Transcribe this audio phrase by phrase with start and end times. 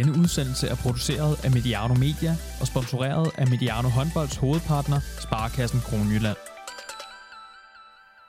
[0.00, 6.36] Denne udsendelse er produceret af Mediano Media og sponsoreret af Mediano Håndbolds hovedpartner, Sparkassen Kronjylland.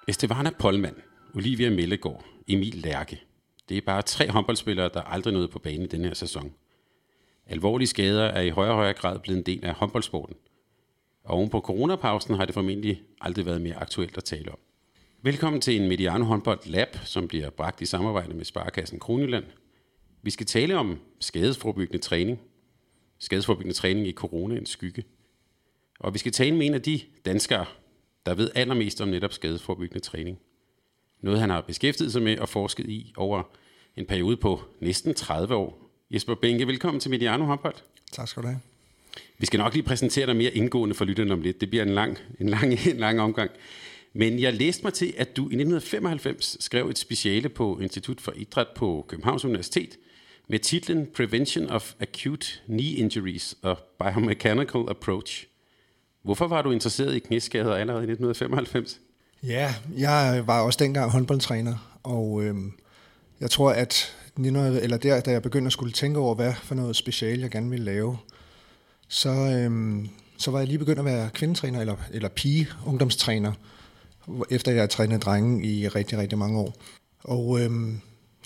[0.08, 0.96] Estevana Polman,
[1.36, 3.22] Olivia Mellegård, Emil Lærke.
[3.70, 6.54] Det er bare tre håndboldspillere, der aldrig nåede på banen i denne her sæson.
[7.48, 10.36] Alvorlige skader er i højere og højere grad blevet en del af håndboldsporten.
[11.24, 14.58] Og oven på coronapausen har det formentlig aldrig været mere aktuelt at tale om.
[15.22, 19.46] Velkommen til en Mediano Håndbold Lab, som bliver bragt i samarbejde med Sparkassen Kronjylland.
[20.24, 22.40] Vi skal tale om skadesforbyggende træning.
[23.20, 25.04] Skadesforbyggende træning i coronaens skygge.
[26.00, 27.66] Og vi skal tale med en af de danskere,
[28.26, 30.40] der ved allermest om netop skadesforbyggende træning.
[31.22, 33.44] Noget han har beskæftiget sig med og forsket i over
[33.96, 35.92] en periode på næsten 30 år.
[36.12, 37.76] Jesper Benke, velkommen til Mediano Håndbold.
[38.12, 38.60] Tak skal du have.
[39.38, 41.62] Vi skal nok lige præsentere dig mere indgående for lytterne om lidt.
[41.62, 43.52] Det bliver en lang, en lang, en lang omgang.
[44.14, 48.34] Men jeg læste mig til, at du i 1995 skrev et speciale på Institut for
[48.36, 49.98] Idræt på Københavns Universitet
[50.52, 55.48] med titlen Prevention of Acute Knee Injuries, a Biomechanical Approach.
[56.24, 59.00] Hvorfor var du interesseret i knæskader allerede i 1995?
[59.44, 62.56] Ja, jeg var også dengang håndboldtræner, og øh,
[63.40, 66.96] jeg tror, at eller der, da jeg begyndte at skulle tænke over, hvad for noget
[66.96, 68.18] special jeg gerne ville lave,
[69.08, 70.06] så, øh,
[70.38, 73.54] så var jeg lige begyndt at være kvindetræner, eller, eller pige-ungdomstræner,
[74.50, 76.76] efter jeg har trænet drenge i rigtig, rigtig mange år.
[77.24, 77.72] Og øh,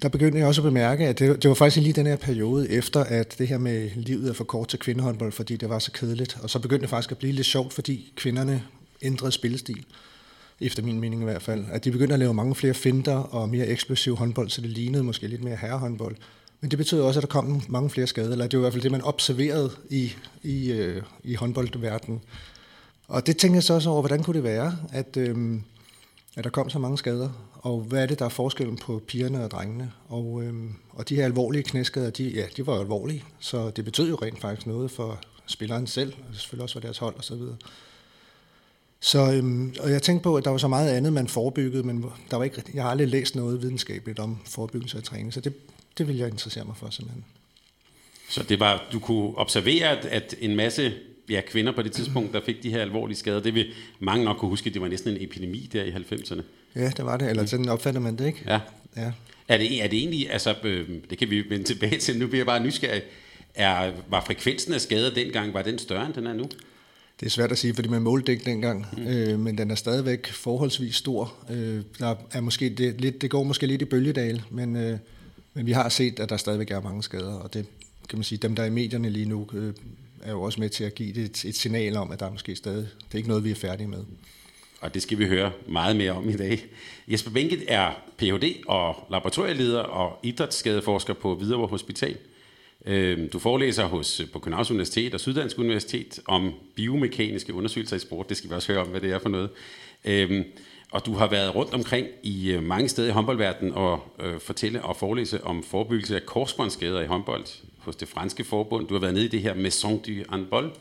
[0.02, 2.70] der begyndte jeg også at bemærke, at det, det var faktisk lige den her periode
[2.70, 5.92] efter, at det her med livet er for kort til kvindehåndbold, fordi det var så
[5.92, 6.38] kedeligt.
[6.44, 8.64] Og så begyndte det faktisk at blive lidt sjovt, fordi kvinderne
[9.02, 9.86] ændrede spillestil
[10.62, 11.66] efter min mening i hvert fald.
[11.72, 15.04] At de begyndte at lave mange flere finder og mere eksplosiv håndbold, så det lignede
[15.04, 16.16] måske lidt mere herrehåndbold.
[16.62, 18.74] Men det betød også, at der kom mange flere skader, eller det var i hvert
[18.74, 22.22] fald det, man observerede i, i, øh, i håndboldverdenen.
[23.08, 25.60] Og det tænkte jeg så også over, hvordan kunne det være, at, øh,
[26.36, 27.30] at der kom så mange skader,
[27.66, 29.92] og hvad er det, der er forskellen på pigerne og drengene?
[30.08, 34.10] Og, øhm, og de her alvorlige knæskader, de, ja, de var alvorlige, så det betød
[34.10, 37.38] jo rent faktisk noget for spilleren selv, og selvfølgelig også for deres hold osv.
[37.38, 37.56] Så,
[39.00, 42.06] så øhm, og jeg tænkte på, at der var så meget andet, man forebyggede, men
[42.32, 45.54] der var ikke, jeg har aldrig læst noget videnskabeligt om forebyggelse af træning, så det,
[45.98, 47.26] det ville jeg interessere mig for simpelthen.
[48.30, 50.94] Så det var, du kunne observere, at, at en masse
[51.30, 54.38] ja, kvinder på det tidspunkt, der fik de her alvorlige skader, det vil mange nok
[54.38, 56.42] kunne huske, at det var næsten en epidemi der i 90'erne.
[56.76, 58.44] Ja, det var det, eller sådan opfatter man det, ikke?
[58.48, 58.60] Ja.
[58.98, 59.12] ja.
[59.48, 62.40] Er, det, er det egentlig, altså, øh, det kan vi vende tilbage til, nu bliver
[62.40, 63.02] jeg bare nysgerrig,
[63.56, 66.50] er, var frekvensen af skader dengang, var den større end den er nu?
[67.20, 69.08] Det er svært at sige, fordi man målte ikke dengang, mm.
[69.08, 71.34] øh, men den er stadigvæk forholdsvis stor.
[71.50, 74.98] Øh, der er måske det, lidt, det går måske lidt i bølgedal, men, øh,
[75.54, 77.66] men vi har set, at der stadigvæk er mange skader, og det
[78.10, 79.74] kan man sige, dem der er i medierne lige nu, øh,
[80.22, 82.32] er jo også med til at give det et, et signal om, at der er
[82.32, 84.04] måske stadig, det er ikke noget, vi er færdige med.
[84.86, 86.66] Og det skal vi høre meget mere om i dag.
[87.08, 88.64] Jesper Benke er Ph.D.
[88.68, 92.18] og laboratorieleder og idrætsskadeforsker på Hvidovre Hospital.
[92.86, 98.00] Øhm, du forelæser hos, øh, på Københavns Universitet og Syddansk Universitet om biomekaniske undersøgelser i
[98.00, 98.30] sport.
[98.30, 99.50] Det skal vi også høre om, hvad det er for noget.
[100.06, 100.44] Øhm,
[100.92, 104.82] og du har været rundt omkring i øh, mange steder i håndboldverdenen og øh, fortælle
[104.82, 107.46] og forelæse om forebyggelse af korsbåndsskader i håndbold
[107.78, 108.88] hos det franske forbund.
[108.88, 110.72] Du har været nede i det her Maison du Handball,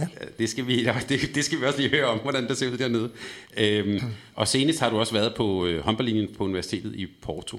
[0.00, 0.06] Ja.
[0.38, 2.78] Det skal, vi, det, det skal vi også lige høre om, hvordan det ser ud
[2.78, 3.10] dernede.
[3.56, 4.00] Øhm,
[4.34, 7.58] og senest har du også været på øh, håndboldlinjen på universitetet i Porto.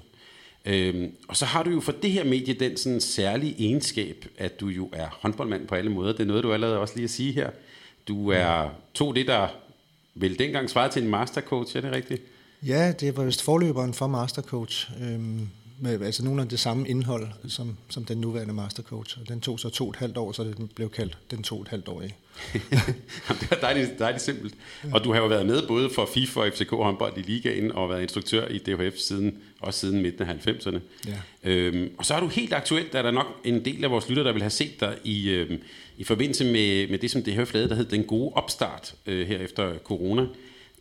[0.66, 4.60] Øhm, og så har du jo for det her medie den sådan særlige egenskab, at
[4.60, 6.12] du jo er håndboldmand på alle måder.
[6.12, 7.50] Det er noget, du allerede også lige at sige her.
[8.08, 9.48] Du er to det, der
[10.16, 12.22] vel dengang svarede til en mastercoach, er det rigtigt?
[12.66, 14.92] Ja, det var vist forløberen for mastercoach.
[15.02, 15.50] Øhm,
[15.80, 19.18] med altså nogle af det samme indhold som, som den nuværende mastercoach.
[19.22, 21.56] Og den tog så to og et halvt år, så den blev kaldt den to
[21.56, 22.06] og et halvt år i.
[23.42, 24.54] det er dejligt, dejligt simpelt.
[24.92, 27.90] Og du har jo været med både for FIFA og FCK håndbold i ligaen, og
[27.90, 30.80] været instruktør i DHF siden, også siden midten af 90'erne.
[31.08, 31.50] Ja.
[31.50, 34.10] Øhm, og så er du helt aktuelt, der er der nok en del af vores
[34.10, 35.62] lytter, der vil have set dig i, øhm,
[35.98, 39.40] i forbindelse med, med det, som DHF lavede, der hed Den Gode Opstart øh, her
[39.40, 40.26] efter corona.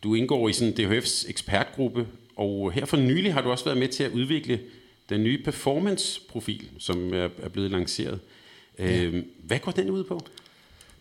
[0.03, 3.87] Du indgår i sådan DHF's ekspertgruppe, og her for nylig har du også været med
[3.87, 4.59] til at udvikle
[5.09, 8.19] den nye performance-profil, som er, er blevet lanceret.
[8.79, 9.03] Ja.
[9.03, 10.21] Øhm, hvad går den ud på?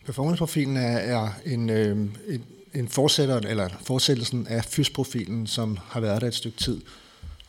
[0.05, 1.97] Performance-profilen er, er en, øh,
[2.29, 6.81] en, en fortsætter, eller fortsættelsen af FYS-profilen, som har været der et stykke tid,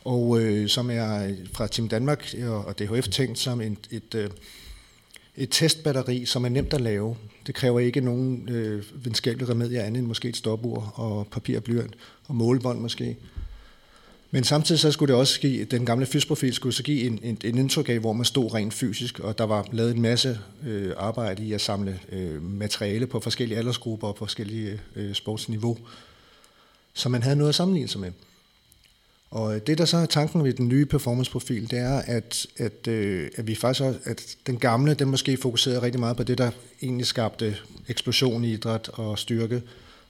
[0.04, 2.34] og øh, som er fra Team Danmark
[2.66, 4.30] og DHF tænkt som en, et, øh,
[5.36, 7.16] et testbatteri, som er nemt at lave.
[7.46, 11.64] Det kræver ikke nogen øh, videnskabelige remedier andet end måske et stopur og papir og
[11.64, 11.94] blyant
[12.28, 13.16] og målebånd måske.
[14.30, 17.38] Men samtidig så skulle det også give, den gamle fysprofil skulle så give en, en,
[17.44, 20.92] en indtryk af, hvor man stod rent fysisk, og der var lavet en masse øh,
[20.96, 25.78] arbejde i at samle øh, materiale på forskellige aldersgrupper og på forskellige øh, sportsniveau,
[26.94, 28.12] så man havde noget at sammenligne sig med.
[29.30, 32.88] Og øh, det, der så er tanken ved den nye performanceprofil, det er, at, at,
[32.88, 36.38] øh, at vi faktisk også, at den gamle, den måske fokuserede rigtig meget på det,
[36.38, 36.50] der
[36.82, 37.56] egentlig skabte
[37.88, 39.62] eksplosion i idræt og styrke,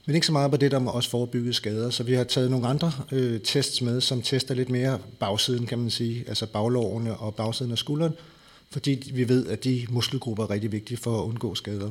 [0.07, 1.89] men ikke så meget på det, der må også forebygge skader.
[1.89, 5.79] Så vi har taget nogle andre øh, tests med, som tester lidt mere bagsiden, kan
[5.79, 8.13] man sige, altså baglårene og bagsiden af skulderen,
[8.69, 11.89] fordi vi ved, at de muskelgrupper er rigtig vigtige for at undgå skader.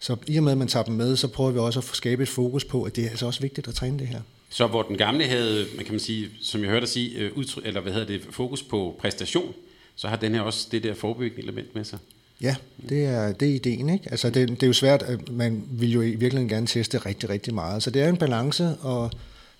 [0.00, 2.22] Så i og med, at man tager dem med, så prøver vi også at skabe
[2.22, 4.20] et fokus på, at det er altså også vigtigt at træne det her.
[4.50, 7.32] Så hvor den gamle havde, man kan man sige, som jeg hørte dig sige, øh,
[7.36, 9.54] udtryk, eller hvad hedder det, fokus på præstation,
[9.96, 11.98] så har den her også det der forebyggende element med sig.
[12.40, 12.56] Ja,
[12.88, 13.88] det er, det er ideen.
[13.88, 14.10] Ikke?
[14.10, 17.30] Altså det, det er jo svært, at man vil jo i virkeligheden gerne teste rigtig,
[17.30, 17.82] rigtig meget.
[17.82, 19.10] Så det er en balance, og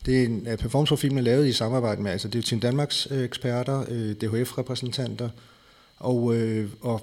[0.07, 3.25] det er en performanceprofil, man lavet i samarbejde med, altså det er Team Danmarks øh,
[3.25, 5.29] eksperter, øh, DHF-repræsentanter
[5.97, 7.01] og, øh, og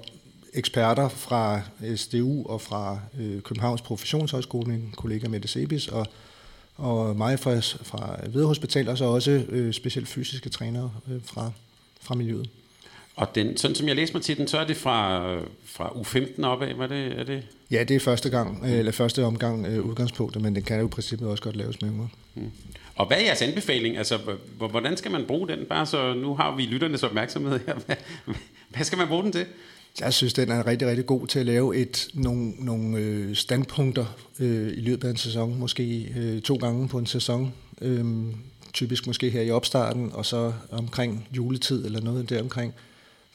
[0.54, 1.60] eksperter fra
[1.96, 3.00] SDU og fra
[3.44, 6.06] Københavns Professionshøjskole, min kollega Mette Sebis, og
[6.78, 9.42] og mig fra, fra Hvide Hospital, og så også
[9.72, 10.92] specielt fysiske trænere
[11.24, 11.50] fra,
[12.00, 12.50] fra miljøet.
[13.18, 15.22] Og den, sådan som jeg læste mig til den, så er det fra,
[15.64, 17.42] fra U15 opad, var det, er det?
[17.70, 20.86] Ja, det er første gang, øh, eller første omgang øh, udgangspunktet, men den kan jo
[20.86, 22.08] i princippet også godt laves med yngre.
[22.34, 22.50] Hmm.
[22.94, 23.96] Og hvad er jeres anbefaling?
[23.96, 24.18] Altså,
[24.58, 25.58] hvordan skal man bruge den?
[25.68, 27.74] Bare så nu har vi lytternes opmærksomhed her.
[27.86, 27.96] Hvad,
[28.68, 29.46] hvad skal man bruge den til?
[30.00, 34.04] Jeg synes, den er rigtig, rigtig god til at lave et, nogle, nogle øh, standpunkter
[34.40, 38.04] øh, i løbet af en sæson, måske øh, to gange på en sæson, øh,
[38.72, 42.74] typisk måske her i opstarten, og så omkring juletid eller noget der omkring,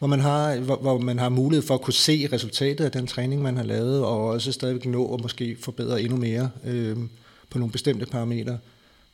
[0.04, 3.08] hvor man, har, hvor, hvor man har mulighed for at kunne se resultatet af den
[3.08, 6.98] træning, man har lavet, og også stadigvæk nå at måske forbedre endnu mere øh,
[7.50, 8.58] på nogle bestemte parametre.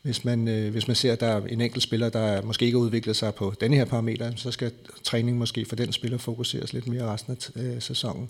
[0.02, 2.78] Hvis man, øh, hvis man ser, at der er en enkelt spiller, der måske ikke
[2.78, 4.72] har udviklet sig på denne her parameter, så skal
[5.04, 8.30] træning måske for den spiller fokuseres lidt mere resten af øh, sæsonen.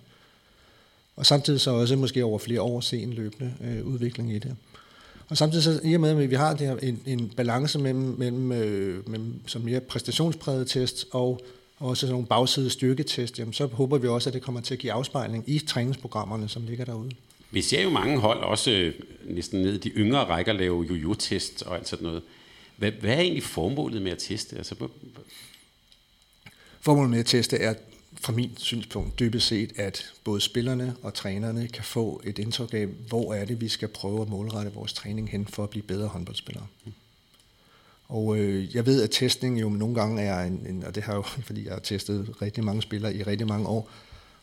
[1.16, 4.56] Og samtidig så også måske over flere år se en løbende øh, udvikling i det.
[5.30, 8.16] Og samtidig så, i og med, at vi har det her, en, en balance mellem,
[8.18, 11.42] mellem, øh, mellem som mere præstationspræget test og
[11.80, 14.80] også sådan nogle bagside styrketest, jamen så håber vi også, at det kommer til at
[14.80, 17.12] give afspejling i træningsprogrammerne, som ligger derude.
[17.52, 18.94] Vi ser jo mange hold, også øh,
[19.26, 22.22] næsten ned i de yngre rækker, lave jojo-test og alt sådan noget.
[22.78, 24.58] Hvad, hvad er egentlig formålet med at teste?
[24.58, 24.76] Altså,
[26.82, 27.74] formålet med at teste er
[28.22, 32.86] fra min synspunkt dybest set, at både spillerne og trænerne kan få et indtryk af,
[32.86, 36.08] hvor er det, vi skal prøve at målrette vores træning hen for at blive bedre
[36.08, 36.68] håndboldspillere.
[38.10, 41.16] Og øh, jeg ved, at testning jo nogle gange er en, en, og det har
[41.16, 43.90] jo, fordi jeg har testet rigtig mange spillere i rigtig mange år,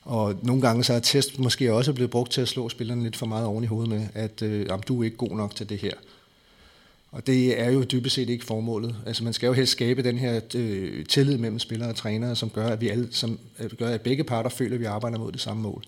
[0.03, 3.17] og nogle gange så er test måske også blevet brugt til at slå spillerne lidt
[3.17, 5.69] for meget oven i hovedet med, at øh, jamen, du er ikke god nok til
[5.69, 5.93] det her.
[7.13, 8.97] Og det er jo dybest set ikke formålet.
[9.07, 12.51] Altså man skal jo helst skabe den her øh, tillid mellem spillere og trænere, som
[12.51, 15.33] gør, at vi alle, som øh, gør, at begge parter føler, at vi arbejder mod
[15.33, 15.85] det samme mål.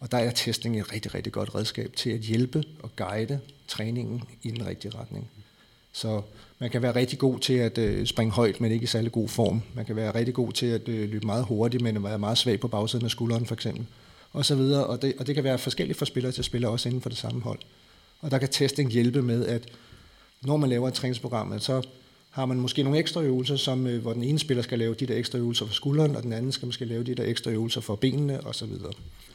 [0.00, 4.22] Og der er testning et rigtig, rigtig godt redskab til at hjælpe og guide træningen
[4.42, 5.30] i den rigtige retning.
[5.92, 6.22] Så
[6.62, 9.28] man kan være rigtig god til at øh, springe højt, men ikke i særlig god
[9.28, 9.62] form.
[9.74, 12.60] Man kan være rigtig god til at øh, løbe meget hurtigt, men være meget svag
[12.60, 13.86] på bagsiden af skulderen for eksempel.
[14.32, 14.86] Og så videre.
[14.86, 17.18] Og det, og det kan være forskelligt fra spiller til spiller, også inden for det
[17.18, 17.58] samme hold.
[18.20, 19.62] Og der kan testing hjælpe med, at
[20.42, 21.86] når man laver et træningsprogram, så
[22.30, 25.06] har man måske nogle ekstra øvelser, som, øh, hvor den ene spiller skal lave de
[25.06, 27.80] der ekstra øvelser for skulderen, og den anden skal måske lave de der ekstra øvelser
[27.80, 28.68] for benene osv.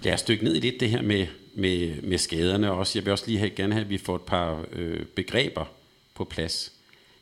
[0.03, 2.99] Lad os dykke ned i lidt det her med, med, med skaderne også.
[2.99, 5.65] Jeg vil også lige have, gerne have, at vi får et par øh, begreber
[6.15, 6.76] på plads.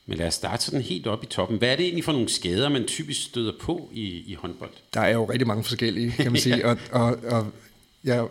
[0.05, 1.57] Men lad os starte sådan helt op i toppen.
[1.57, 4.69] Hvad er det egentlig for nogle skader, man typisk støder på i, i håndbold?
[4.93, 6.57] Der er jo rigtig mange forskellige, kan man sige.
[6.57, 6.69] ja.
[6.69, 7.47] og, og, og
[8.05, 8.24] ja,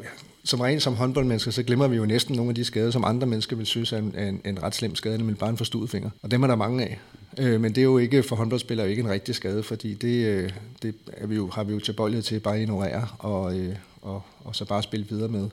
[0.45, 3.27] som rent som håndboldmennesker, så glemmer vi jo næsten nogle af de skader, som andre
[3.27, 6.11] mennesker vil synes er en, en, en ret slem skade, nemlig bare en forstuet finger.
[6.23, 6.99] Og dem er der mange af.
[7.39, 10.51] Øh, men det er jo ikke for håndboldspillere ikke en rigtig skade, fordi det, øh,
[10.83, 14.23] det er vi jo, har vi jo tilbøjelighed til bare at ignorere og, øh, og,
[14.45, 15.49] og så bare spille videre med.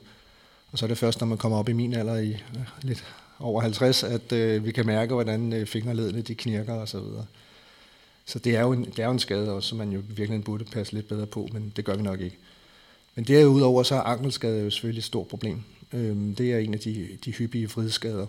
[0.72, 2.36] Og så er det først, når man kommer op i min alder i
[2.82, 3.04] lidt
[3.42, 7.26] over 50, at øh, vi kan mærke, hvordan øh, fingerledene de knirker og så videre.
[8.24, 10.44] Så det er, jo en, det er jo en skade også, som man jo virkelig
[10.44, 12.38] burde passe lidt bedre på, men det gør vi nok ikke.
[13.14, 15.62] Men derudover så er ankelskade jo selvfølgelig et stort problem.
[15.92, 18.26] Øhm, det er en af de, de hyppige fridskader.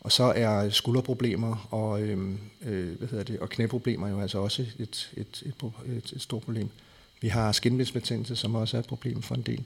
[0.00, 4.62] Og så er skulderproblemer og, øhm, øh, hvad hedder det, og knæproblemer jo altså også
[4.62, 5.54] et, et, et,
[5.86, 6.68] et, et stort problem.
[7.20, 9.64] Vi har skinbindsbetændelse, som også er et problem for en del.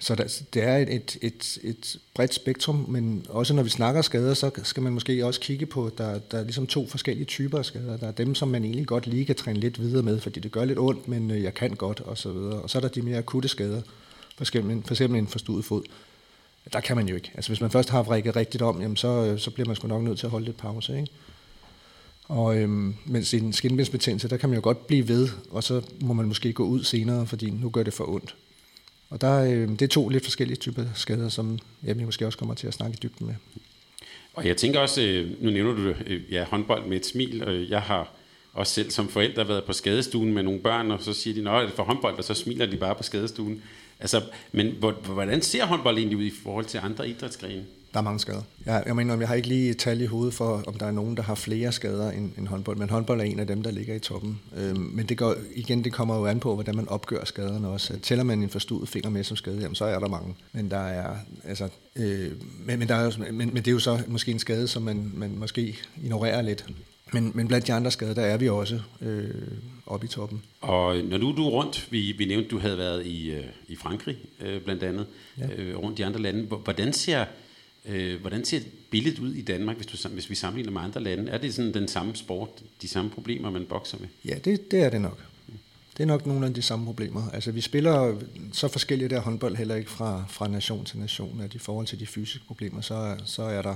[0.00, 4.02] Så der, det er et, et, et, et bredt spektrum, men også når vi snakker
[4.02, 7.24] skader, så skal man måske også kigge på, at der, der er ligesom to forskellige
[7.24, 7.96] typer af skader.
[7.96, 10.52] Der er dem, som man egentlig godt lige kan træne lidt videre med, fordi det
[10.52, 12.62] gør lidt ondt, men øh, jeg kan godt, og så videre.
[12.62, 13.82] Og så er der de mere akutte skader,
[14.36, 15.82] for eksempel, for eksempel en forstuet fod.
[16.72, 17.30] Der kan man jo ikke.
[17.34, 19.88] Altså hvis man først har vrikket rigtigt om, jamen så, øh, så bliver man sgu
[19.88, 20.96] nok nødt til at holde lidt pause.
[20.96, 21.12] Ikke?
[22.24, 25.82] Og øhm, mens i en skinbindsbetændelse, der kan man jo godt blive ved, og så
[26.00, 28.34] må man måske gå ud senere, fordi nu gør det for ondt.
[29.10, 32.54] Og der, øh, det er to lidt forskellige typer skader, som jeg måske også kommer
[32.54, 33.34] til at snakke i dybden med.
[34.34, 37.68] Og jeg tænker også, øh, nu nævner du øh, ja, håndbold med et smil, og
[37.68, 38.14] jeg har
[38.52, 41.70] også selv som forældre været på skadestuen med nogle børn, og så siger de, at
[41.70, 43.62] for håndbold, og så smiler de bare på skadestuen.
[44.00, 47.64] Altså, men hvordan ser håndbold egentlig ud i forhold til andre idrætsgrene?
[47.94, 48.42] Der er mange skader.
[48.66, 50.90] Jeg, jeg mener, jeg har ikke lige et tal i hovedet for, om der er
[50.90, 53.70] nogen, der har flere skader end, end håndbold, men håndbold er en af dem, der
[53.70, 54.40] ligger i toppen.
[54.56, 57.98] Øhm, men det går, igen, det kommer jo an på, hvordan man opgør skaderne også.
[57.98, 60.34] Tæller man en forstudet finger med som skade, jamen, så er der mange.
[60.52, 62.30] Men der er, altså, øh,
[62.66, 65.12] men, men, der er, men, men det er jo så måske en skade, som man,
[65.14, 66.66] man måske ignorerer lidt.
[67.12, 69.30] Men, men blandt de andre skader, der er vi også øh,
[69.86, 70.42] oppe i toppen.
[70.60, 73.76] Og når nu du er rundt, vi, vi nævnte, du havde været i, øh, i
[73.76, 75.06] Frankrig øh, blandt andet,
[75.38, 75.46] ja.
[75.56, 76.42] øh, rundt i andre lande.
[76.42, 77.24] Hvordan ser,
[77.84, 78.60] øh, hvordan ser
[78.90, 81.32] billedet ud i Danmark, hvis, du, hvis vi sammenligner med andre lande?
[81.32, 82.48] Er det sådan den samme sport,
[82.82, 84.08] de samme problemer, man bokser med?
[84.24, 85.24] Ja, det, det er det nok.
[85.96, 87.30] Det er nok nogle af de samme problemer.
[87.30, 88.18] Altså, vi spiller
[88.52, 92.00] så forskellige der håndbold heller ikke fra, fra nation til nation, at i forhold til
[92.00, 93.74] de fysiske problemer, så, så er der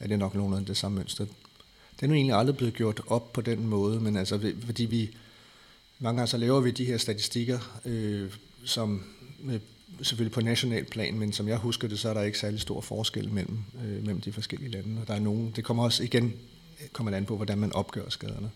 [0.00, 1.24] er det nok nogle af det samme mønster.
[1.96, 5.10] Det er nu egentlig aldrig blevet gjort op på den måde, men altså, fordi vi,
[5.98, 8.32] mange gange så laver vi de her statistikker, øh,
[8.64, 9.04] som
[9.38, 9.60] med
[10.02, 12.80] selvfølgelig på national plan, men som jeg husker det, så er der ikke særlig stor
[12.80, 15.00] forskel mellem, øh, mellem de forskellige lande.
[15.00, 16.34] Og der er nogen, det kommer også igen
[16.92, 18.50] kommer an på, hvordan man opgør skaderne.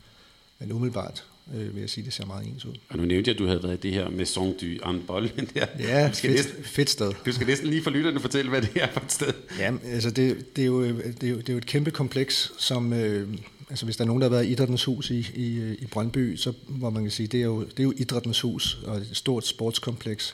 [0.59, 2.75] Men umiddelbart øh, vil jeg sige, det ser meget ens ud.
[2.89, 5.31] Og nu nævnte jeg, at du havde været i det her med Song du Anbol.
[5.55, 5.67] Der.
[5.79, 7.13] Ja, fedt, næsten, fedt sted.
[7.27, 9.33] Du skal næsten lige for lytterne fortælle, hvad det er for et sted.
[9.59, 12.53] Ja, altså det, det, er, jo, det, er, jo, det er jo et kæmpe kompleks,
[12.59, 12.93] som...
[12.93, 13.29] Øh,
[13.71, 16.37] altså hvis der er nogen, der har været i Idrættens Hus i, i, i Brøndby,
[16.37, 19.09] så hvor man kan sige, det er jo, det er jo Idrættens Hus og et
[19.13, 20.33] stort sportskompleks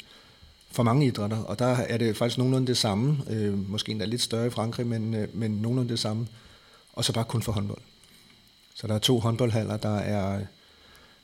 [0.71, 4.23] for mange idrætter, og der er det faktisk nogenlunde det samme, øh, måske endda lidt
[4.23, 6.27] større i Frankrig, men, øh, men nogenlunde det samme,
[6.93, 7.83] og så bare kun for håndbold.
[8.75, 10.41] Så der er to håndboldhaller, der er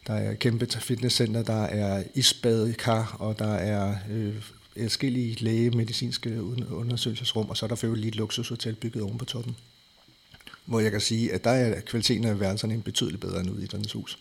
[0.07, 4.35] der er kæmpe fitnesscenter, der er isbadekar, og der er øh,
[4.83, 9.57] forskellige lægemedicinske undersøgelsesrum, og så er der for lige et luksushotel bygget oven på toppen.
[10.65, 13.65] Hvor jeg kan sige, at der er kvaliteten af værelserne betydeligt bedre end ude i
[13.65, 14.19] Idrættens hus.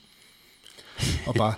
[1.25, 1.53] Og bare,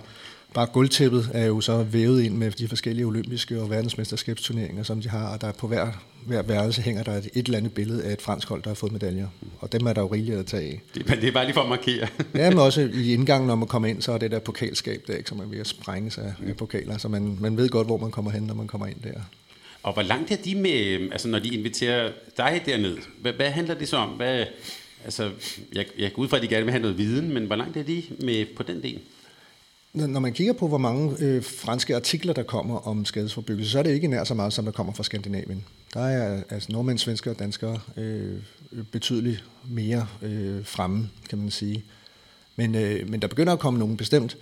[0.56, 5.08] bare gulvtæppet er jo så vævet ind med de forskellige olympiske og verdensmesterskabsturneringer, som de
[5.08, 5.86] har, og der på hver,
[6.26, 8.74] hver værelse hænger der et, et eller andet billede af et fransk hold, der har
[8.74, 9.28] fået medaljer.
[9.60, 10.80] Og dem er der jo rigeligt at tage af.
[10.94, 12.08] Det, det er bare lige for at markere.
[12.34, 15.14] ja, men også i indgangen, når man kommer ind, så er det der pokalskab der,
[15.14, 17.96] ikke, som er ved at sprænge sig af pokaler, så man, man ved godt, hvor
[17.96, 19.20] man kommer hen, når man kommer ind der.
[19.82, 23.74] Og hvor langt er de med, altså når de inviterer dig derned, hvad, hvad handler
[23.74, 24.08] det så om?
[24.08, 24.44] Hvad,
[25.04, 25.30] altså,
[25.74, 27.76] jeg, jeg går ud fra, at de gerne vil have noget viden, men hvor langt
[27.76, 29.00] er de med på den del?
[29.96, 33.82] Når man kigger på, hvor mange øh, franske artikler, der kommer om skadesforbyggelse, så er
[33.82, 35.64] det ikke nær så meget, som der kommer fra Skandinavien.
[35.94, 38.38] Der er altså nordmænd, svenskere og danskere øh,
[38.92, 41.84] betydeligt mere øh, fremme, kan man sige.
[42.56, 44.36] Men, øh, men der begynder at komme nogen bestemt.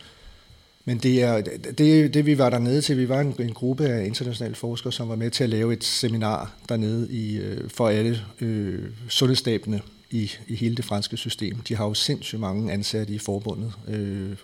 [0.84, 1.40] Men det er
[1.78, 2.98] det, det, vi var dernede til.
[2.98, 5.84] Vi var en, en gruppe af internationale forskere, som var med til at lave et
[5.84, 9.80] seminar dernede i, øh, for alle øh, sundhedsstabene
[10.14, 11.56] i, i hele det franske system.
[11.68, 13.72] De har jo sindssygt mange ansatte i forbundet.
[13.88, 14.36] Øh,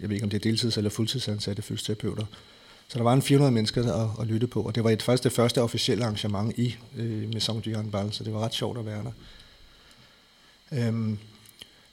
[0.00, 2.24] jeg ved ikke, om det er deltids- eller fuldtidsansatte fysioterapeuter.
[2.88, 5.28] Så der var en 400 mennesker at, at lytte på, og det var et første,
[5.28, 8.86] det første officielle arrangement i øh, Maison du Ball, så det var ret sjovt at
[8.86, 9.12] være der.
[10.72, 11.18] Øhm,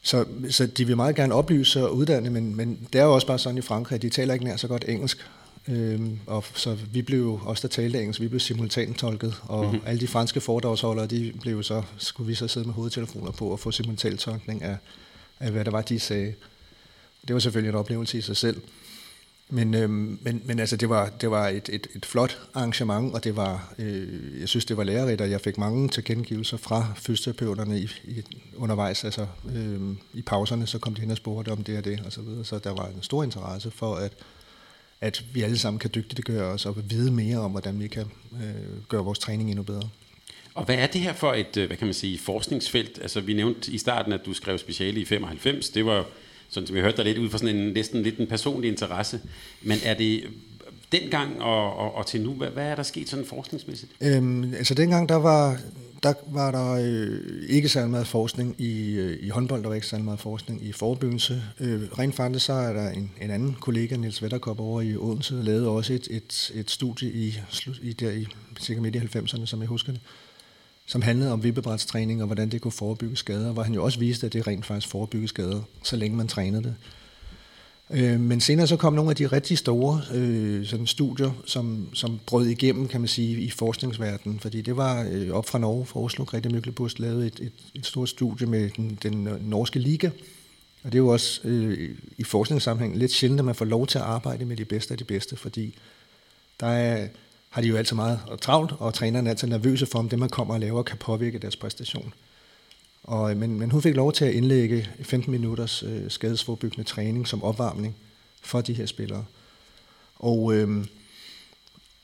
[0.01, 3.27] så, så de vil meget gerne oplyse og uddanne, men, men det er jo også
[3.27, 5.17] bare sådan i Frankrig, at de taler ikke nær så godt engelsk.
[5.67, 9.82] Øhm, og så vi blev også der talte engelsk, vi blev simultant tolket, og mm-hmm.
[9.86, 13.60] alle de franske foredragsholdere, de blev så, skulle vi så sidde med hovedtelefoner på og
[13.60, 14.77] få simultant tolkning af,
[15.39, 16.34] af, hvad der var, de sagde.
[17.27, 18.62] Det var selvfølgelig en oplevelse i sig selv.
[19.50, 23.24] Men, øhm, men, men altså, det var, det var et, et, et flot arrangement, og
[23.24, 27.79] det var, øh, jeg synes, det var lærerigt, og jeg fik mange tilkendegivelser fra fysioterapeuterne
[27.79, 28.24] i, i,
[28.55, 29.82] undervejs, altså øh,
[30.13, 32.46] i pauserne, så kom de hen og spurgte om det og det, og så videre.
[32.46, 34.13] Så der var en stor interesse for, at,
[35.03, 38.83] at vi alle sammen kan dygtiggøre os og vide mere om, hvordan vi kan øh,
[38.89, 39.89] gøre vores træning endnu bedre.
[40.53, 43.00] Og hvad er det her for et, øh, hvad kan man sige, forskningsfelt?
[43.01, 45.69] Altså, vi nævnte i starten, at du skrev speciale i 95.
[45.69, 46.05] Det var
[46.50, 49.19] sådan som vi hørte dig lidt ud fra sådan en næsten lidt en personlig interesse.
[49.62, 50.24] Men er det
[50.91, 53.91] dengang og, og, og til nu, hvad, hvad er der sket sådan forskningsmæssigt?
[54.01, 55.60] Øhm, altså dengang, der var,
[56.03, 59.88] der var der øh, ikke særlig meget forskning i, øh, i håndbold, der var ikke
[59.88, 61.43] særlig meget forskning i forebyggelse.
[61.60, 65.36] Øh, rent faktisk så er der en, en anden kollega, Niels Vetterkop over i Odense,
[65.36, 67.39] der lavede også et, et, et studie i,
[67.81, 68.27] i, der i
[68.60, 70.01] cirka midt i 90'erne, som jeg husker det,
[70.86, 74.25] som handlede om vippebrætstræning og hvordan det kunne forebygge skader, hvor han jo også viste,
[74.25, 76.75] at det rent faktisk forebygge skader, så længe man trænede det.
[77.93, 82.19] Øh, men senere så kom nogle af de rigtig store øh, sådan studier, som, som
[82.25, 86.00] brød igennem, kan man sige, i forskningsverdenen, fordi det var øh, op fra Norge, fra
[86.00, 90.09] Oslo, Grete Myklebust lavede et, et, et stort studie med den, den norske liga,
[90.83, 93.97] og det er jo også øh, i forskningssammenhæng lidt sjældent, at man får lov til
[93.97, 95.75] at arbejde med de bedste af de bedste, fordi
[96.59, 97.07] der er
[97.53, 100.29] har de jo altid meget travlt, og trænerne er altid nervøse for, om det, man
[100.29, 102.13] kommer og laver, kan påvirke deres præstation.
[103.03, 107.27] Og, øh, men, men hun fik lov til at indlægge 15 minutters øh, skadesforbyggende træning
[107.27, 107.95] som opvarmning
[108.41, 109.25] for de her spillere.
[110.15, 110.86] Og, øh,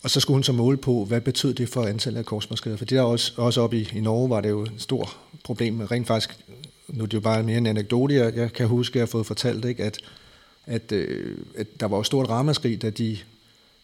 [0.04, 2.78] og så skulle hun så måle på, hvad betød det for antallet af korsbåndsskader.
[2.78, 5.80] For det der også, også oppe i, i Norge var det jo et stort problem.
[5.80, 6.38] Rent faktisk,
[6.88, 9.08] nu er det jo bare mere en anekdote, jeg, jeg kan huske, at jeg har
[9.08, 9.98] fået fortalt, ikke, at,
[10.66, 13.18] at, øh, at der var jo stort ramaskrig, da de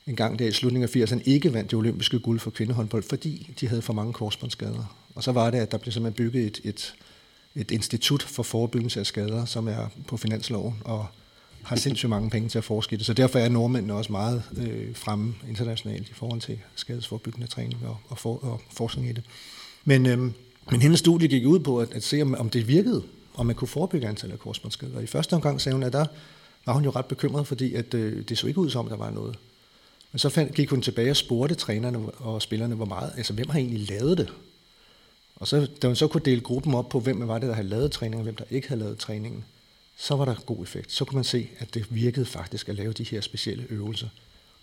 [0.08, 3.54] en gang der i slutningen af 80'erne ikke vandt det olympiske guld for kvindehåndbold, fordi
[3.60, 4.96] de havde for mange korsbåndsskader.
[5.16, 6.96] Og så var det, at der blev simpelthen bygget et, et,
[7.56, 11.08] et institut for forebyggelse af skader, som er på finansloven, og
[11.64, 13.06] har sindssygt mange penge til at forske i det.
[13.06, 17.98] Så derfor er nordmændene også meget øh, fremme internationalt i forhold til skadesforbyggende træning og,
[18.10, 19.24] og, for, og forskning i det.
[19.86, 20.18] Men, øh,
[20.72, 23.56] men hendes studie gik ud på at, at se, om, om det virkede, om man
[23.56, 25.00] kunne forebygge antallet af korsbåndsskader.
[25.00, 26.06] I første omgang sagde hun, at der
[26.66, 29.12] var hun jo ret bekymret, fordi at, øh, det så ikke ud som, der var
[29.12, 29.38] noget.
[30.12, 33.50] Men så fandt, gik hun tilbage og spurgte trænerne og spillerne, hvor meget, altså hvem
[33.50, 34.34] har egentlig lavet det?
[35.36, 37.68] Og så, da man så kunne dele gruppen op på, hvem var det, der havde
[37.68, 39.46] lavet træningen, og hvem der ikke havde lavet træningen,
[39.98, 40.92] så var der god effekt.
[40.92, 44.08] Så kunne man se, at det virkede faktisk at lave de her specielle øvelser.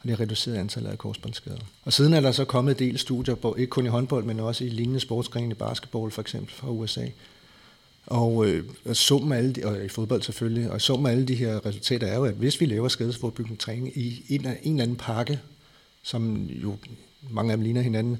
[0.02, 1.58] Og det reducerede antallet af korsbåndsskader.
[1.84, 4.64] Og siden er der så kommet del studier, på, ikke kun i håndbold, men også
[4.64, 7.06] i lignende sportsgrene i basketball for eksempel fra USA.
[8.06, 11.34] Og øh, summen af alle de, og i fodbold selvfølgelig, og summen af alle de
[11.34, 14.96] her resultater er jo, at hvis vi laver skadesforbyggende træning i en, en eller anden
[14.96, 15.40] pakke,
[16.02, 16.76] som jo
[17.30, 18.18] mange af dem ligner hinanden,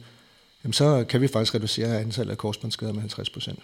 [0.65, 3.59] jamen så kan vi faktisk reducere antallet af korsbåndsskader med 50 procent.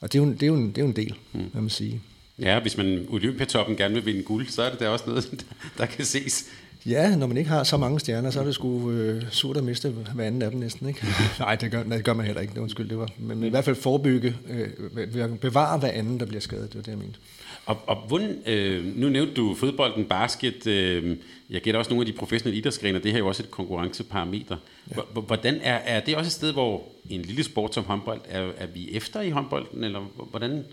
[0.00, 1.50] Og det er jo, det er jo, en, det er jo en del, mm.
[1.52, 2.00] man sige.
[2.38, 5.46] Ja, hvis man Olympiatoppen gerne vil vinde guld, så er det da også noget,
[5.78, 6.44] der kan ses.
[6.86, 9.64] Ja, når man ikke har så mange stjerner, så er det sgu øh, surt at
[9.64, 10.88] miste hver anden af dem næsten.
[10.88, 11.06] Ikke?
[11.38, 12.60] Nej, det gør, det gør man heller ikke.
[12.60, 13.08] Undskyld, det var.
[13.18, 16.68] Men, men i hvert fald forebygge, øh, bevare hver anden, der bliver skadet.
[16.68, 17.18] Det var det, jeg mente.
[17.66, 21.16] Og, og hvordan, øh, nu nævnte du fodbolden, basket, øh,
[21.50, 24.56] jeg gætter også nogle af de professionelle idrætsgrene, det her er jo også et konkurrenceparameter.
[24.90, 25.20] Ja.
[25.26, 28.66] Hvordan er, er det også et sted, hvor en lille sport som håndbold, er, er
[28.66, 30.64] vi efter i håndbolden, eller hvordan,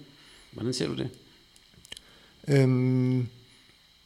[0.51, 1.09] hvordan ser du det?
[2.47, 3.27] Øhm,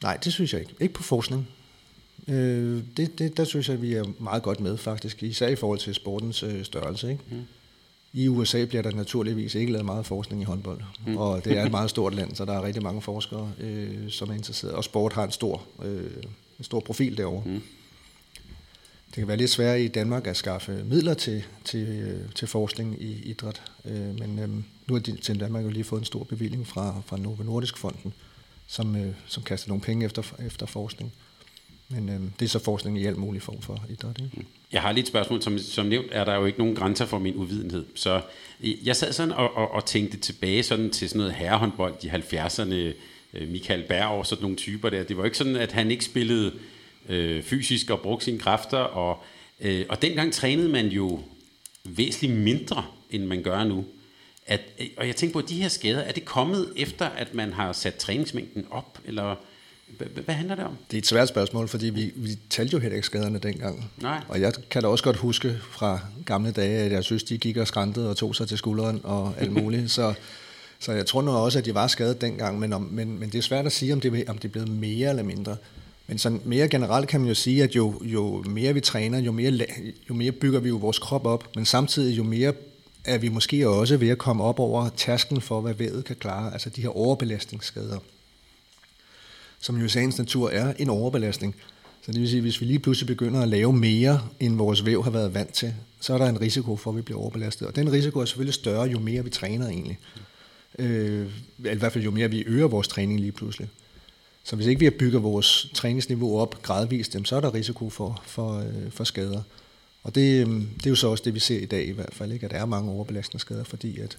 [0.02, 0.74] nej, det synes jeg ikke.
[0.80, 1.48] Ikke på forskning.
[2.28, 5.78] Øh, det, det, der synes jeg, vi er meget godt med faktisk, især i forhold
[5.78, 7.10] til sportens øh, størrelse.
[7.10, 7.22] Ikke?
[7.30, 7.42] Mm.
[8.16, 11.16] I USA bliver der naturligvis ikke lavet meget forskning i håndbold, mm.
[11.16, 14.30] og det er et meget stort land, så der er rigtig mange forskere, øh, som
[14.30, 16.10] er interesseret, og sport har en stor, øh,
[16.58, 17.42] en stor profil derovre.
[17.46, 17.62] Mm.
[19.06, 23.02] Det kan være lidt svært i Danmark at skaffe midler til, til, øh, til forskning
[23.02, 24.48] i idræt, øh, men øh,
[24.86, 28.12] nu har til Danmark jo lige fået en stor bevilling fra, fra Novo Nordisk Fonden,
[28.66, 31.12] som, øh, som kaster nogle penge efter, efter forskning.
[31.88, 34.18] Men øh, det er så forskning i alt mulig form for idræt.
[34.18, 34.30] Ikke?
[34.36, 34.44] Mm.
[34.72, 35.42] Jeg har lige et spørgsmål.
[35.42, 37.86] Som, som nævnt er der jo ikke nogen grænser for min uvidenhed.
[37.94, 38.20] Så
[38.60, 42.08] øh, jeg sad sådan og, og, og tænkte tilbage sådan til sådan noget herrehåndbold i
[42.08, 42.94] 70'erne.
[43.34, 45.02] Øh, Michael Berg og sådan nogle typer der.
[45.02, 46.52] Det var ikke sådan, at han ikke spillede
[47.08, 48.78] øh, fysisk og brugte sine kræfter.
[48.78, 49.24] Og,
[49.60, 51.20] øh, og dengang trænede man jo
[51.84, 53.84] væsentligt mindre, end man gør nu.
[54.46, 57.34] At, øh, og jeg tænker på, at de her skader, er det kommet efter, at
[57.34, 58.98] man har sat træningsmængden op?
[59.04, 59.36] Eller
[60.24, 60.76] hvad handler det om?
[60.90, 63.90] Det er et svært spørgsmål, fordi vi, vi talte jo heller ikke skaderne dengang.
[63.96, 64.20] Nej.
[64.28, 67.56] Og jeg kan da også godt huske fra gamle dage, at jeg synes, de gik
[67.56, 69.90] og skræntede og tog sig til skulderen og alt muligt.
[69.90, 70.14] så,
[70.78, 73.38] så jeg tror nu også, at de var skadet dengang, men, om, men, men det
[73.38, 75.56] er svært at sige, om det, om det er blevet mere eller mindre.
[76.06, 79.32] Men sådan mere generelt kan man jo sige, at jo, jo mere vi træner, jo
[79.32, 79.66] mere,
[80.08, 82.52] jo mere bygger vi jo vores krop op, men samtidig jo mere
[83.04, 86.52] er vi måske også ved at komme op over tasken for, hvad vævet kan klare,
[86.52, 87.98] altså de her overbelastningsskader
[89.66, 91.54] som jo i sagens natur er en overbelastning.
[92.02, 94.84] Så det vil sige, at hvis vi lige pludselig begynder at lave mere, end vores
[94.84, 97.68] væv har været vant til, så er der en risiko for, at vi bliver overbelastet.
[97.68, 99.98] Og den risiko er selvfølgelig større, jo mere vi træner egentlig.
[100.78, 101.26] Øh,
[101.58, 103.68] I hvert fald jo mere vi øger vores træning lige pludselig.
[104.44, 108.58] Så hvis ikke vi bygger vores træningsniveau op gradvist, så er der risiko for, for,
[108.58, 109.42] øh, for skader.
[110.02, 112.14] Og det, øh, det er jo så også det, vi ser i dag i hvert
[112.14, 112.44] fald, ikke?
[112.44, 114.18] at der er mange overbelastende skader, fordi at,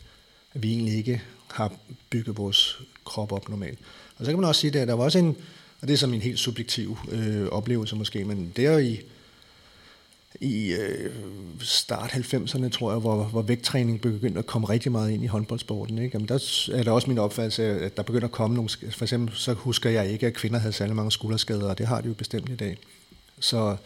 [0.53, 1.73] at vi egentlig ikke har
[2.09, 3.79] bygget vores krop op normalt.
[4.17, 5.35] Og så kan man også sige, at der var også en,
[5.81, 9.01] og det er så min helt subjektiv øh, oplevelse måske, men der i,
[10.39, 11.11] i øh,
[11.59, 15.97] start 90'erne, tror jeg, hvor, hvor vægttræning begyndte at komme rigtig meget ind i håndboldsporten.
[15.97, 16.09] Ikke?
[16.13, 18.69] Jamen, der er der også min opfattelse, at der begynder at komme nogle...
[18.69, 22.01] For eksempel så husker jeg ikke, at kvinder havde særlig mange skulderskader, og det har
[22.01, 22.77] de jo bestemt i dag.
[23.39, 23.77] Så,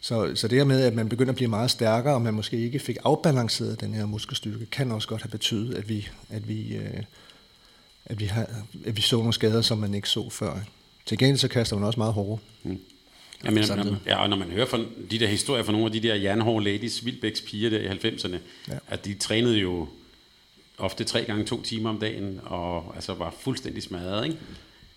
[0.00, 2.56] så, så det her med, at man begynder at blive meget stærkere, og man måske
[2.56, 6.76] ikke fik afbalanceret den her muskelstyrke, kan også godt have betydet, at vi, at vi
[6.76, 7.02] øh,
[8.06, 8.46] at vi, har,
[8.84, 10.58] at vi så nogle skader, som man ikke så før.
[11.06, 12.38] Til gengæld så kaster man også meget hårdere.
[12.62, 12.78] Mm.
[13.44, 14.78] Jamen, når, man, ja, og når man hører fra
[15.10, 18.36] de der historier fra nogle af de der jernhårde ladies, Vildbæks piger der i 90'erne,
[18.68, 18.74] ja.
[18.88, 19.88] at de trænede jo
[20.78, 24.38] ofte tre gange to timer om dagen, og altså var fuldstændig smadret, ikke?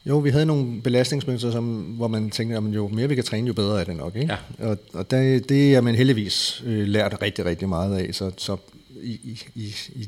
[0.05, 3.47] Jo, vi havde nogle belastningsmønstre, som, hvor man tænkte, at jo mere vi kan træne,
[3.47, 4.15] jo bedre er det nok.
[4.15, 4.37] Ikke?
[4.59, 4.67] Ja.
[4.67, 8.15] Og, og det, det er man heldigvis øh, lært rigtig, rigtig meget af.
[8.15, 8.57] Så, så
[9.01, 10.07] i, i, i, i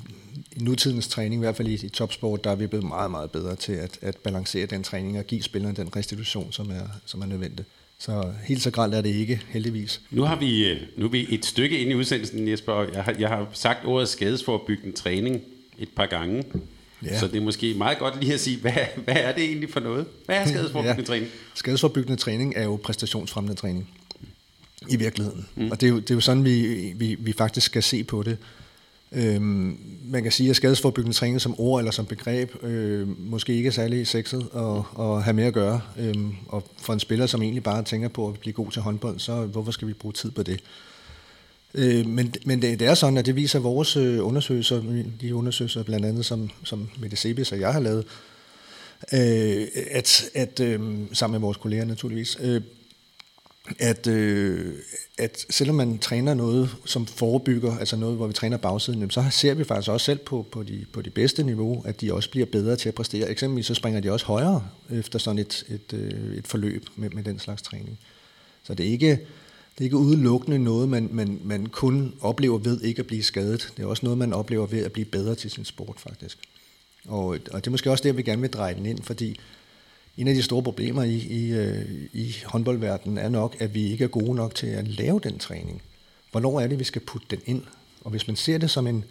[0.59, 3.55] nutidens træning, i hvert fald i, i topsport, der er vi blevet meget, meget bedre
[3.55, 7.25] til at, at balancere den træning og give spillerne den restitution, som er, som er
[7.25, 7.65] nødvendig.
[7.99, 10.01] Så helt så gralt er det ikke, heldigvis.
[10.11, 13.15] Nu har vi, øh, nu er vi et stykke ind i udsendelsen, Jesper, jeg har,
[13.19, 15.41] jeg har sagt ordet skadesforbyggende træning
[15.77, 16.43] et par gange.
[17.03, 17.19] Ja.
[17.19, 18.73] Så det er måske meget godt lige at sige, hvad,
[19.03, 20.05] hvad er det egentlig for noget?
[20.25, 21.05] Hvad er skadesforbyggende ja.
[21.05, 21.31] træning?
[21.53, 23.89] Skadesforbyggende træning er jo præstationsfremmende træning
[24.89, 25.47] i virkeligheden.
[25.55, 25.71] Mm.
[25.71, 28.23] Og det er, jo, det er jo sådan, vi, vi, vi faktisk skal se på
[28.23, 28.37] det.
[29.11, 33.67] Øhm, man kan sige, at skadesforbyggende træning som ord eller som begreb øh, måske ikke
[33.67, 35.81] er særlig sexet at, at have med at gøre.
[35.99, 39.19] Øhm, og for en spiller, som egentlig bare tænker på at blive god til håndbold,
[39.19, 40.63] så hvorfor skal vi bruge tid på det?
[41.73, 45.83] Øh, men men det, det er sådan, at det viser vores øh, undersøgelser, de undersøgelser
[45.83, 48.05] blandt andet, som, som Mette Sebes og jeg har lavet,
[49.13, 50.79] øh, at, at øh,
[51.13, 52.61] sammen med vores kolleger naturligvis, øh,
[53.79, 54.75] at, øh,
[55.17, 59.53] at selvom man træner noget, som forebygger, altså noget, hvor vi træner bagsiden, så ser
[59.53, 62.45] vi faktisk også selv på, på, de, på de bedste niveau, at de også bliver
[62.45, 63.29] bedre til at præstere.
[63.29, 67.23] Eksempelvis så springer de også højere efter sådan et, et, øh, et forløb med, med
[67.23, 67.99] den slags træning.
[68.63, 72.81] Så det er ikke, det er ikke udelukkende noget, man, man, man kun oplever ved
[72.81, 73.73] ikke at blive skadet.
[73.77, 76.37] Det er også noget, man oplever ved at blive bedre til sin sport, faktisk.
[77.07, 79.39] Og, og det er måske også det, vi gerne vil dreje den ind, fordi
[80.17, 84.03] en af de store problemer i, i, øh, i håndboldverdenen er nok, at vi ikke
[84.03, 85.81] er gode nok til at lave den træning.
[86.31, 87.63] Hvornår er det, vi skal putte den ind?
[88.01, 89.03] Og hvis man ser det som en,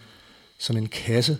[0.58, 1.38] som en kasse,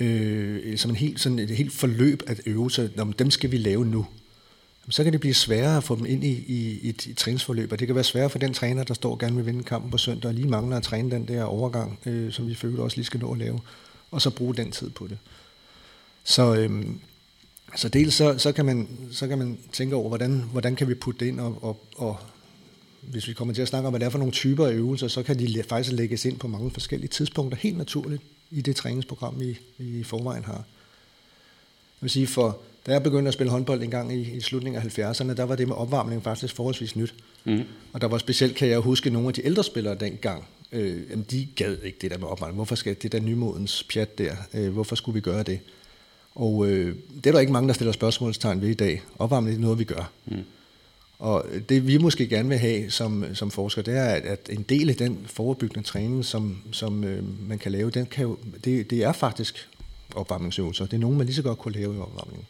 [0.00, 4.06] øh, som en helt, sådan et helt forløb at øvelser, dem skal vi lave nu,
[4.88, 7.72] så kan det blive sværere at få dem ind i, i, i et, et træningsforløb,
[7.72, 9.90] og det kan være sværere for den træner, der står og gerne vil vinde kampen
[9.90, 12.96] på søndag, og lige mangler at træne den der overgang, øh, som vi føler også
[12.96, 13.60] lige skal nå at lave,
[14.10, 15.18] og så bruge den tid på det.
[16.24, 16.86] Så, øh,
[17.76, 20.94] så dels så, så, kan man, så kan man tænke over, hvordan, hvordan kan vi
[20.94, 22.16] putte det ind, og, og, og
[23.02, 25.08] hvis vi kommer til at snakke om, hvad det er for nogle typer af øvelser,
[25.08, 29.40] så kan de faktisk lægges ind på mange forskellige tidspunkter, helt naturligt i det træningsprogram,
[29.40, 30.52] vi, vi i forvejen har.
[30.52, 34.82] Jeg vil sige, for da jeg begyndte at spille håndbold en gang i, i slutningen
[34.82, 37.14] af 70'erne, der var det med opvarmning faktisk forholdsvis nyt.
[37.44, 37.62] Mm.
[37.92, 41.26] Og der var specielt, kan jeg huske, nogle af de ældre spillere dengang, øh, jamen
[41.30, 42.56] de gad ikke det der med opvarmning.
[42.56, 45.60] Hvorfor skal det der nymodens pjat der, øh, hvorfor skulle vi gøre det?
[46.34, 49.02] Og øh, det er der ikke mange, der stiller spørgsmålstegn ved i dag.
[49.18, 50.10] Opvarmning er noget, vi gør.
[50.26, 50.36] Mm.
[51.18, 54.62] Og det vi måske gerne vil have som, som forsker, det er, at, at en
[54.62, 58.90] del af den forebyggende træning, som, som øh, man kan lave, den kan jo, det,
[58.90, 59.68] det er faktisk
[60.14, 60.86] opvarmningsøvelser.
[60.86, 62.46] Det er nogen, man lige så godt kunne lave i opvarmningen.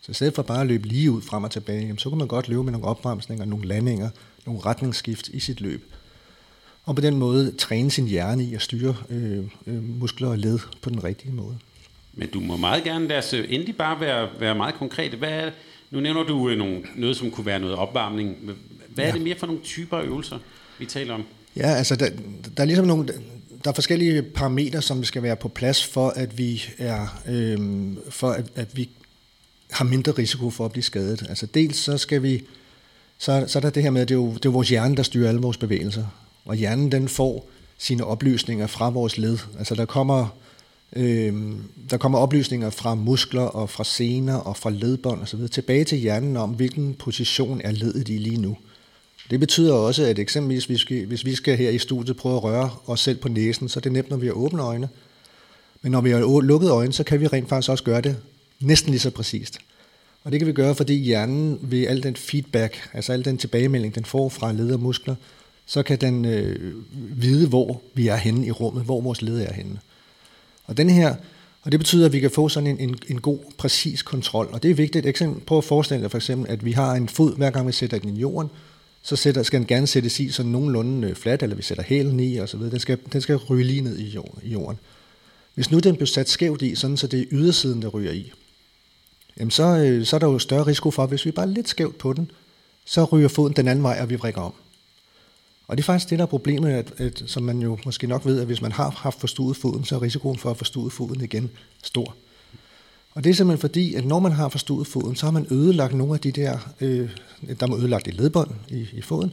[0.00, 2.18] Så i stedet for bare at løbe lige ud frem og tilbage, jamen, så kan
[2.18, 4.10] man godt løbe med nogle opbremsninger, nogle landinger,
[4.46, 5.84] nogle retningsskift i sit løb.
[6.84, 10.58] Og på den måde træne sin hjerne i at styre øh, øh, muskler og led
[10.82, 11.58] på den rigtige måde.
[12.14, 15.12] Men du må meget gerne lade os endelig bare være, være meget konkret.
[15.12, 15.50] Hvad er,
[15.90, 18.36] nu nævner du øh, nogle, noget, som kunne være noget opvarmning.
[18.88, 19.14] Hvad er ja.
[19.14, 20.38] det mere for nogle typer øvelser,
[20.78, 21.24] vi taler om?
[21.56, 22.08] Ja, altså der,
[22.56, 23.08] der er ligesom nogle,
[23.64, 27.58] der er forskellige parametre, som skal være på plads for, at vi er, øh,
[28.10, 28.88] for at, at vi
[29.70, 31.26] har mindre risiko for at blive skadet.
[31.28, 32.42] Altså dels så skal vi,
[33.18, 34.96] så, så er der det her med, at det er, jo, det er vores hjerne,
[34.96, 36.06] der styrer alle vores bevægelser.
[36.44, 37.48] Og hjernen den får
[37.78, 39.38] sine oplysninger fra vores led.
[39.58, 40.36] Altså der kommer,
[40.96, 41.54] øh,
[41.90, 45.48] der kommer oplysninger fra muskler og fra sener og fra ledbånd osv.
[45.48, 48.56] tilbage til hjernen om, hvilken position er ledet i lige nu.
[49.30, 52.42] Det betyder også, at eksempelvis hvis vi, hvis vi skal her i studiet prøve at
[52.42, 54.88] røre os selv på næsen, så er det nemt, når vi har åbne øjne.
[55.82, 58.16] Men når vi har lukket øjne, så kan vi rent faktisk også gøre det
[58.60, 59.58] næsten lige så præcist.
[60.24, 63.94] Og det kan vi gøre, fordi hjernen ved al den feedback, altså al den tilbagemelding,
[63.94, 65.14] den får fra led og muskler,
[65.66, 69.52] så kan den øh, vide, hvor vi er henne i rummet, hvor vores led er
[69.52, 69.78] henne.
[70.64, 71.14] Og den her,
[71.62, 74.48] og det betyder, at vi kan få sådan en, en, en god, præcis kontrol.
[74.52, 75.06] Og det er vigtigt.
[75.06, 77.72] Eksempel, prøv at forestille dig for eksempel, at vi har en fod, hver gang vi
[77.72, 78.50] sætter den i jorden,
[79.02, 82.20] så sætter, skal den gerne sættes i sådan nogenlunde flat, fladt, eller vi sætter hælen
[82.20, 82.72] i og så videre.
[82.72, 84.78] Den skal, den skal ryge lige ned i jorden.
[85.54, 88.32] Hvis nu den bliver sat skævt i, sådan så det er ydersiden, der ryger i,
[89.38, 91.50] jamen så, øh, så er der jo større risiko for, at hvis vi bare er
[91.50, 92.30] lidt skævt på den,
[92.84, 94.52] så ryger foden den anden vej, og vi vrikker om.
[95.72, 98.26] Og det er faktisk det, der er problemet, at, at, som man jo måske nok
[98.26, 101.24] ved, at hvis man har haft forstuet foden, så er risikoen for at forstude foden
[101.24, 101.50] igen
[101.82, 102.14] stor.
[103.14, 105.94] Og det er simpelthen fordi, at når man har forstuet foden, så har man ødelagt
[105.94, 107.10] nogle af de der, øh,
[107.60, 109.32] der er ødelagt et ledbånd i, i foden,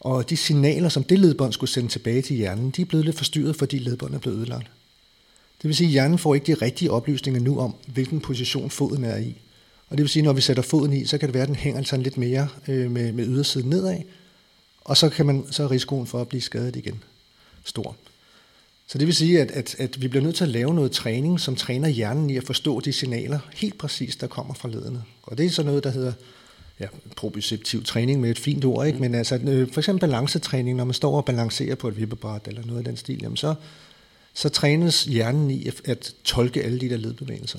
[0.00, 3.16] og de signaler, som det ledbånd skulle sende tilbage til hjernen, de er blevet lidt
[3.16, 4.70] forstyrret, fordi ledbåndet er blevet ødelagt.
[5.62, 9.04] Det vil sige, at hjernen får ikke de rigtige oplysninger nu om, hvilken position foden
[9.04, 9.36] er i.
[9.88, 11.48] Og det vil sige, at når vi sætter foden i, så kan det være, at
[11.48, 13.98] den hænger sådan lidt mere øh, med, med ydersiden nedad,
[14.86, 17.02] og så, kan man, så er risikoen for at blive skadet igen
[17.64, 17.96] stor.
[18.86, 21.40] Så det vil sige, at, at, at vi bliver nødt til at lave noget træning,
[21.40, 25.02] som træner hjernen i at forstå de signaler helt præcist, der kommer fra ledene.
[25.22, 26.12] Og det er så noget, der hedder
[26.80, 28.98] ja, proprioceptiv træning med et fint ord, ikke?
[28.98, 32.66] men altså øh, for eksempel balancetræning, når man står og balancerer på et vippebræt eller
[32.66, 33.54] noget af den stil, jamen så,
[34.34, 37.58] så trænes hjernen i at, at tolke alle de der ledbevægelser.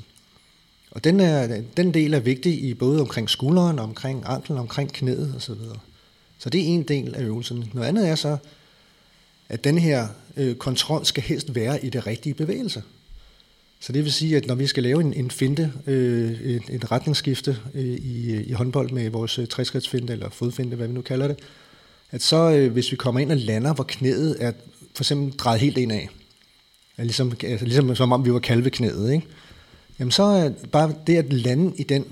[0.92, 5.34] Og den, er, den del er vigtig i både omkring skulderen, omkring anklen, omkring knæet
[5.36, 5.56] osv.
[6.40, 7.72] Så det er en del af øvelsen.
[7.74, 8.38] Noget andet er så,
[9.50, 12.84] at den her øh, kontrol skal helst være i det rigtige bevægelse.
[13.80, 16.92] Så det vil sige, at når vi skal lave en, en finte, øh, et, et
[16.92, 21.28] retningsskifte øh, i, i håndbold med vores øh, træskridtsfinte eller fodfinte, hvad vi nu kalder
[21.28, 21.40] det,
[22.12, 24.52] at så øh, hvis vi kommer ind og lander, hvor knæet er
[24.96, 26.10] for eksempel drejet helt ind af,
[26.98, 29.28] ligesom, altså, ligesom som om vi var kalveknæet, ikke?
[30.00, 32.06] jamen så er bare det at lande i den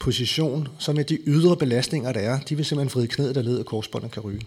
[0.00, 3.58] position, så med de ydre belastninger, der er, de vil simpelthen vride knæet, der led
[3.58, 4.40] og korsbåndet kan ryge.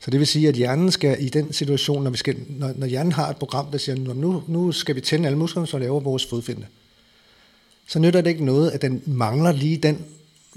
[0.00, 2.86] Så det vil sige, at hjernen skal i den situation, når, vi skal, når, når
[2.86, 6.00] hjernen har et program, der siger, nu, nu skal vi tænde alle musklerne, så laver
[6.00, 6.66] vores fodfinde.
[7.86, 10.04] Så nytter det ikke noget, at den mangler lige den,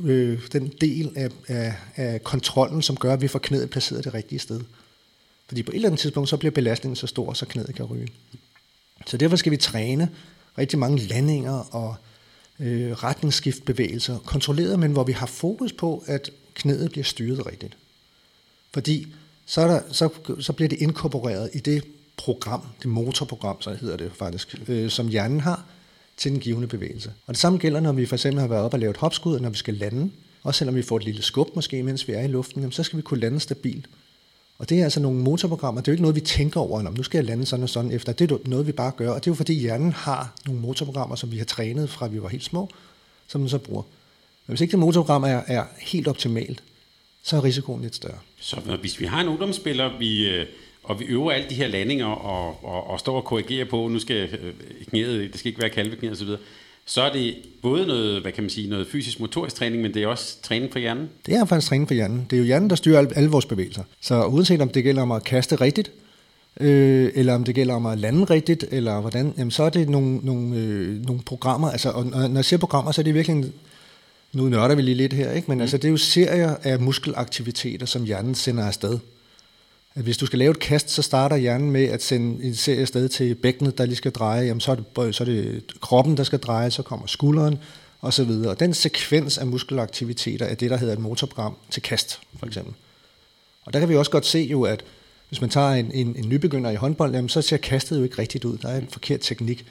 [0.04, 4.14] øh, den del af, af, af kontrollen, som gør, at vi får knæet placeret det
[4.14, 4.62] rigtige sted.
[5.48, 8.08] Fordi på et eller andet tidspunkt, så bliver belastningen så stor, så knæet kan ryge.
[9.08, 10.10] Så derfor skal vi træne
[10.58, 11.96] rigtig mange landinger og
[12.60, 17.78] øh, retningsskiftbevægelser, kontrolleret, men hvor vi har fokus på, at knæet bliver styret rigtigt.
[18.74, 19.08] Fordi
[19.46, 21.84] så, er der, så, så bliver det inkorporeret i det
[22.18, 25.66] program, det motorprogram, så hedder det faktisk, øh, som hjernen har
[26.18, 27.14] til den givende bevægelse.
[27.28, 29.42] Og det samme gælder, når vi for eksempel har været op og lavet hopskud, og
[29.42, 30.12] når vi skal lande,
[30.44, 32.84] også selvom vi får et lille skub måske, mens vi er i luften, jamen, så
[32.84, 33.86] skal vi kunne lande stabilt.
[34.58, 36.94] Og det er altså nogle motorprogrammer, det er jo ikke noget, vi tænker over, om
[36.94, 38.14] nu skal jeg lande sådan og sådan efter.
[38.14, 41.16] Det er noget, vi bare gør, og det er jo fordi hjernen har nogle motorprogrammer,
[41.16, 42.70] som vi har trænet fra vi var helt små,
[43.28, 43.84] som den så bruger.
[44.48, 46.64] Men hvis ikke det motorprogram er, er helt optimalt,
[47.24, 48.18] så er risikoen lidt større.
[48.40, 50.46] Så hvis vi har en ungdomsspiller, vi, øh,
[50.84, 54.00] og vi øver alle de her landinger og, og, og står og korrigerer på, nu
[54.00, 54.54] skal øh,
[54.90, 56.28] knæet, det skal ikke være kalveknæet osv.,
[56.86, 60.04] så er det både noget, hvad kan man sige, noget fysisk motorisk træning, men det
[60.04, 61.10] er også træning for hjernen?
[61.26, 62.28] Det er faktisk træning for hjernen.
[62.30, 63.84] Det er jo hjernen, der styrer alle, vores bevægelser.
[64.02, 65.92] Så uanset om det gælder om at kaste rigtigt,
[66.60, 69.90] øh, eller om det gælder om at lande rigtigt, eller hvordan, jamen så er det
[69.90, 73.46] nogle, nogle, øh, nogle programmer, altså, og når jeg siger programmer, så er det virkelig,
[74.34, 75.48] nu nørder vi lige lidt her, ikke?
[75.48, 75.62] men mm.
[75.62, 79.00] altså, det er jo serier af muskelaktiviteter, som hjernen sender afsted
[79.96, 82.82] at hvis du skal lave et kast, så starter hjernen med at sende en serie
[82.82, 84.46] afsted til bækkenet, der lige skal dreje.
[84.46, 87.60] Jamen, så, er det, så er det kroppen, der skal dreje, så kommer skulderen
[88.02, 88.52] og så videre.
[88.52, 92.74] Og den sekvens af muskelaktiviteter er det, der hedder et motorprogram til kast, for eksempel.
[93.66, 94.84] Og der kan vi også godt se jo, at
[95.30, 98.20] hvis man tager en, en, en nybegynder i håndbold, jamen, så ser kastet jo ikke
[98.20, 98.58] rigtigt ud.
[98.58, 99.66] Der er en forkert teknik.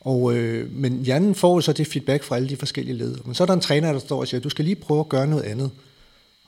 [0.00, 3.16] Og, øh, men hjernen får jo så det feedback fra alle de forskellige led.
[3.24, 5.08] Men så er der en træner, der står og siger, du skal lige prøve at
[5.08, 5.70] gøre noget andet.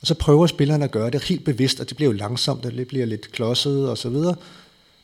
[0.01, 2.73] Og så prøver spillerne at gøre det helt bevidst, og det bliver jo langsomt, og
[2.73, 4.37] det bliver lidt klodset og så videre.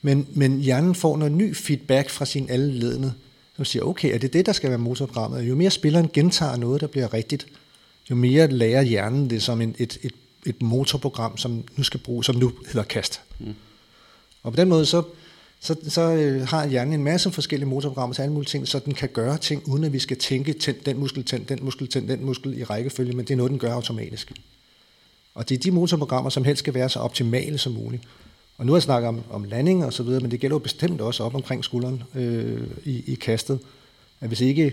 [0.03, 3.13] Men, men hjernen får noget ny feedback fra sine alle ledende,
[3.57, 5.43] som siger, okay, er det det, der skal være motorprogrammet?
[5.43, 7.47] Jo mere spilleren gentager noget, der bliver rigtigt,
[8.11, 10.13] jo mere lærer hjernen det som en, et, et,
[10.47, 13.21] et motorprogram, som nu skal bruge, som nu hedder kast.
[13.39, 13.55] Mm.
[14.43, 15.03] Og på den måde, så,
[15.61, 18.95] så, så øh, har hjernen en masse forskellige motorprogrammer til alle mulige ting, så den
[18.95, 22.09] kan gøre ting, uden at vi skal tænke, tænd den muskel, tænd den muskel, tænd
[22.09, 24.33] den muskel i rækkefølge, men det er noget, den gør automatisk.
[25.35, 28.03] Og det er de motorprogrammer, som helst skal være så optimale som muligt.
[28.59, 30.59] Og nu har jeg snakket om, om landing og så videre, men det gælder jo
[30.59, 33.59] bestemt også op omkring skulderen øh, i, i kastet.
[34.21, 34.73] At hvis ikke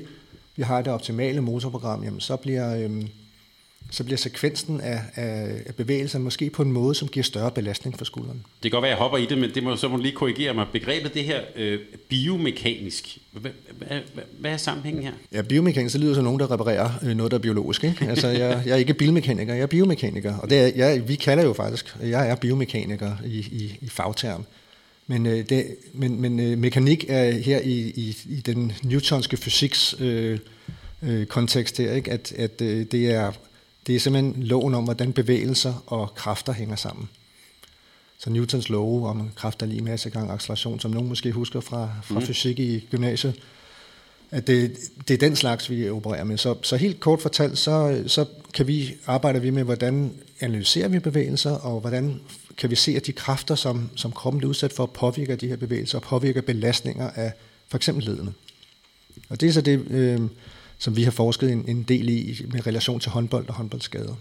[0.55, 3.05] vi har det optimale motorprogram, jamen så bliver, øh,
[3.91, 7.97] så bliver sekvensen af, af, af bevægelser måske på en måde, som giver større belastning
[7.97, 8.45] for skulderen.
[8.63, 10.15] Det kan godt være, at jeg hopper i det, men det må, så må lige
[10.15, 10.67] korrigere mig.
[10.71, 15.11] Begrebet det her øh, biomekanisk, hvad, hvad, hvad, hvad er sammenhængen her?
[15.33, 17.83] Ja, biomekanisk, det lyder som nogen, der reparerer øh, noget, der er biologisk.
[17.83, 18.05] Ikke?
[18.05, 20.37] Altså, jeg, jeg er ikke bilmekaniker, jeg er biomekaniker.
[20.37, 24.45] Og det er, jeg, vi kalder jo faktisk, jeg er biomekaniker i, i, i fagterm.
[25.07, 29.95] Men, øh, det, men, men øh, mekanik er her i, i, i den newtonske fysiks
[29.99, 30.39] øh,
[31.03, 32.11] øh, kontekst her, ikke?
[32.11, 33.31] at, at øh, det er
[33.89, 37.09] det er simpelthen loven om, hvordan bevægelser og kræfter hænger sammen.
[38.17, 42.19] Så Newtons lov om kræfter lige masse gang acceleration, som nogen måske husker fra, fra
[42.19, 42.25] mm.
[42.25, 43.35] fysik i gymnasiet,
[44.31, 46.37] at det, det er den slags, vi opererer med.
[46.37, 50.99] Så, så helt kort fortalt, så, så kan vi arbejde vi med, hvordan analyserer vi
[50.99, 52.21] bevægelser, og hvordan
[52.57, 55.55] kan vi se, at de kræfter, som, som kroppen er udsat for, påvirker de her
[55.55, 57.31] bevægelser, og påvirker belastninger af
[57.67, 58.33] for eksempel ledene.
[59.29, 60.21] Og det er så det, øh,
[60.79, 64.15] som vi har forsket en, en del i med relation til håndbold og håndboldskader.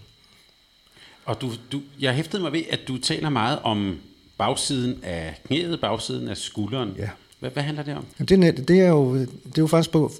[1.25, 3.99] Og du, du, jeg hæftede mig ved, at du taler meget om
[4.37, 6.93] bagsiden af knæet, bagsiden af skulderen.
[6.97, 7.09] Ja.
[7.39, 8.05] Hvad, hvad handler det om?
[8.19, 10.11] Jamen det, det, er jo, det er jo faktisk på,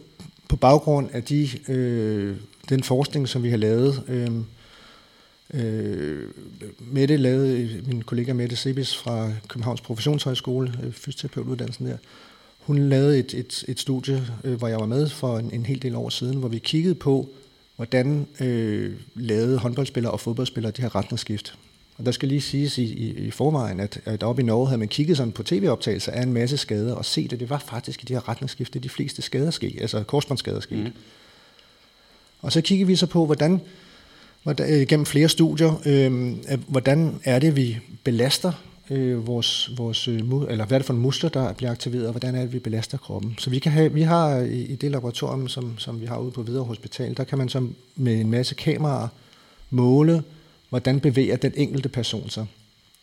[0.48, 2.36] på baggrund af de, øh,
[2.70, 4.04] den forskning, som vi har lavet.
[4.08, 4.32] Øh,
[5.54, 6.24] øh,
[6.80, 11.98] Mette lavede, min kollega Mette Sebis fra Københavns Professionshøjskole, øh, fysioterapeutuddannelsen der,
[12.70, 15.82] hun lavede et, et, et studie, øh, hvor jeg var med for en, en hel
[15.82, 17.30] del år siden, hvor vi kiggede på,
[17.76, 21.56] hvordan øh, lavede håndboldspillere og fodboldspillere de her retningsskift.
[21.98, 24.80] Og der skal lige siges i, i, i forvejen, at, at oppe i Norge havde
[24.80, 28.04] man kigget sådan på tv-optagelser af en masse skader, og set, at det var faktisk
[28.04, 30.84] i de her retningsskifte, de fleste skader skete, altså korsbåndsskader skete.
[30.84, 30.94] Mm.
[32.42, 33.62] Og så kigger vi så på, hvordan,
[34.44, 38.52] hvordan øh, gennem flere studier, øh, hvordan er det, vi belaster
[38.90, 42.12] øh, vores, vores øh, eller hvad er det for en muskler, der bliver aktiveret, og
[42.12, 43.36] hvordan er det, vi belaster kroppen.
[43.38, 46.18] Så vi, kan have, vi har øh, i, i det laboratorium, som, som vi har
[46.18, 49.08] ude på Hvidovre Hospital, der kan man så med en masse kameraer
[49.70, 50.24] måle,
[50.70, 52.46] hvordan bevæger den enkelte person sig.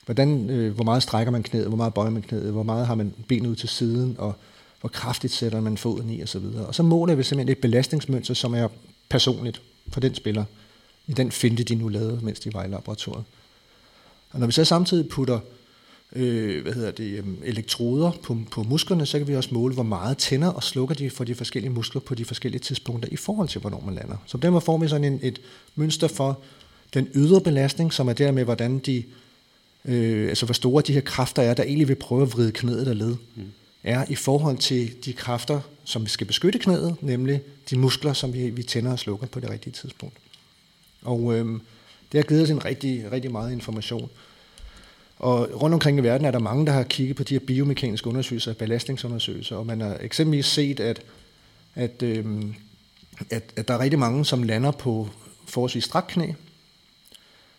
[0.05, 2.95] Hvordan, øh, hvor meget strækker man knæet, hvor meget bøjer man knæet, hvor meget har
[2.95, 4.35] man benet ud til siden, og
[4.81, 6.45] hvor kraftigt sætter man foden i osv.
[6.67, 8.69] Og så måler vi simpelthen et belastningsmønster, som er
[9.09, 10.45] personligt for den spiller,
[11.07, 13.25] i den finte, de nu lavede, mens de var i laboratoriet.
[14.31, 15.41] Og når vi så samtidig putter
[16.13, 19.83] øh, hvad hedder det, øhm, elektroder på, på musklerne, så kan vi også måle, hvor
[19.83, 23.49] meget tænder og slukker de for de forskellige muskler på de forskellige tidspunkter i forhold
[23.49, 24.17] til, hvornår man lander.
[24.27, 25.41] Så på den måde får vi sådan en, et
[25.75, 26.41] mønster for
[26.95, 29.05] den ydre belastning, som er dermed, hvordan de,
[29.85, 32.87] øh, altså hvor store de her kræfter er, der egentlig vil prøve at vride knæet
[32.87, 33.43] der led, mm.
[33.85, 37.41] er i forhold til de kræfter, som skal beskytte knæet, nemlig
[37.71, 40.17] de muskler, som vi, vi tænder og slukker på det rigtige tidspunkt.
[41.03, 41.61] Og øh,
[42.13, 44.11] det har givet os en rigtig, rigtig meget information.
[45.19, 48.09] Og rundt omkring i verden er der mange, der har kigget på de her biomekaniske
[48.09, 51.03] undersøgelser, belastningsundersøgelser, og man har eksempelvis set, at,
[51.75, 52.55] at, øhm,
[53.31, 55.09] at, at der er rigtig mange, som lander på
[55.47, 56.27] forholdsvis strakt knæ.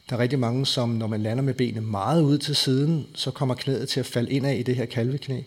[0.10, 3.32] Der er rigtig mange, som når man lander med benene meget ud til siden, så
[3.32, 5.42] kommer knæet til at falde ind af i det her kalveknæ.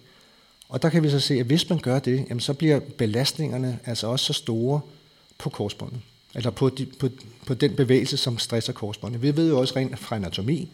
[0.68, 3.78] Og der kan vi så se, at hvis man gør det, jamen så bliver belastningerne
[3.84, 4.80] altså også så store
[5.38, 6.00] på korsbåndet.
[6.34, 7.08] Eller på, de, på,
[7.46, 9.22] på den bevægelse, som stresser korsbåndet.
[9.22, 10.68] Vi ved jo også rent fra anatomi,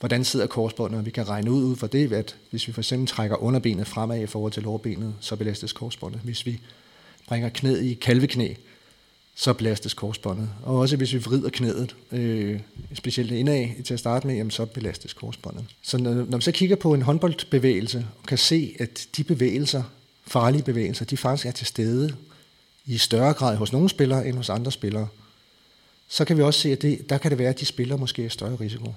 [0.00, 2.80] hvordan sidder korsbåndet, og vi kan regne ud ud fra det, at hvis vi for
[2.80, 6.20] eksempel trækker underbenet fremad i forhold til lårbenet, så belastes korsbåndet.
[6.24, 6.60] Hvis vi
[7.28, 8.54] bringer knæet i kalveknæ,
[9.34, 10.48] så belastes korsbåndet.
[10.62, 12.60] Og også hvis vi vrider knæet, øh,
[12.94, 15.64] specielt indad til at starte med, jamen, så belastes korsbåndet.
[15.82, 19.82] Så når, når man så kigger på en håndboldbevægelse, og kan se, at de bevægelser,
[20.26, 22.16] farlige bevægelser, de faktisk er til stede
[22.86, 25.08] i større grad hos nogle spillere end hos andre spillere,
[26.08, 28.24] så kan vi også se, at det, der kan det være, at de spiller måske
[28.24, 28.94] i større risiko.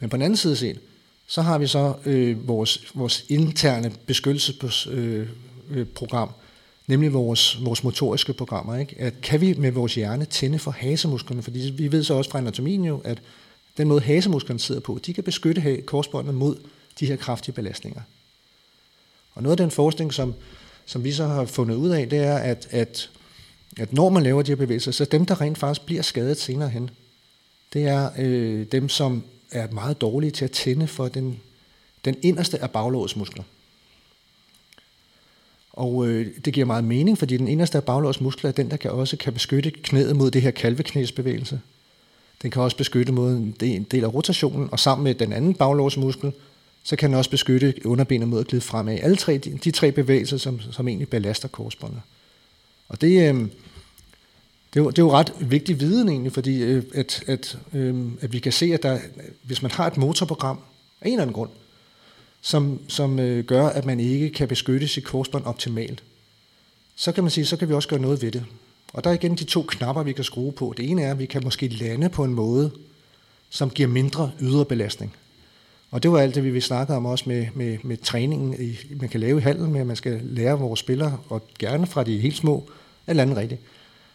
[0.00, 0.80] Men på den anden side set,
[1.26, 6.40] så har vi så øh, vores, vores interne beskyttelsesprogram, øh, øh
[6.86, 8.76] nemlig vores, vores motoriske programmer.
[8.76, 8.96] Ikke?
[8.98, 11.42] At kan vi med vores hjerne tænde for hasemusklerne?
[11.42, 13.22] Fordi vi ved så også fra anatomien jo, at
[13.76, 16.56] den måde hasemusklerne sidder på, de kan beskytte korsbåndet mod
[17.00, 18.00] de her kraftige belastninger.
[19.34, 20.34] Og noget af den forskning, som,
[20.86, 23.10] som vi så har fundet ud af, det er, at, at,
[23.76, 26.68] at når man laver de her bevægelser, så dem, der rent faktisk bliver skadet senere
[26.68, 26.90] hen,
[27.72, 31.40] det er øh, dem, som er meget dårlige til at tænde for den,
[32.04, 33.44] den inderste af baglårets muskler.
[35.72, 38.76] Og øh, det giver meget mening, fordi den inderste af baglårets muskler er den, der
[38.76, 41.60] kan også kan beskytte knæet mod det her kalveknæsbevægelse.
[42.42, 43.32] Den kan også beskytte mod
[43.62, 46.32] en del af rotationen, og sammen med den anden baglårsmuskel,
[46.82, 48.98] så kan den også beskytte underbenet mod at glide fremad.
[49.02, 52.00] Alle tre, de, de tre bevægelser, som, som egentlig belaster korsbåndet.
[52.88, 53.46] Og det, øh,
[54.74, 57.96] det er, jo, det er jo ret vigtig viden egentlig, fordi øh, at, at, øh,
[58.20, 58.98] at vi kan se, at der,
[59.42, 60.58] hvis man har et motorprogram
[61.00, 61.50] af en eller anden grund,
[62.40, 66.02] som, som øh, gør, at man ikke kan beskytte sit korsbånd optimalt,
[66.96, 68.44] så kan man sige, så kan vi også gøre noget ved det.
[68.92, 70.74] Og der er igen de to knapper, vi kan skrue på.
[70.76, 72.70] Det ene er, at vi kan måske lande på en måde,
[73.50, 75.14] som giver mindre ydre belastning.
[75.90, 79.08] Og det var alt det, vi snakkede om også med, med, med træningen, i, man
[79.08, 82.18] kan lave i halen med, at man skal lære vores spillere, og gerne fra de
[82.18, 82.70] helt små,
[83.06, 83.60] at lande rigtigt.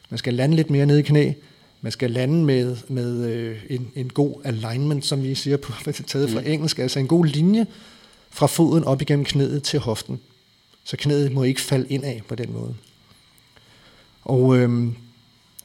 [0.10, 1.32] Man skal lande lidt mere ned i knæ.
[1.82, 5.72] Man skal lande med, med øh, en, en god alignment, som vi siger på
[6.08, 6.48] taget fra mm.
[6.48, 7.68] engelsk, altså en god linje
[8.30, 10.20] fra foden op igennem knæet til hoften.
[10.84, 12.76] Så knæet må ikke falde ind af på den måde.
[14.22, 14.96] Og, øhm,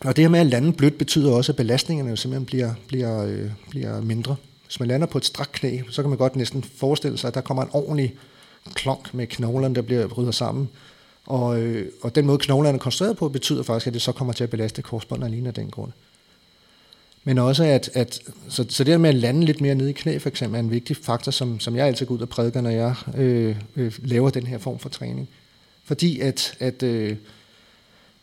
[0.01, 3.25] og det her med at lande blødt betyder også, at belastningerne jo simpelthen bliver, bliver,
[3.25, 4.37] øh, bliver mindre.
[4.65, 7.35] Hvis man lander på et strakt knæ, så kan man godt næsten forestille sig, at
[7.35, 8.15] der kommer en ordentlig
[8.75, 10.69] klonk med knoglerne, der bliver bryder sammen.
[11.31, 14.33] Og, øh, og den måde knoglerne er konstrueret på, betyder faktisk, at det så kommer
[14.33, 15.93] til at belaste korsbåndet alene af den grund.
[17.25, 20.19] Men også, at, at så, så det med at lande lidt mere nede i knæ,
[20.19, 22.71] for eksempel, er en vigtig faktor, som, som jeg altid går ud og prædiker, når
[22.71, 25.29] jeg øh, øh, laver den her form for træning.
[25.85, 27.17] Fordi at, at, øh,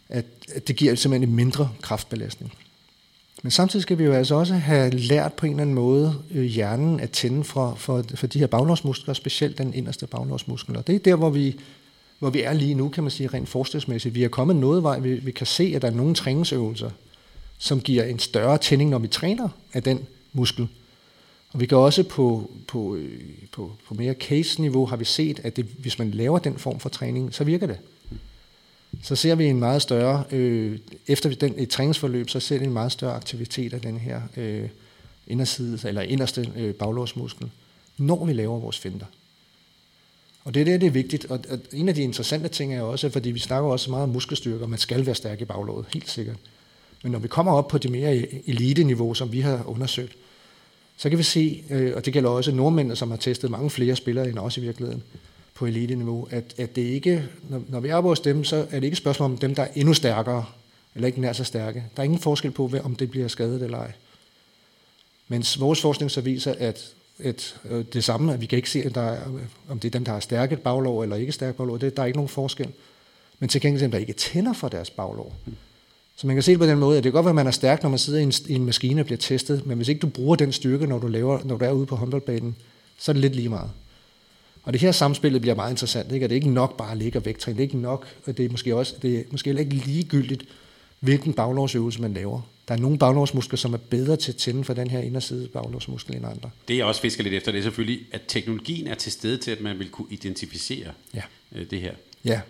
[0.10, 2.54] at, at det giver simpelthen en mindre kraftbelastning.
[3.44, 6.44] Men samtidig skal vi jo altså også have lært på en eller anden måde øh,
[6.44, 10.78] hjernen at tænde for, for, for de her baglårsmuskler, specielt den inderste baglårsmuskel.
[10.78, 11.56] Og det er der, hvor vi
[12.20, 14.16] hvor vi er lige nu, kan man sige, rent forskningsmæssigt.
[14.16, 15.00] Vi er kommet noget vej.
[15.00, 16.90] Vi, vi kan se, at der er nogle træningsøvelser,
[17.58, 20.68] som giver en større tænding, når vi træner af den muskel.
[21.54, 25.56] Og vi kan også på, på, øh, på, på mere case-niveau har vi set, at
[25.56, 27.78] det, hvis man laver den form for træning, så virker det.
[29.04, 32.74] så ser vi en meget større, øh, efter den, et træningsforløb, så ser vi en
[32.74, 34.70] meget større aktivitet af den her øh,
[35.28, 37.52] inderside, eller inderste øh, baglårsmuskel,
[37.98, 39.06] når vi laver vores finder.
[40.48, 41.26] Og det er det, det er vigtigt.
[41.26, 44.10] Og, og en af de interessante ting er også, fordi vi snakker også meget om
[44.10, 46.36] muskelstyrke, og man skal være stærk i baglåret, helt sikkert.
[47.04, 50.18] Men når vi kommer op på det mere e-, elite-niveau, som vi har undersøgt,
[50.98, 53.96] så kan vi se, øh, og det gælder også nordmænd, som har testet mange flere
[53.96, 55.04] spillere end os i virkeligheden,
[55.54, 58.84] på elite-niveau, at, at det ikke, når, når vi er hos dem, så er det
[58.84, 60.46] ikke et spørgsmål om dem, der er endnu stærkere,
[60.96, 61.84] eller ikke nær så stærke.
[61.96, 63.92] Der er ingen forskel på, om det bliver skadet eller ej.
[65.28, 66.94] Mens vores forskning så viser, at,
[67.24, 69.88] at øh, det samme, at vi kan ikke se, at der er, øh, om det
[69.88, 72.30] er dem, der har stærke baglov eller ikke stærke baglov, det, der er ikke nogen
[72.30, 72.68] forskel.
[73.40, 75.34] Men til gengæld dem, der ikke tænder for deres baglov.
[76.16, 77.48] Så man kan se det på den måde, at det kan godt være, at man
[77.48, 79.88] er stærk, når man sidder i en, i en maskine og bliver testet, men hvis
[79.88, 82.56] ikke du bruger den styrke, når du, laver, når du er ude på håndboldbanen,
[82.98, 83.70] så er det lidt lige meget.
[84.64, 86.24] Og det her samspillet bliver meget interessant, ikke?
[86.24, 88.38] at det er ikke nok bare at ligge og vægttræne, det er ikke nok, og
[88.38, 90.44] det er måske også, det er måske ikke ligegyldigt,
[91.00, 92.42] hvilken baglovsøvelse man laver.
[92.68, 96.16] Der er nogle baglovsmuskler, som er bedre til at tænde for den her inderside baglovsmuskel
[96.16, 96.50] end andre.
[96.68, 99.52] Det jeg også fisker lidt efter, det er selvfølgelig, at teknologien er til stede til,
[99.52, 101.22] at man vil kunne identificere ja.
[101.56, 101.94] Øh, det her.
[102.26, 102.42] Ja,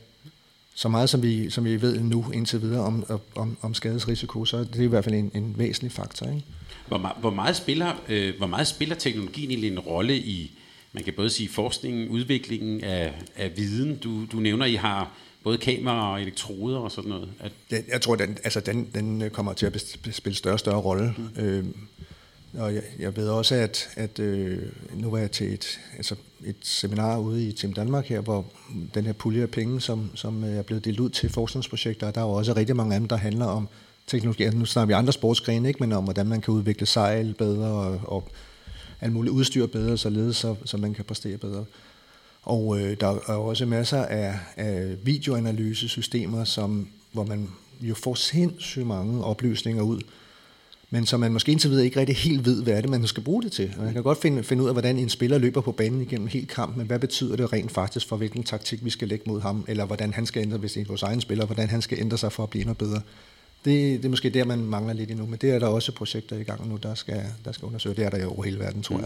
[0.75, 4.57] så meget som vi, som vi ved nu indtil videre om, om, om skadesrisiko, så
[4.57, 6.25] er det i hvert fald en, en væsentlig faktor.
[6.25, 6.43] Ikke?
[6.87, 10.51] Hvor, hvor, meget spiller, øh, hvor meget spiller teknologien egentlig en rolle i,
[10.93, 13.95] man kan både sige forskningen, udviklingen af, af viden.
[13.95, 15.11] Du, du nævner, I har
[15.43, 17.29] både kameraer og elektroder og sådan noget.
[17.39, 20.81] At jeg, jeg tror, den, altså den, den kommer til at spille større og større
[20.81, 21.15] rolle.
[21.17, 21.43] Mm.
[21.43, 21.65] Øh,
[22.53, 24.59] og jeg, jeg ved også, at, at øh,
[24.93, 28.45] nu var jeg til et, altså et seminar ude i Team Danmark her, hvor
[28.93, 32.21] den her pulje af penge, som, som er blevet delt ud til forskningsprojekter, og der
[32.21, 33.67] er jo også rigtig mange af dem, der handler om
[34.07, 34.43] teknologi.
[34.43, 37.67] Altså, nu snakker vi andre sportsgrene, ikke, men om hvordan man kan udvikle sejl bedre
[37.67, 38.29] og, og
[39.01, 41.65] alt muligt udstyr bedre, således så, så man kan præstere bedre.
[42.47, 47.49] Og øh, der er også masser af, af videoanalysesystemer, som, hvor man
[47.81, 50.01] jo får sindssygt mange oplysninger ud,
[50.89, 53.23] men som man måske indtil videre ikke rigtig helt ved, hvad er det, man skal
[53.23, 53.73] bruge det til.
[53.77, 56.49] Man kan godt finde, finde ud af, hvordan en spiller løber på banen igennem helt
[56.49, 59.65] kamp, men hvad betyder det rent faktisk for, hvilken taktik vi skal lægge mod ham,
[59.67, 62.17] eller hvordan han skal ændre, hvis det er vores egen spiller, hvordan han skal ændre
[62.17, 63.01] sig for at blive endnu bedre.
[63.65, 66.37] Det, det er måske der, man mangler lidt endnu, men det er der også projekter
[66.37, 67.95] i gang nu, der skal, der skal undersøge.
[67.95, 69.03] Det er der jo over hele verden, tror mm.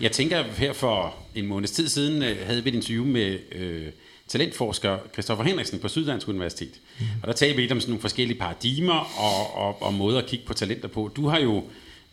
[0.00, 0.12] Jeg.
[0.12, 3.86] Tænker, her for en måneds tid siden øh, havde vi et interview med øh,
[4.28, 6.80] talentforsker Christoffer Henriksen på Syddansk Universitet.
[6.98, 7.06] Mm.
[7.22, 10.26] Og der talte vi lidt om sådan nogle forskellige paradigmer og, og, og måder at
[10.26, 11.10] kigge på talenter på.
[11.16, 11.64] Du har jo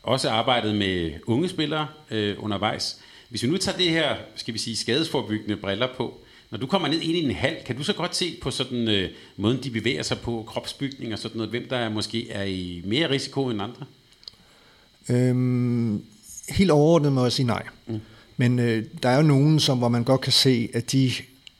[0.03, 2.99] også arbejdet med unge spillere øh, undervejs.
[3.30, 6.88] Hvis vi nu tager det her, skal vi sige, skadesforbyggende briller på, når du kommer
[6.88, 9.70] ned ind i en hal, kan du så godt se på sådan øh, måden, de
[9.70, 13.49] bevæger sig på, kropsbygning og sådan noget, hvem der er, måske er i mere risiko
[13.49, 13.86] end andre?
[15.10, 16.03] Øhm,
[16.50, 17.64] helt overordnet må jeg sige nej.
[17.88, 18.00] Mm.
[18.38, 21.12] Men øh, der er jo nogen, som, hvor man godt kan se, at de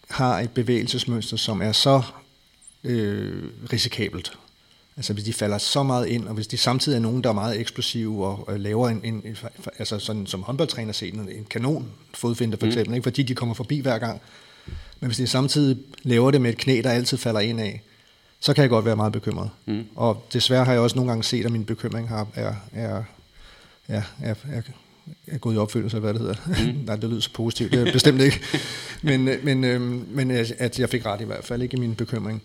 [0.10, 2.02] har et bevægelsesmønster, som er så
[2.84, 4.32] øh, risikabelt.
[4.98, 7.34] Altså hvis de falder så meget ind, og hvis de samtidig er nogen, der er
[7.34, 9.38] meget eksplosive og, og laver en, en, en
[9.80, 12.70] altså sådan som håndboldtræner set, en, en kanon fodfinder for mm.
[12.70, 13.04] eksempel, ikke?
[13.04, 14.22] fordi de kommer forbi hver gang.
[15.00, 17.82] Men hvis de samtidig laver det med et knæ, der altid falder ind af,
[18.40, 19.50] så kan jeg godt være meget bekymret.
[19.66, 19.84] Mm.
[19.96, 23.04] Og desværre har jeg også nogle gange set, at min bekymring har, er, er,
[23.88, 24.62] er, er, er
[25.28, 26.36] er gået i opfyldelse, hvad det hedder.
[26.48, 26.80] Mm.
[26.86, 28.42] Nej, det lyder så positivt, det er bestemt ikke.
[29.02, 31.96] Men, øh, men, øhm, men at jeg fik ret i hvert fald, ikke i min
[31.96, 32.44] bekymring.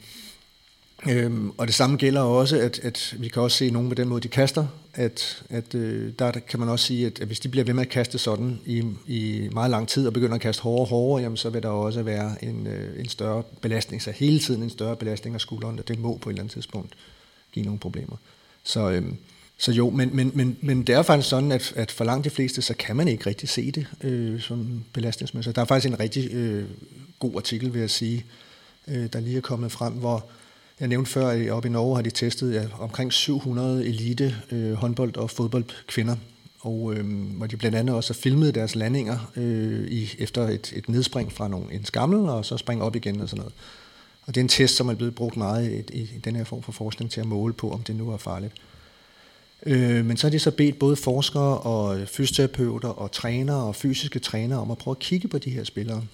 [1.11, 4.09] Øhm, og det samme gælder også, at, at vi kan også se nogen med den
[4.09, 7.49] måde, de kaster, at, at øh, der kan man også sige, at, at hvis de
[7.49, 10.63] bliver ved med at kaste sådan i, i meget lang tid og begynder at kaste
[10.63, 14.11] hårdere og hårdere, jamen, så vil der også være en, øh, en større belastning, så
[14.11, 16.95] hele tiden en større belastning af skulderen, og det må på et eller andet tidspunkt
[17.53, 18.17] give nogle problemer.
[18.65, 19.17] Så, øhm,
[19.59, 22.31] så jo, men, men, men, men det er faktisk sådan, at, at for langt de
[22.31, 25.57] fleste, så kan man ikke rigtig se det øh, som belastningsmæssigt.
[25.57, 26.65] Der er faktisk en rigtig øh,
[27.19, 28.25] god artikel, vil jeg sige,
[28.89, 30.27] øh, der lige er kommet frem, hvor
[30.81, 34.73] jeg nævnte før, at oppe i Norge har de testet ja, omkring 700 elite øh,
[34.73, 36.17] håndbold- og fodboldkvinder,
[36.61, 40.73] og øh, hvor de blandt andet også har filmet deres landinger øh, i, efter et,
[40.77, 43.55] et nedspring fra nogle, en skammel, og så spring op igen og sådan noget.
[44.27, 46.45] Og det er en test, som er blevet brugt meget i, i, i den her
[46.45, 48.55] form for forskning til at måle på, om det nu er farligt.
[49.67, 54.19] Øh, men så har de så bedt både forskere og fysioterapeuter og trænere og fysiske
[54.19, 56.05] trænere om at prøve at kigge på de her spillere.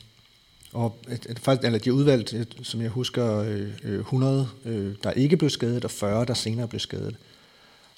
[0.72, 0.98] Og
[1.36, 3.40] faktisk, eller de udvalgt, som jeg husker,
[3.84, 7.16] 100, øh, øh, der ikke blev skadet, og 40, der senere blev skadet.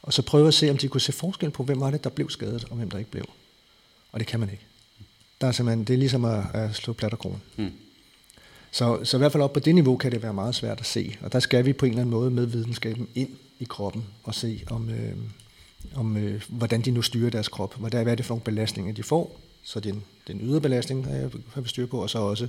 [0.02, 2.10] Og så prøve at se, om de kunne se forskel på, hvem var det, der
[2.10, 3.24] blev skadet, og hvem der ikke blev.
[4.12, 4.66] Og det kan man ikke.
[5.40, 7.42] Der er simpelthen, det er ligesom at, at slå plat og kron.
[7.56, 7.72] Mm.
[8.70, 10.86] Så, så i hvert fald op på det niveau kan det være meget svært at
[10.86, 11.16] se.
[11.20, 13.28] Og der skal vi på en eller anden måde med videnskaben ind
[13.58, 15.16] i kroppen og se, om, øh,
[15.94, 17.74] om øh, hvordan de nu styrer deres krop.
[17.80, 19.40] Hvad, er det for nogle belastninger, de får?
[19.62, 21.06] Så den, den ydre belastning
[21.54, 22.48] har vi styr på, og så også,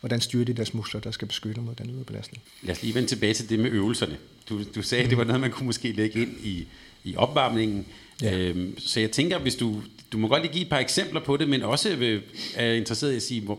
[0.00, 2.42] hvordan styrer de deres muskler, der skal beskytte mod den ydre belastning.
[2.62, 4.16] Lad os lige vende tilbage til det med øvelserne.
[4.48, 6.66] Du, du sagde, at det var noget, man kunne måske lægge ind i,
[7.04, 7.86] i opvarmningen.
[8.22, 8.38] Ja.
[8.38, 11.36] Øhm, så jeg tænker, hvis du, du må godt lige give et par eksempler på
[11.36, 12.22] det, men også vil,
[12.54, 13.58] er interesseret i at sige, hvor,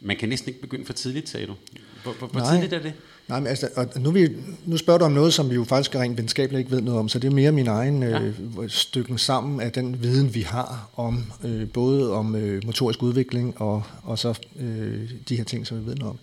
[0.00, 1.54] man kan næsten ikke begynde for tidligt, sagde du.
[2.02, 2.92] Hvor, hvor, hvor tidligt er det?
[3.28, 4.28] Nej, men altså, og nu, vi,
[4.64, 7.08] nu spørger du om noget, som vi jo faktisk rent venskabeligt ikke ved noget om,
[7.08, 8.20] så det er mere min egen ja.
[8.20, 8.34] øh,
[8.68, 13.82] stykken sammen af den viden, vi har om øh, både om øh, motorisk udvikling og,
[14.02, 16.18] og så øh, de her ting, som vi ved noget om.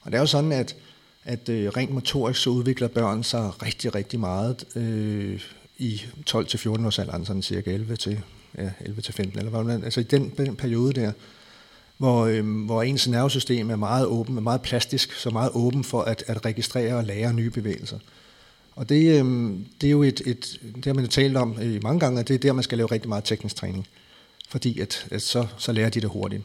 [0.00, 0.76] Og det er jo sådan, at,
[1.24, 5.40] at øh, rent motorisk så udvikler børn sig rigtig, rigtig meget øh,
[5.78, 8.20] i 12-14 års alderen, sådan cirka 11 til,
[8.58, 11.12] ja, 11 til 15, eller hvad altså i den, den periode der,
[12.00, 16.02] hvor, øh, hvor ens nervesystem er meget åben, er meget plastisk, så meget åben for
[16.02, 17.98] at, at registrere og lære nye bevægelser.
[18.76, 21.82] Og det, øh, det er jo et, et, det har man jo talt om øh,
[21.82, 23.86] mange gange, at det er der, man skal lave rigtig meget teknisk træning,
[24.48, 26.42] fordi at, at så, så lærer de det hurtigt.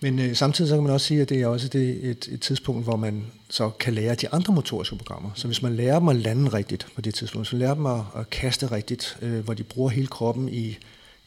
[0.00, 2.40] Men øh, samtidig så kan man også sige, at det er også det, et, et
[2.40, 5.30] tidspunkt, hvor man så kan lære de andre motoriske programmer.
[5.34, 8.00] Så hvis man lærer dem at lande rigtigt på det tidspunkt, så lærer dem at,
[8.16, 10.78] at kaste rigtigt, øh, hvor de bruger hele kroppen i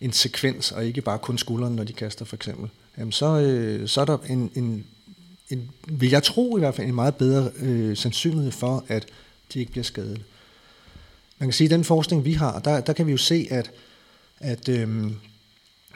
[0.02, 3.88] en sekvens, og ikke bare kun skulderen, når de kaster for eksempel, jamen så, øh,
[3.88, 4.86] så er der en, en,
[5.50, 9.06] en, vil jeg tro i hvert fald, en meget bedre øh, sandsynlighed for, at
[9.54, 10.22] de ikke bliver skadet.
[11.40, 13.72] Man kan sige, at den forskning, vi har, der, der kan vi jo se, at,
[14.40, 15.12] at, øh,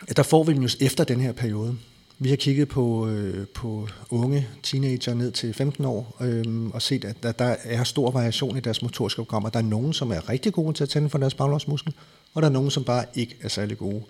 [0.07, 1.77] at der får vi dem jo efter den her periode.
[2.21, 7.05] Vi har kigget på, øh, på unge teenager ned til 15 år øh, og set,
[7.05, 9.49] at der, der er stor variation i deres motoriske programmer.
[9.49, 11.93] Der er nogen, som er rigtig gode til at tænde for deres baglårsmuskel,
[12.33, 14.03] og der er nogen, som bare ikke er særlig gode.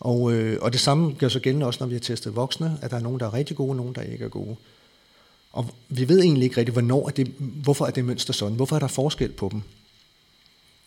[0.00, 2.90] Og, øh, og det samme gør så gældende også, når vi har testet voksne, at
[2.90, 4.56] der er nogen, der er rigtig gode, og nogen, der ikke er gode.
[5.52, 8.76] Og vi ved egentlig ikke rigtig, hvornår er det, hvorfor er det mønster sådan, hvorfor
[8.76, 9.62] er der forskel på dem.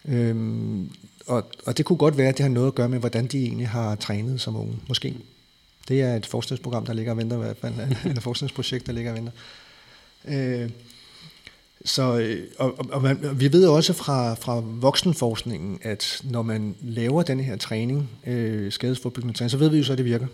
[0.05, 0.91] Øhm,
[1.25, 3.43] og, og det kunne godt være, at det har noget at gøre med, hvordan de
[3.43, 5.15] egentlig har trænet som unge, måske.
[5.87, 7.73] Det er et forskningsprogram, der ligger og venter i hvert fald,
[8.05, 9.31] eller forskningsprojekt, der ligger og venter.
[10.27, 10.69] Øh,
[11.85, 17.23] så, øh, og, og, og vi ved også fra, fra voksenforskningen, at når man laver
[17.23, 20.27] den her træning, øh, skadesforbyggende træning, så ved vi jo så, at det virker.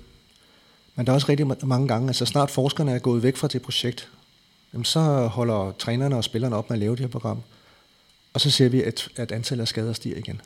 [0.95, 3.61] Men der er også rigtig mange gange, altså snart forskerne er gået væk fra det
[3.61, 4.09] projekt,
[4.73, 7.41] jamen så holder trænerne og spillerne op med at lave det her program.
[8.33, 10.41] Og så ser vi, at, at antallet af skader stiger igen.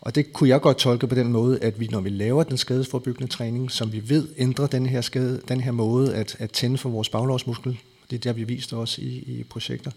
[0.00, 2.58] Og det kunne jeg godt tolke på den måde, at vi, når vi laver den
[2.58, 6.78] skadesforbyggende træning, som vi ved ændrer den her, skade, den her måde at, at tænde
[6.78, 7.78] for vores baglårsmuskel,
[8.10, 9.90] det er der, vi vist også i, i projekter.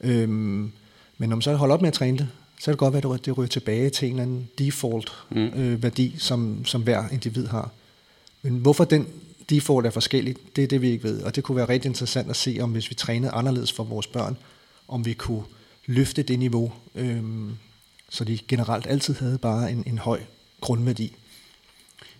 [0.00, 0.72] Øhm,
[1.18, 3.14] men når man så holder op med at træne det, så kan det godt være,
[3.14, 5.46] at det ryger tilbage til en eller anden default mm.
[5.46, 7.70] øh, værdi, som, som hver individ har.
[8.42, 9.06] Men hvorfor den
[9.50, 11.22] default er forskellig, det er det, vi ikke ved.
[11.22, 14.06] Og det kunne være rigtig interessant at se, om hvis vi trænede anderledes for vores
[14.06, 14.36] børn,
[14.88, 15.42] om vi kunne
[15.86, 17.52] løfte det niveau, øhm,
[18.10, 20.20] så de generelt altid havde bare en, en høj
[20.60, 21.12] grundværdi.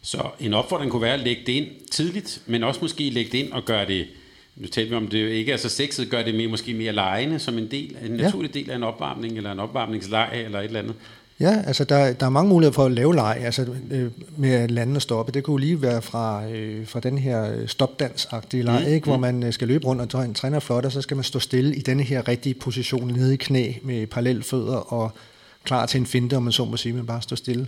[0.03, 3.39] Så en opfordring kunne være at lægge det ind tidligt, men også måske lægge det
[3.39, 4.07] ind og gøre det
[4.59, 7.39] nu talte vi om, det ikke er så sexet, gør det mere, måske mere lejende
[7.39, 8.61] som en del, en naturlig ja.
[8.61, 10.95] del af en opvarmning, eller en opvarmningsleg, eller et eller andet.
[11.41, 14.97] Ja, altså der, der er mange muligheder for at lave leg, altså øh, med lande
[14.97, 15.33] og stoppe.
[15.33, 19.05] Det kunne lige være fra, øh, fra den her øh, stopdans-agtige leg, mm, ikke?
[19.05, 19.21] hvor mm.
[19.21, 21.81] man øh, skal løbe rundt og træne flot, og så skal man stå stille i
[21.81, 25.13] denne her rigtige position nede i knæ med parallelle fødder og
[25.69, 27.67] klar til en finte, om man så må sige, men bare stå stille.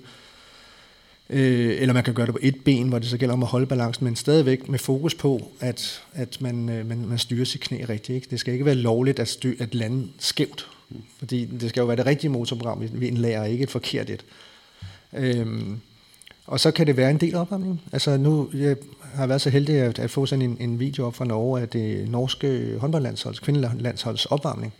[1.30, 3.48] Øh, eller man kan gøre det på et ben, hvor det så gælder om at
[3.48, 7.60] holde balancen, men stadigvæk med fokus på, at, at man, øh, man, man styrer sit
[7.60, 8.16] knæ rigtigt.
[8.16, 8.26] Ikke?
[8.30, 10.68] Det skal ikke være lovligt at, styr, at lande skævt,
[11.18, 14.24] fordi det skal jo være det rigtige motorprogram, vi indlærer, ikke et forkert et.
[15.12, 15.80] Øhm,
[16.46, 17.82] og så kan det være en del opvarmning.
[17.92, 18.76] Altså nu jeg
[19.14, 21.68] har været så heldig at, at få sådan en, en video op fra Norge af
[21.68, 24.74] det norske håndboldlandsholds, kvindelandsholds opvarmning.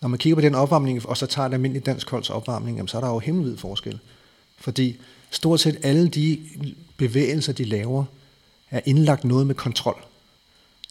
[0.00, 2.88] Når man kigger på den opvarmning, og så tager et almindeligt dansk holds opvarmning, jamen,
[2.88, 3.98] så er der jo himmelvid forskel.
[4.58, 4.96] Fordi
[5.30, 6.40] stort set alle de
[6.96, 8.04] bevægelser, de laver,
[8.70, 10.04] er indlagt noget med kontrol.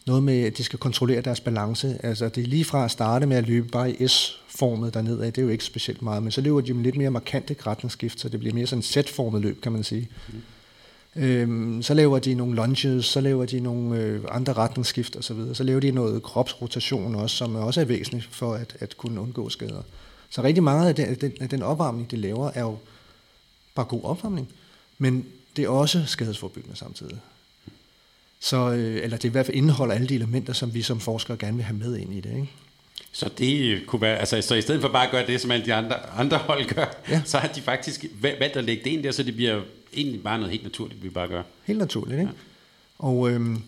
[0.05, 1.99] Noget med, at de skal kontrollere deres balance.
[2.03, 5.33] Altså det er lige fra at starte med at løbe bare i S-formet dernede af,
[5.33, 8.19] det er jo ikke specielt meget, men så løber de med lidt mere markante retningsskift,
[8.19, 10.09] så det bliver mere sådan et Z-formet løb, kan man sige.
[10.27, 10.41] Mm.
[11.15, 15.21] Øhm, så laver de nogle lunges, så laver de nogle øh, andre retningsskift osv.
[15.21, 15.55] Så, videre.
[15.55, 19.49] så laver de noget kropsrotation også, som også er væsentligt for at, at kunne undgå
[19.49, 19.81] skader.
[20.29, 22.77] Så rigtig meget af den, af den, af den opvarmning, de laver, er jo
[23.75, 24.49] bare god opvarmning,
[24.97, 27.17] men det er også skadesforbyggende samtidig.
[28.39, 30.99] Så, øh, eller det er i hvert fald indeholder alle de elementer, som vi som
[30.99, 32.29] forskere gerne vil have med ind i det.
[32.29, 32.49] Ikke?
[33.11, 35.65] Så det kunne være, altså så i stedet for bare at gøre det, som alle
[35.65, 37.21] de andre, andre hold gør, ja.
[37.25, 39.61] så har de faktisk valgt at lægge det ind der, så det bliver
[39.93, 41.43] egentlig bare noget helt naturligt, vi bare gør.
[41.65, 42.31] Helt naturligt, ikke?
[42.31, 43.07] Ja.
[43.07, 43.61] Og, øhm,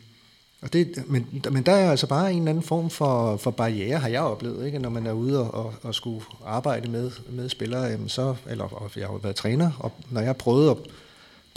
[0.62, 4.00] og det, men, men der er altså bare en eller anden form for, for barriere,
[4.00, 4.80] har jeg oplevet, ikke?
[4.80, 8.64] når man er ude og, og, og skulle arbejde med, med spillere, jamen så, eller
[8.64, 10.78] og jeg har jo været træner, og når jeg prøvede at,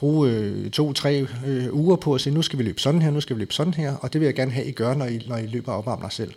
[0.03, 3.21] bruge øh, to-tre øh, uger på at sige, nu skal vi løbe sådan her, nu
[3.21, 5.21] skal vi løbe sådan her, og det vil jeg gerne have, I gør, når I,
[5.29, 6.33] når I løber og opvarmer dig selv.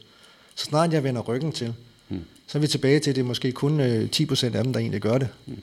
[0.56, 1.74] Så snart jeg vender ryggen til,
[2.10, 2.20] mm.
[2.48, 4.80] så er vi tilbage til, at det er måske kun øh, 10% af dem, der
[4.80, 5.28] egentlig gør det.
[5.46, 5.58] Mm.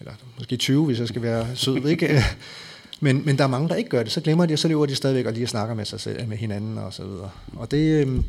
[0.00, 2.22] Eller måske 20, hvis jeg skal være sød, ikke?
[3.00, 4.12] men, men der er mange, der ikke gør det.
[4.12, 6.36] Så glemmer de, og så løber de stadigvæk og lige snakker med sig selv, med
[6.36, 7.30] hinanden og så videre.
[7.52, 8.22] Og det, øh,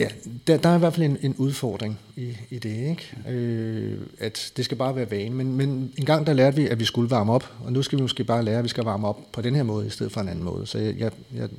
[0.00, 0.08] Ja,
[0.46, 3.16] der, der er i hvert fald en, en udfordring i, i det, ikke?
[3.28, 5.34] Øh, at det skal bare være vane.
[5.34, 7.98] Men, men en gang der lærte vi, at vi skulle varme op, og nu skal
[7.98, 10.12] vi måske bare lære, at vi skal varme op på den her måde, i stedet
[10.12, 10.66] for en anden måde.
[10.66, 11.10] Så jeg, jeg,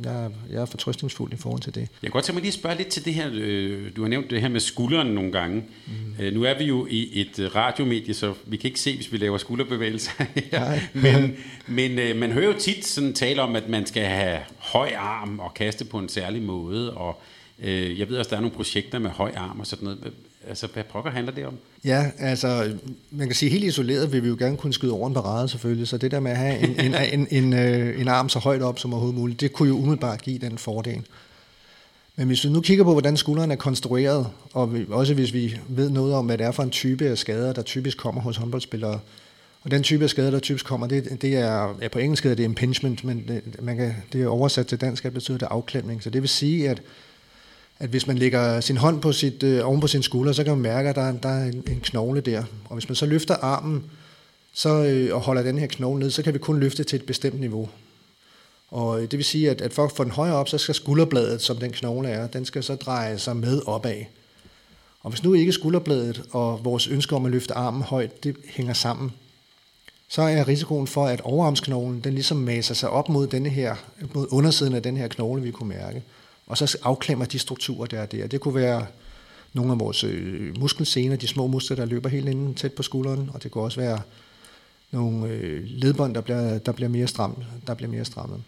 [0.03, 1.81] jeg, jeg er fortrøstningsfuld i forhold til det.
[1.81, 4.09] Jeg kan godt tænke mig lige at spørge lidt til det her, øh, du har
[4.09, 5.63] nævnt det her med skulderen nogle gange.
[5.87, 6.23] Mm.
[6.23, 9.11] Øh, nu er vi jo i et øh, radiomedie, så vi kan ikke se, hvis
[9.11, 10.11] vi laver skulderbevægelser
[10.51, 10.79] her.
[11.03, 11.35] men
[11.67, 15.39] men øh, man hører jo tit sådan tale om, at man skal have høj arm
[15.39, 17.21] og kaste på en særlig måde, og
[17.63, 20.13] Øh, jeg ved også, der er nogle projekter med høj arm og sådan noget.
[20.47, 21.57] Altså, hvad pokker handler det om?
[21.85, 22.77] Ja, altså,
[23.11, 25.87] man kan sige, helt isoleret vil vi jo gerne kunne skyde over en parade selvfølgelig,
[25.87, 28.61] så det der med at have en, en, en, en, øh, en arm så højt
[28.61, 31.03] op som overhovedet muligt, det kunne jo umiddelbart give den fordel.
[32.15, 35.59] Men hvis vi nu kigger på, hvordan skulderen er konstrueret, og vi, også hvis vi
[35.69, 38.37] ved noget om, hvad det er for en type af skader, der typisk kommer hos
[38.37, 38.99] håndboldspillere,
[39.63, 42.35] og den type af skader, der typisk kommer, det, det er, ja, på engelsk hedder
[42.35, 46.03] det impingement, men det, man kan, det er oversat til dansk, det betyder det afklemning.
[46.03, 46.81] Så det vil sige, at
[47.79, 50.53] at hvis man lægger sin hånd på sit, øh, oven på sin skulder, så kan
[50.53, 52.43] man mærke, at der, der er en, en knogle der.
[52.65, 53.85] Og hvis man så løfter armen
[54.53, 57.05] så, øh, og holder den her knogle ned, så kan vi kun løfte til et
[57.05, 57.69] bestemt niveau.
[58.71, 60.75] Og øh, det vil sige, at, at for at få den højere op, så skal
[60.75, 64.03] skulderbladet, som den knogle er, den skal så dreje sig med opad.
[65.01, 68.73] Og hvis nu ikke skulderbladet og vores ønske om at løfte armen højt, det hænger
[68.73, 69.11] sammen,
[70.09, 73.75] så er risikoen for, at overarmsknoglen, den ligesom maser sig op mod, denne her,
[74.13, 76.03] mod undersiden af den her knogle, vi kunne mærke
[76.47, 78.27] og så afklemmer de strukturer, der er der.
[78.27, 78.85] Det kunne være
[79.53, 83.29] nogle af vores øh, muskelsener, de små muskler, der løber helt inden tæt på skulderen,
[83.33, 84.01] og det kunne også være
[84.91, 87.37] nogle øh, ledbånd, der bliver, der bliver mere stramt,
[87.67, 88.43] der bliver mere strammet.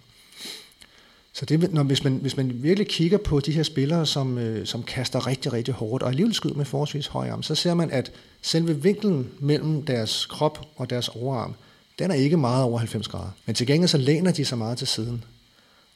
[1.33, 4.65] Så det, når, hvis, man, hvis man virkelig kigger på de her spillere, som, øh,
[4.65, 7.91] som kaster rigtig, rigtig hårdt, og alligevel skyder med forholdsvis høj arm, så ser man,
[7.91, 11.53] at selve vinklen mellem deres krop og deres overarm,
[11.99, 13.29] den er ikke meget over 90 grader.
[13.45, 15.23] Men til gengæld så læner de sig meget til siden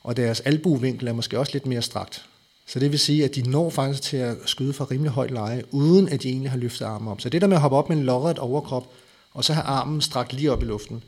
[0.04, 2.26] og deres albuvinkel er måske også lidt mere strakt.
[2.66, 5.64] Så det vil sige, at de når faktisk til at skyde fra rimelig højt leje,
[5.72, 7.22] uden at de egentlig har løftet armen op.
[7.22, 8.88] Så det der med at hoppe op med en lodret overkrop,
[9.34, 11.04] og så have armen strakt lige op i luften,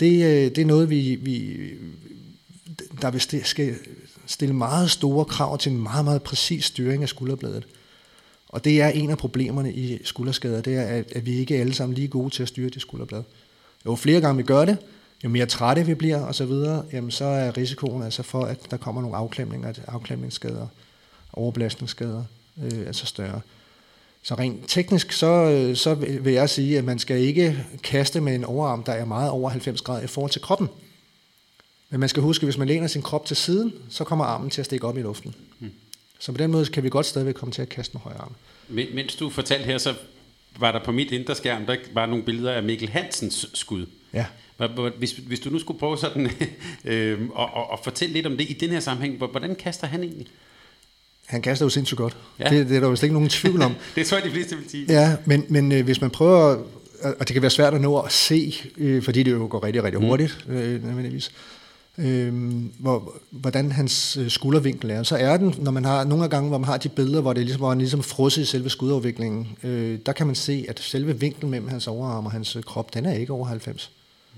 [0.00, 1.56] det, øh, det er noget, vi, vi
[3.02, 3.74] der vil st- skal
[4.26, 7.66] stille meget store krav til en meget, meget præcis styring af skulderbladet.
[8.48, 11.60] Og det er en af problemerne i skulderskader, det er, at, at vi ikke er
[11.60, 13.22] alle sammen lige gode til at styre det skulderblad.
[13.86, 14.76] Jo flere gange vi gør det,
[15.24, 18.70] jo mere trætte vi bliver og så videre, jamen så er risikoen altså for, at
[18.70, 20.66] der kommer nogle afklemninger, afklemningsskader,
[21.32, 22.24] overbelastningsskader,
[22.62, 23.40] øh, altså større.
[24.22, 28.34] Så rent teknisk, så, øh, så vil jeg sige, at man skal ikke kaste med
[28.34, 30.68] en overarm, der er meget over 90 grader i forhold til kroppen.
[31.90, 34.50] Men man skal huske, at hvis man læner sin krop til siden, så kommer armen
[34.50, 35.34] til at stikke op i luften.
[35.58, 35.70] Hmm.
[36.18, 38.34] Så på den måde kan vi godt stadigvæk komme til at kaste med højre arm.
[38.68, 39.94] Men, mens du fortalte her, så
[40.58, 43.86] var der på mit indre skærm, der var nogle billeder af Mikkel Hansens skud.
[44.12, 44.26] Ja.
[44.98, 46.30] Hvis, hvis du nu skulle prøve sådan
[46.84, 50.02] øh, og, og, og fortælle lidt om det i den her sammenhæng, hvordan kaster han
[50.02, 50.26] egentlig?
[51.26, 52.16] Han kaster jo sindssygt godt.
[52.38, 52.48] Ja.
[52.48, 53.74] Det, det er der slet ikke nogen tvivl om.
[53.96, 54.86] det tror jeg, de fleste vil sige.
[54.88, 56.56] Ja, men, men øh, hvis man prøver,
[57.02, 59.84] og det kan være svært at nå at se, øh, fordi det jo går rigtig,
[59.84, 60.06] rigtig mm.
[60.06, 60.54] hurtigt, mm.
[60.54, 61.32] øh, nødvendigvis,
[61.98, 62.34] øh,
[62.78, 65.02] hvor, hvordan hans øh, skuldervinkel er.
[65.02, 67.40] Så er den, når man har nogle gange, hvor man har de billeder, hvor det
[67.40, 70.80] er ligesom, hvor han ligesom frosset i selve skudafviklingen, øh, der kan man se, at
[70.80, 73.90] selve vinklen mellem hans overarm og hans krop, den er ikke over 90.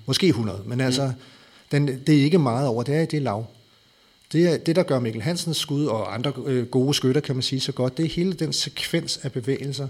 [0.07, 1.13] Måske 100, men altså,
[1.73, 3.47] den, det er ikke meget over, det er det er lav.
[4.33, 7.43] Det, er, det, der gør Mikkel Hansens skud og andre øh, gode skytter, kan man
[7.43, 9.89] sige så godt, det er hele den sekvens af bevægelser,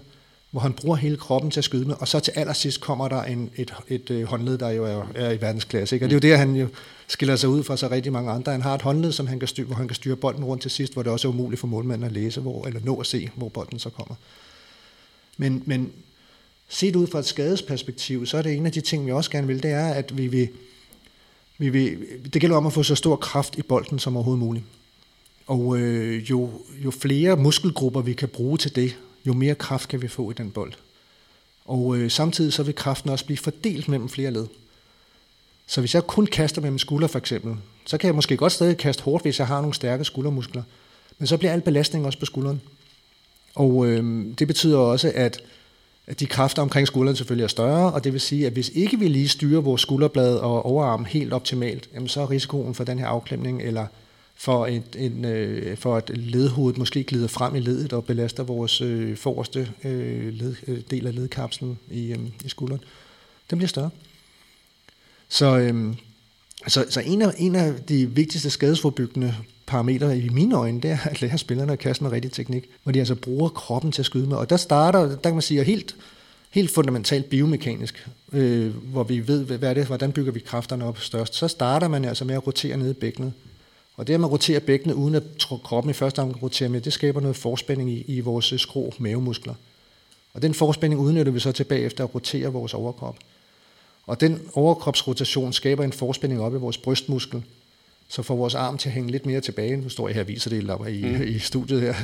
[0.50, 3.22] hvor han bruger hele kroppen til at skyde med, og så til allersidst kommer der
[3.22, 5.96] en, et, et, et øh, håndled, der jo er, er i verdensklasse.
[5.96, 6.06] Ikke?
[6.06, 6.68] Og det er jo det, han jo
[7.06, 8.52] skiller sig ud fra så rigtig mange andre.
[8.52, 10.70] Han har et håndled, som han kan styre, hvor han kan styre bolden rundt til
[10.70, 13.30] sidst, hvor det også er umuligt for målmanden at læse, hvor, eller nå at se,
[13.36, 14.14] hvor bolden så kommer.
[15.36, 15.92] Men, men
[16.74, 19.46] set ud fra et skadesperspektiv, så er det en af de ting, vi også gerne
[19.46, 20.48] vil, det er, at vi vil,
[21.58, 21.98] vi vil,
[22.32, 24.64] det gælder om at få så stor kraft i bolden som overhovedet muligt.
[25.46, 26.50] Og øh, jo,
[26.84, 28.96] jo flere muskelgrupper vi kan bruge til det,
[29.26, 30.72] jo mere kraft kan vi få i den bold.
[31.64, 34.46] Og øh, samtidig så vil kraften også blive fordelt mellem flere led.
[35.66, 37.56] Så hvis jeg kun kaster med min skulder for eksempel,
[37.86, 40.62] så kan jeg måske godt stadig kaste hårdt, hvis jeg har nogle stærke skuldermuskler.
[41.18, 42.60] Men så bliver al belastning også på skulderen.
[43.54, 45.42] Og øh, det betyder også, at
[46.06, 48.98] at de kræfter omkring skulderen selvfølgelig er større, og det vil sige, at hvis ikke
[48.98, 52.98] vi lige styrer vores skulderblad og overarm helt optimalt, jamen så er risikoen for den
[52.98, 53.86] her afklemning, eller
[54.34, 58.80] for, et, en, øh, for at ledhovedet måske glider frem i ledet og belaster vores
[58.80, 62.84] øh, forreste øh, led, øh, del af ledkapslen i, øh, i skulderen,
[63.50, 63.90] den bliver større.
[65.28, 65.94] Så, øh,
[66.68, 69.34] så, så en, af, en af de vigtigste skadesforbyggende
[69.66, 72.92] parametre i mine øjne, det er at lære spillerne at kaste med rigtig teknik, hvor
[72.92, 74.36] de altså bruger kroppen til at skyde med.
[74.36, 75.96] Og der starter, der kan man sige, helt,
[76.50, 80.98] helt fundamentalt biomekanisk, øh, hvor vi ved, hvad er det, hvordan bygger vi kræfterne op
[80.98, 81.34] størst.
[81.34, 83.32] Så starter man altså med at rotere ned i bækkenet.
[83.96, 85.22] Og det at man roterer bækkenet, uden at
[85.64, 88.94] kroppen i første omgang roterer med, det skaber noget forspænding i, i vores øh, skrå
[88.98, 89.54] mavemuskler.
[90.34, 93.16] Og den forspænding udnytter vi så tilbage efter at rotere vores overkrop.
[94.06, 97.42] Og den overkropsrotation skaber en forspænding op i vores brystmuskel,
[98.14, 99.76] så får vores arm til at hænge lidt mere tilbage.
[99.76, 101.22] Nu står jeg her og viser det i, mm.
[101.22, 101.94] i studiet her.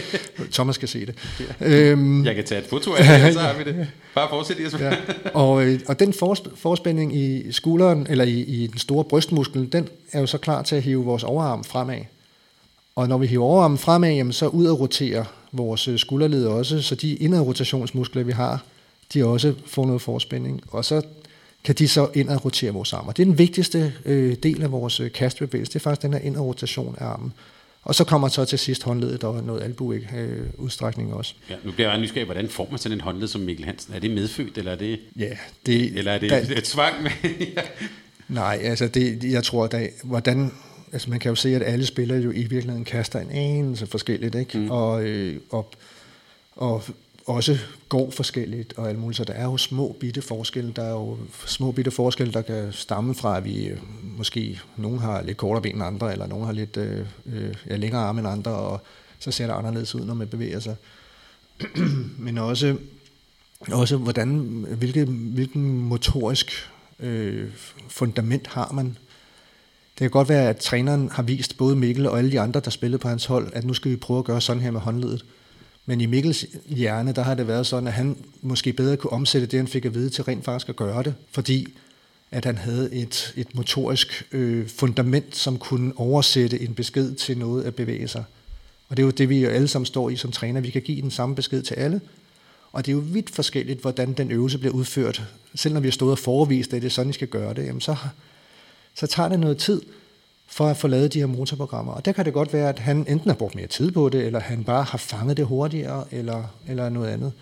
[0.52, 1.14] Thomas skal se det.
[1.60, 1.68] Ja.
[1.68, 3.88] Øhm, jeg kan tage et foto af det, så har vi det.
[4.14, 4.84] Bare fortsæt, Jesper.
[4.84, 4.96] ja.
[5.34, 6.12] og, øh, og den
[6.56, 10.76] forspænding i skulderen, eller i, i den store brystmuskel, den er jo så klar til
[10.76, 12.00] at hive vores overarm fremad.
[12.96, 16.82] Og når vi hiver overarmen fremad, jamen, så ud og roterer vores øh, skulderled også,
[16.82, 18.64] så de indad rotationsmuskler, vi har,
[19.14, 20.62] de også får noget forspænding.
[20.70, 21.02] Og så
[21.64, 23.12] kan de så ind og rotere vores arme.
[23.16, 26.20] det er den vigtigste øh, del af vores øh, kastbevægelse, det er faktisk den her
[26.20, 27.32] ind- og rotation af armen.
[27.82, 31.34] Og så kommer så til sidst håndledet og noget albuudstrækning øh, også.
[31.50, 33.94] Ja, nu bliver jeg nysgerrig, hvordan får man sådan en håndled som Mikkel Hansen?
[33.94, 35.36] Er det medfødt, eller er det, ja,
[35.66, 37.02] det, eller er det der, et tvang?
[37.02, 37.10] Med,
[37.56, 37.62] ja.
[38.28, 40.52] Nej, altså det, jeg tror, at hvordan,
[40.92, 44.34] altså man kan jo se, at alle spillere jo i virkeligheden kaster en anelse forskelligt,
[44.34, 44.58] ikke?
[44.58, 44.70] Mm.
[44.70, 45.72] Og, øh, og,
[46.56, 46.84] og
[47.30, 47.58] også
[47.88, 49.16] går forskelligt og alt muligt.
[49.16, 50.72] Så der er jo små bitte forskelle.
[50.76, 54.98] Der er jo små bitte forskelle, der kan stamme fra, at vi øh, måske, nogen
[54.98, 58.20] har lidt kortere ben end andre, eller nogen har lidt øh, øh, ja, længere arme
[58.20, 58.80] end andre, og
[59.18, 60.76] så ser det anderledes ud, når man bevæger sig.
[62.18, 62.76] Men også,
[63.60, 64.28] også hvordan,
[64.78, 66.70] hvilke, hvilken motorisk
[67.00, 67.48] øh,
[67.88, 68.86] fundament har man.
[69.98, 72.70] Det kan godt være, at træneren har vist både Mikkel og alle de andre, der
[72.70, 75.24] spillede på hans hold, at nu skal vi prøve at gøre sådan her med håndledet.
[75.86, 79.46] Men i Mikkels hjerne, der har det været sådan, at han måske bedre kunne omsætte
[79.46, 81.74] det, han fik at vide til rent faktisk at gøre det, fordi
[82.30, 87.64] at han havde et, et motorisk øh, fundament, som kunne oversætte en besked til noget
[87.64, 88.24] at bevæge sig.
[88.88, 90.60] Og det er jo det, vi jo alle sammen står i som træner.
[90.60, 92.00] Vi kan give den samme besked til alle,
[92.72, 95.22] og det er jo vidt forskelligt, hvordan den øvelse bliver udført.
[95.54, 97.66] Selv når vi har stået og forevist, at det er sådan, I skal gøre det,
[97.66, 97.96] jamen så,
[98.94, 99.82] så tager det noget tid
[100.50, 101.92] for at få lavet de her motorprogrammer.
[101.92, 104.26] Og der kan det godt være, at han enten har brugt mere tid på det,
[104.26, 107.32] eller han bare har fanget det hurtigere, eller, eller noget andet.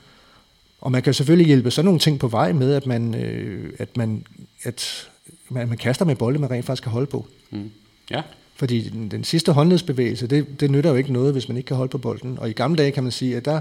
[0.80, 3.96] Og man kan selvfølgelig hjælpe sådan nogle ting på vej med, at man, øh, at
[3.96, 4.24] man,
[4.62, 5.08] at
[5.48, 7.26] man, man kaster med bolde, man rent faktisk kan holde på.
[7.50, 7.70] Mm.
[8.10, 8.22] Ja.
[8.56, 11.76] Fordi den, den sidste håndledsbevægelse, det, det nytter jo ikke noget, hvis man ikke kan
[11.76, 12.38] holde på bolden.
[12.38, 13.60] Og i gamle dage kan man sige, at der,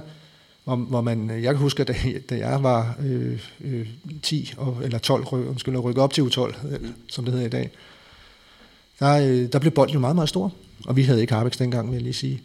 [0.64, 1.95] hvor, hvor man, jeg kan huske, da,
[2.30, 3.88] da jeg var øh, øh,
[4.24, 6.80] 10 og, eller 12, undskyld, at rykke op til U12, øh,
[7.10, 7.70] som det hedder i dag,
[9.00, 10.54] der, øh, der blev bolden jo meget, meget stor.
[10.86, 12.41] Og vi havde ikke Harbex dengang, vil jeg lige sige.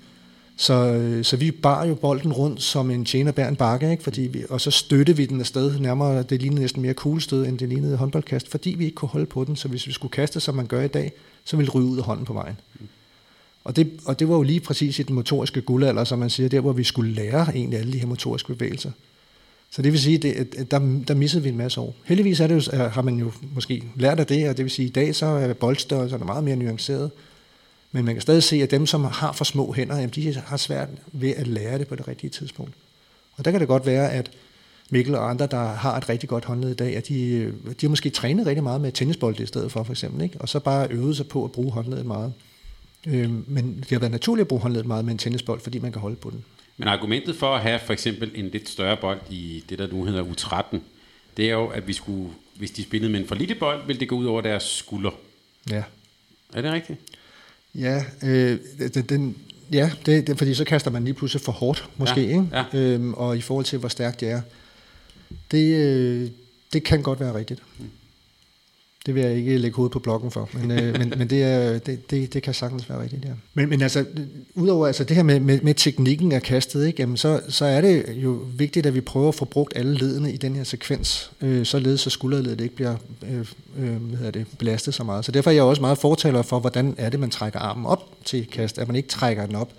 [0.57, 4.03] Så, øh, så vi bar jo bolden rundt som en tjener bær en bakke, ikke?
[4.03, 7.59] Fordi vi, og så støttede vi den afsted nærmere, det lignede næsten mere kuglestød, end
[7.59, 10.41] det lignede håndboldkast, fordi vi ikke kunne holde på den, så hvis vi skulle kaste,
[10.41, 11.13] som man gør i dag,
[11.45, 12.57] så ville det ryge ud af hånden på vejen.
[13.65, 16.49] Og det, og det var jo lige præcis i den motoriske guldalder, som man siger,
[16.49, 18.91] der hvor vi skulle lære egentlig alle de her motoriske bevægelser.
[19.73, 21.95] Så det vil sige, at der, der missede vi en masse år.
[22.05, 24.87] Heldigvis er det jo, har man jo måske lært af det, og det vil sige,
[24.87, 27.11] at i dag så er boldstørrelserne meget mere nuanceret.
[27.93, 30.57] Men man kan stadig se, at dem, som har for små hænder, jamen, de har
[30.57, 32.73] svært ved at lære det på det rigtige tidspunkt.
[33.37, 34.31] Og der kan det godt være, at
[34.91, 37.75] Mikkel og andre, der har et rigtig godt håndled i dag, at de, øh, de
[37.81, 40.41] har måske trænet rigtig meget med tennisbold i stedet for, for eksempel, ikke?
[40.41, 42.33] og så bare øvet sig på at bruge håndledet meget.
[43.07, 45.93] Øh, men det har været naturligt at bruge håndledet meget med en tennisbold, fordi man
[45.93, 46.45] kan holde på den.
[46.77, 50.05] Men argumentet for at have for eksempel en lidt større bold i det, der nu
[50.05, 50.79] hedder U13,
[51.37, 54.01] det er jo, at vi skulle, hvis de spillede med en for lille bold, ville
[54.01, 55.11] det gå ud over deres skulder.
[55.71, 55.83] Ja.
[56.55, 56.99] Er det rigtigt?
[57.75, 58.59] Ja, øh,
[58.95, 59.37] den, den,
[59.73, 62.49] ja det, det, fordi så kaster man lige pludselig for hårdt, måske, ja, ikke?
[62.53, 62.65] Ja.
[62.75, 64.43] Øhm, og i forhold til, hvor stærkt det er.
[65.51, 66.31] Det, øh,
[66.73, 67.63] det kan godt være rigtigt.
[67.79, 67.91] Mm.
[69.07, 71.79] Det vil jeg ikke lægge hovedet på blokken for, men, øh, men, men det, er,
[71.79, 73.31] det, det, det kan sagtens være rigtigt, ja.
[73.55, 74.05] Men, men altså,
[74.55, 77.81] udover altså det her med, med, med teknikken af kastet, ikke, jamen så, så er
[77.81, 81.31] det jo vigtigt, at vi prøver at få brugt alle ledene i den her sekvens,
[81.41, 82.97] øh, således så skulderledet ikke bliver
[83.31, 83.47] øh,
[83.79, 85.25] øh, hvad hedder det, belastet så meget.
[85.25, 88.09] Så derfor er jeg også meget fortaler for, hvordan er det, man trækker armen op
[88.25, 89.73] til kast, at man ikke trækker den op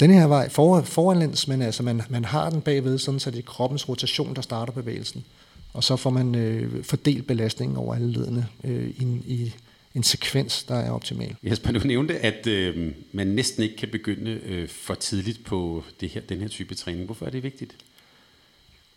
[0.00, 3.38] den her vej for, foranlæns, men altså man, man har den bagved, sådan så det
[3.38, 5.24] er kroppens rotation, der starter bevægelsen
[5.72, 9.54] og så får man øh, fordelt belastningen over alle ledene øh, i, i
[9.94, 11.36] en sekvens, der er optimal.
[11.42, 16.08] Jesper, du nævnte, at øh, man næsten ikke kan begynde øh, for tidligt på det
[16.08, 17.04] her, den her type træning.
[17.04, 17.76] Hvorfor er det vigtigt?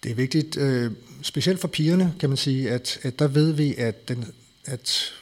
[0.04, 3.76] Det er vigtigt, øh, specielt for pigerne, kan man sige, at, at der ved vi,
[3.76, 4.26] at, den,
[4.66, 5.14] at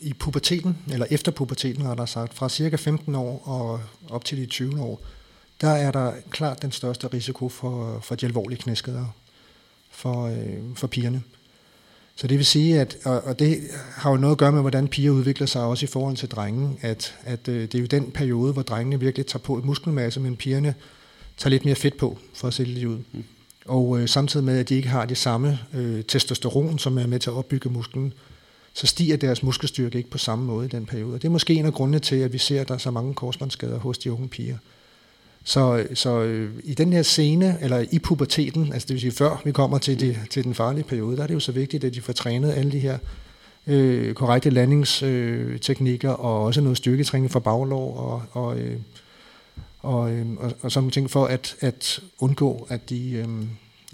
[0.00, 4.38] i puberteten, eller efter puberteten, har der sagt, fra cirka 15 år og op til
[4.38, 5.00] de 20 år,
[5.60, 9.06] der er der klart den største risiko for, for de alvorlige knæskader
[9.98, 11.22] for, øh, for pigerne.
[12.16, 13.60] Så det vil sige, at, og, og det
[13.92, 16.78] har jo noget at gøre med, hvordan piger udvikler sig også i forhold til drenge,
[16.80, 20.20] at, at øh, det er jo den periode, hvor drengene virkelig tager på et muskelmasse,
[20.20, 20.74] men pigerne
[21.36, 22.98] tager lidt mere fedt på, for at se det lidt ud.
[23.12, 23.24] Mm.
[23.64, 27.18] Og øh, samtidig med, at de ikke har det samme øh, testosteron, som er med
[27.18, 28.12] til at opbygge musklen,
[28.74, 31.14] så stiger deres muskelstyrke ikke på samme måde i den periode.
[31.14, 32.90] Og det er måske en af grundene til, at vi ser, at der er så
[32.90, 34.56] mange korsbåndsskader hos de unge piger.
[35.44, 39.42] Så, så øh, i den her scene, eller i puberteten, altså det vil sige før
[39.44, 41.94] vi kommer til, det, til den farlige periode, der er det jo så vigtigt, at
[41.94, 42.98] de får trænet alle de her
[43.66, 48.76] øh, korrekte landingsteknikker, øh, og også noget styrketræning for baglov, og, og, øh,
[49.78, 53.28] og, øh, og, og sådan nogle ting for at, at undgå, at de, øh,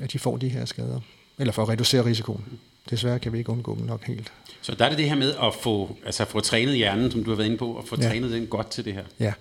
[0.02, 1.00] at de får de her skader,
[1.38, 2.44] eller for at reducere risikoen.
[2.90, 4.32] Desværre kan vi ikke undgå dem nok helt.
[4.62, 7.30] Så der er det det her med at få, altså få trænet hjernen, som du
[7.30, 8.08] har været inde på, og få ja.
[8.08, 9.04] trænet den godt til det her.
[9.20, 9.32] Ja,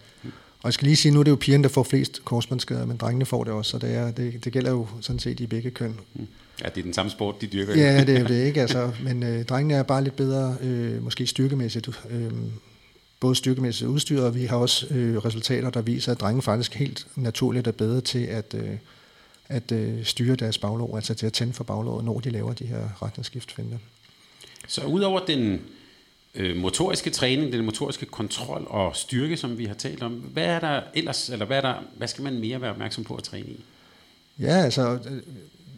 [0.64, 2.98] og jeg skal lige sige, nu er det jo pigerne, der får flest korsbåndsskader, men
[2.98, 5.72] drengene får det også, så det, er, det, det gælder jo sådan set i begge
[5.72, 6.00] køn.
[6.14, 6.28] Mm.
[6.64, 7.76] Ja, det er den samme sport, de dyrker.
[7.76, 11.28] Ja, det er det ikke, altså, men øh, drengene er bare lidt bedre, øh, måske
[11.28, 12.32] styrkemæssigt, øh,
[13.20, 17.08] både styrkemæssigt udstyret, og vi har også øh, resultater, der viser, at drenge faktisk helt
[17.16, 18.78] naturligt er bedre til at, øh,
[19.50, 22.66] at øh, styre deres baglov, altså til at tænde for baglåret, når de laver de
[22.66, 23.78] her retningsskiftfinder.
[24.68, 25.62] Så udover den
[26.36, 30.12] øh, motoriske træning, den motoriske kontrol og styrke, som vi har talt om.
[30.12, 33.16] Hvad er der ellers, eller hvad, er der, hvad skal man mere være opmærksom på
[33.16, 33.64] at træne i?
[34.40, 35.22] Ja, altså øh,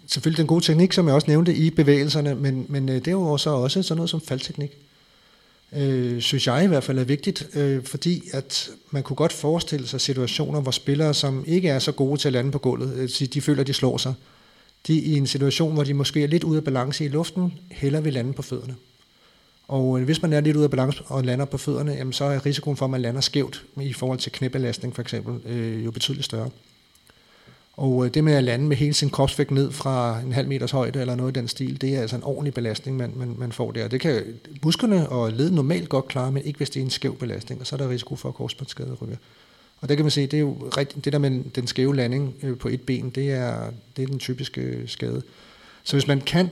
[0.08, 3.38] selvfølgelig den gode teknik, som jeg også nævnte i bevægelserne, men, men det er jo
[3.38, 4.72] så også sådan noget som faldteknik.
[5.76, 9.88] Øh, synes jeg i hvert fald er vigtigt, øh, fordi at man kunne godt forestille
[9.88, 13.28] sig situationer, hvor spillere, som ikke er så gode til at lande på gulvet, øh,
[13.28, 14.14] de føler, at de slår sig,
[14.88, 18.02] de i en situation, hvor de måske er lidt ude af balance i luften, heller
[18.02, 18.76] vil lande på fødderne.
[19.68, 22.26] Og øh, hvis man er lidt ude af balance og lander på fødderne, jamen, så
[22.26, 25.92] er risikoen for, at man lander skævt i forhold til knæbelastning for eksempel, øh, jo
[25.92, 26.50] betydeligt større.
[27.78, 30.72] Og øh, det med at lande med hele sin kropsvægt ned fra en halv meters
[30.72, 33.52] højde eller noget i den stil, det er altså en ordentlig belastning, man, man, man
[33.52, 33.88] får der.
[33.88, 34.24] Det kan
[34.64, 37.68] musklerne og led normalt godt klare, men ikke hvis det er en skæv belastning, og
[37.68, 39.18] så er der risiko for, at korsbåndsskade ryger.
[39.82, 42.36] Og der kan man se, det er jo rigtigt, det der med den skæve landing
[42.44, 45.22] øh, på et ben, det er, det er den typiske skade.
[45.84, 46.50] Så hvis man kan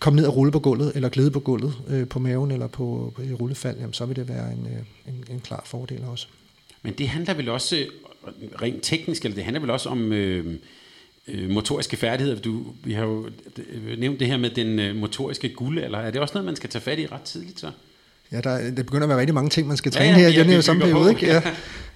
[0.00, 3.12] komme ned og rulle på gulvet, eller glide på gulvet øh, på maven eller på,
[3.16, 6.26] på i rullefald, jamen, så vil det være en, øh, en, en klar fordel også.
[6.82, 7.86] Men det handler vel også øh,
[8.62, 10.54] rent teknisk, eller det handler vel også om øh,
[11.28, 12.40] øh, motoriske færdigheder.
[12.40, 13.30] Du, vi har jo
[13.98, 16.70] nævnt det her med den øh, motoriske guld, eller er det også noget, man skal
[16.70, 17.70] tage fat i ret tidligt så?
[18.32, 20.40] Ja, der, det begynder at være rigtig mange ting, man skal træne ja, ja, her
[20.40, 21.10] i den her samme periode.
[21.10, 21.26] Ikke?
[21.26, 21.42] Ja.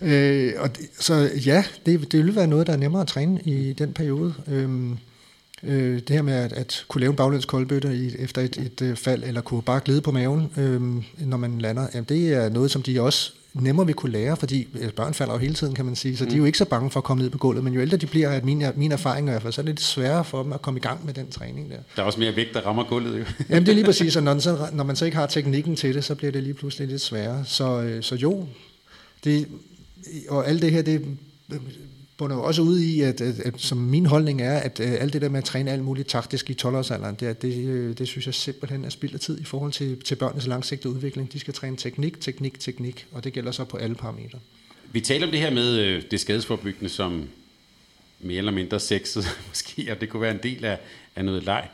[0.01, 3.41] øh, og det, så ja, det, det vil være noget, der er nemmere at træne
[3.45, 4.35] i den periode.
[4.47, 4.99] Øhm,
[5.63, 8.83] Øh, det her med at, at kunne lave en baglæns koldbøtte i, efter et, et,
[8.83, 10.81] et fald, eller kunne bare glide på maven, øh,
[11.27, 14.69] når man lander, jamen det er noget, som de også nemmere vil kunne lære, fordi
[14.81, 16.31] øh, børn falder jo hele tiden, kan man sige, så mm.
[16.31, 17.97] de er jo ikke så bange for at komme ned på gulvet, men jo ældre
[17.97, 20.43] de bliver, at min, min erfaring i hvert fald, så er det lidt sværere for
[20.43, 21.77] dem at komme i gang med den træning der.
[21.97, 23.25] Der er også mere vægt, der rammer gulvet jo.
[23.51, 25.95] Jamen det er lige præcis, og når, så, når man så ikke har teknikken til
[25.95, 27.45] det, så bliver det lige pludselig lidt sværere.
[27.45, 28.47] Så, øh, så jo,
[29.25, 29.49] det,
[30.29, 31.03] og alt det her, det
[32.19, 35.13] bunder jo også ud i, at, at, at som min holdning er, at, at alt
[35.13, 38.27] det der med at træne alt muligt taktisk i 12-årsalderen, det, det, øh, det synes
[38.27, 41.33] jeg simpelthen er spild af tid i forhold til, til børnenes langsigtede udvikling.
[41.33, 44.39] De skal træne teknik, teknik, teknik, og det gælder så på alle parametre.
[44.93, 47.29] Vi taler om det her med øh, det skadesforbyggende som
[48.21, 50.79] mere eller mindre sexet måske, og det kunne være en del af,
[51.17, 51.69] af noget leg.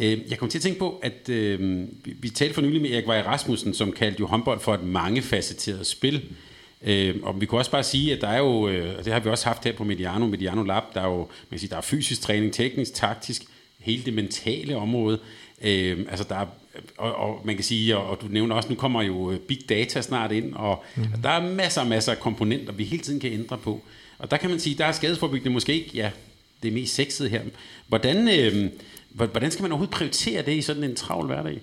[0.00, 3.06] Jeg kom til at tænke på, at øh, vi, vi talte for nylig med Erik
[3.06, 6.22] Vej Rasmussen, som kaldte jo håndbold for et mangefacetteret spil.
[6.84, 9.20] Øh, og vi kunne også bare sige, at der er jo, øh, og det har
[9.20, 11.76] vi også haft her på Mediano, Mediano Lab, der er jo, man kan sige, der
[11.76, 13.42] er fysisk træning, teknisk, taktisk,
[13.78, 15.18] hele det mentale område.
[15.62, 16.46] Øh, altså der er,
[16.98, 19.68] og, og man kan sige, og, og du nævner også, nu kommer jo øh, big
[19.68, 21.22] data snart ind, og mm-hmm.
[21.22, 23.82] der er masser og masser af komponenter, vi hele tiden kan ændre på.
[24.18, 26.10] Og der kan man sige, der er skadesforbyggende måske ikke, ja,
[26.62, 27.42] det er mest sexet her.
[27.88, 28.70] Hvordan, øh,
[29.10, 31.60] hvordan skal man overhovedet prioritere det i sådan en travl hverdag?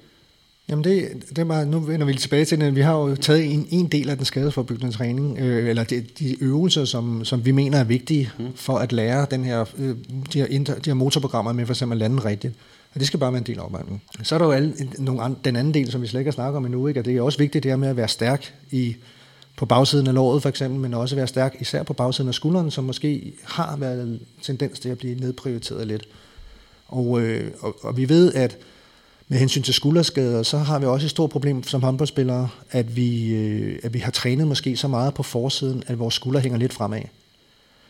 [0.69, 2.75] Jamen det, det er bare, nu vender vi tilbage til det.
[2.75, 6.43] Vi har jo taget en, en del af den skadesforbyggende træning, øh, eller de, de
[6.43, 8.45] øvelser, som, som vi mener er vigtige mm.
[8.55, 9.95] for at lære den her, øh,
[10.33, 12.53] de, her inter, de her motorprogrammer med for eksempel at lande rigtigt.
[12.93, 14.01] Og det skal bare være en del af opvarmningen.
[14.23, 16.33] Så er der jo alle, nogle andre, den anden del, som vi slet ikke har
[16.33, 16.99] snakket om endnu, ikke?
[16.99, 18.95] og det er også vigtigt det her med at være stærk i,
[19.57, 22.71] på bagsiden af låret for eksempel, men også være stærk især på bagsiden af skulderen,
[22.71, 26.07] som måske har været tendens til at blive nedprioriteret lidt.
[26.87, 28.57] Og, øh, og, og vi ved, at
[29.31, 33.33] med hensyn til skulderskader, så har vi også et stort problem som håndboldspillere, at vi,
[33.33, 36.73] øh, at vi har trænet måske så meget på forsiden, at vores skulder hænger lidt
[36.73, 37.01] fremad.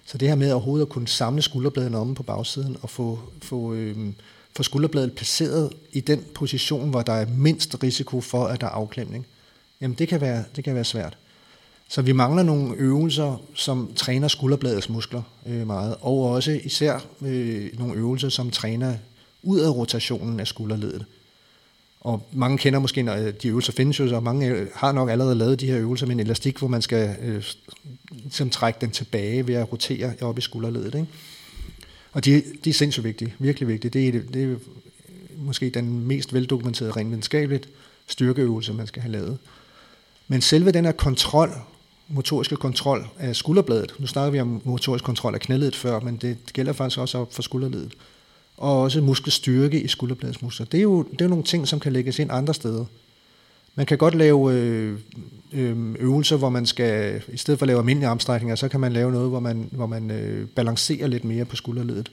[0.06, 3.74] Så det her med overhovedet at kunne samle skulderbladene om på bagsiden og få, få,
[3.74, 3.98] øh,
[4.56, 8.72] få skulderbladet placeret i den position, hvor der er mindst risiko for, at der er
[8.72, 9.26] afklemning,
[9.82, 11.18] jamen det kan være, det kan være svært.
[11.90, 17.70] Så vi mangler nogle øvelser, som træner skulderbladets muskler øh, meget, og også især øh,
[17.80, 18.94] nogle øvelser, som træner
[19.44, 21.06] ud af rotationen af skulderledet.
[22.02, 25.10] Og mange kender måske, når øh, de øvelser findes jo, og mange øh, har nok
[25.10, 27.44] allerede lavet de her øvelser med en elastik, hvor man skal øh,
[28.12, 30.96] ligesom trække den tilbage ved at rotere op i skulderledet.
[30.96, 31.08] Ikke?
[32.12, 33.92] Og de, de er sindssygt vigtige, virkelig vigtige.
[33.92, 34.56] Det er, det er
[35.38, 37.70] måske den mest veldokumenterede rent videnskabeligt
[38.08, 39.38] styrkeøvelse, man skal have lavet.
[40.28, 41.50] Men selve den her kontrol,
[42.08, 46.38] motoriske kontrol af skulderbladet, nu snakker vi om motorisk kontrol af knæledet før, men det
[46.54, 47.94] gælder faktisk også op for skulderledet,
[48.60, 50.66] og også muskelstyrke i skulderbladsmuskler.
[50.66, 52.86] Det er, jo, det er nogle ting, som kan lægges ind andre steder.
[53.76, 55.00] Man kan godt lave øh,
[55.54, 58.94] øh, øvelser, hvor man skal, i stedet for at lave almindelige armstrækninger, så kan man
[58.94, 62.12] lave noget, hvor man, hvor man øh, balancerer lidt mere på skulderledet,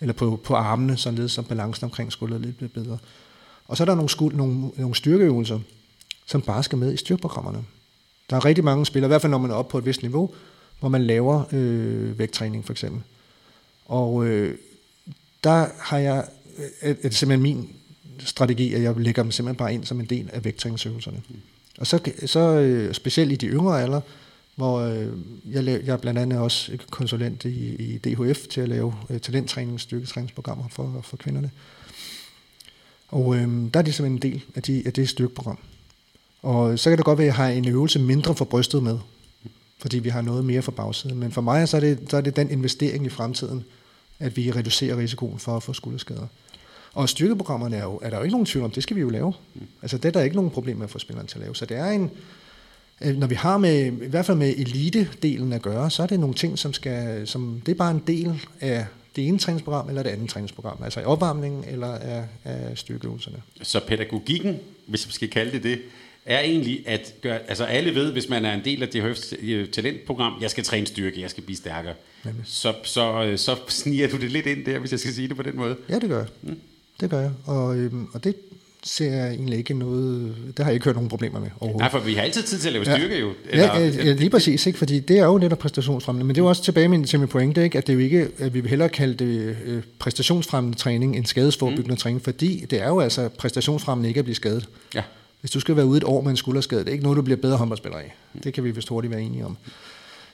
[0.00, 2.98] eller på, på armene, således som balancen omkring skulderledet bliver bedre.
[3.68, 5.60] Og så er der nogle, skuld, nogle, nogle styrkeøvelser,
[6.26, 7.64] som bare skal med i styrkeprogrammerne.
[8.30, 10.02] Der er rigtig mange spillere, i hvert fald når man er oppe på et vist
[10.02, 10.30] niveau,
[10.80, 13.02] hvor man laver øh, vægttræning for eksempel.
[13.84, 14.58] Og øh,
[15.46, 16.24] der har jeg,
[16.80, 17.68] er det simpelthen min
[18.18, 21.22] strategi, at jeg lægger dem simpelthen bare ind som en del af vægttræningsøvelserne.
[21.78, 24.00] Og så, så øh, specielt i de yngre alder,
[24.56, 25.08] hvor øh,
[25.44, 29.80] jeg, jeg er blandt andet også konsulent i, i DHF til at lave øh, talenttræning,
[29.80, 31.50] styrketræningsprogrammer for, for kvinderne.
[33.08, 35.58] Og øh, der er det simpelthen en del af, de, af det styrkeprogram.
[36.42, 38.98] Og så kan det godt være, at jeg har en øvelse mindre for brystet med,
[39.78, 41.18] fordi vi har noget mere for bagsiden.
[41.18, 43.64] Men for mig så er, det, så er det den investering i fremtiden,
[44.18, 46.26] at vi reducerer risikoen for at få skulderskader.
[46.92, 49.08] Og styrkeprogrammerne er, jo, er der jo ikke nogen tvivl om, det skal vi jo
[49.08, 49.32] lave.
[49.82, 51.56] Altså det er der ikke nogen problem med at få spilleren til at lave.
[51.56, 52.10] Så det er en,
[53.00, 56.20] øh, når vi har med, i hvert fald med elite-delen at gøre, så er det
[56.20, 58.86] nogle ting, som skal, som, det er bare en del af
[59.16, 63.42] det ene træningsprogram eller det andet træningsprogram, altså i opvarmningen eller af, af styrkeøvelserne.
[63.62, 64.56] Så pædagogikken,
[64.86, 65.80] hvis vi skal kalde det det,
[66.26, 69.68] er egentlig at gøre, altså alle ved, hvis man er en del af DHF's øh,
[69.68, 71.94] talentprogram, jeg skal træne styrke, jeg skal blive stærkere.
[72.44, 75.36] Så, så, øh, så sniger du det lidt ind der, hvis jeg skal sige det
[75.36, 75.76] på den måde.
[75.88, 76.26] Ja, det gør jeg.
[76.42, 76.58] Mm.
[77.00, 78.34] Det gør jeg, og, øhm, og det
[78.84, 81.78] ser jeg egentlig ikke noget, det har jeg ikke hørt nogen problemer med overhovedet.
[81.78, 83.20] Nej, for vi har altid tid til at lave styrke ja.
[83.20, 83.32] jo.
[83.50, 84.78] Eller, ja, ja, lige præcis, ikke?
[84.78, 87.28] fordi det er jo netop præstationsfremmende, men det er jo også tilbage med, til min
[87.28, 87.78] pointe, ikke?
[87.78, 91.26] at det er jo ikke, at vi vil hellere kalde det øh, præstationsfremmende træning end
[91.26, 91.96] skadesforbyggende mm.
[91.96, 94.68] træning, fordi det er jo altså præstationsfremmende ikke at blive skadet.
[94.94, 95.02] Ja.
[95.46, 97.22] Hvis du skal være ude et år med en skulderskade, det er ikke noget, du
[97.22, 98.14] bliver bedre håndboldspiller af.
[98.44, 99.56] Det kan vi vist hurtigt være enige om.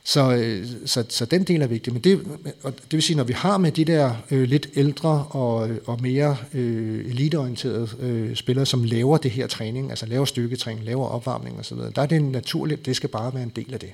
[0.05, 1.93] Så, øh, så, så den del er vigtig.
[1.93, 2.21] Men det,
[2.63, 6.03] og det vil sige, når vi har med de der øh, lidt ældre og, og
[6.03, 11.59] mere øh, eliteorienterede øh, spillere, som laver det her træning, altså laver styrketræning, laver opvarmning
[11.59, 13.91] osv., der er det naturligt, det skal bare være en del af det.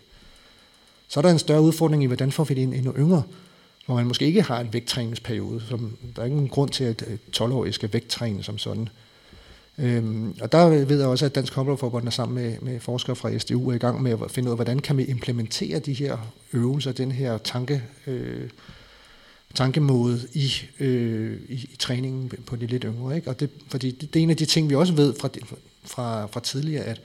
[1.08, 3.22] Så er der en større udfordring i, hvordan får vi det ind endnu yngre,
[3.86, 5.62] hvor man måske ikke har en vægttræningsperiode.
[5.68, 8.88] Som, der er ingen grund til, at øh, 12-årige skal vægttræne som sådan.
[9.78, 13.38] Øhm, og der ved jeg også, at Dansk Håndboldforbund er sammen med, med forskere fra
[13.38, 16.16] SDU er i gang med at finde ud af, hvordan kan vi implementere de her
[16.52, 18.50] øvelser, den her tanke, øh,
[19.54, 23.16] tankemåde i, øh, i, i træningen på de lidt yngre.
[23.16, 23.30] Ikke?
[23.30, 25.28] Og det, fordi det, det er en af de ting, vi også ved fra,
[25.84, 27.00] fra, fra tidligere, at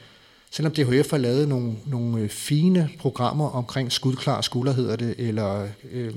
[0.52, 5.68] selvom DHF har lavet nogle, nogle øh, fine programmer omkring skudklar skulder, hedder det, eller
[5.92, 6.14] øh,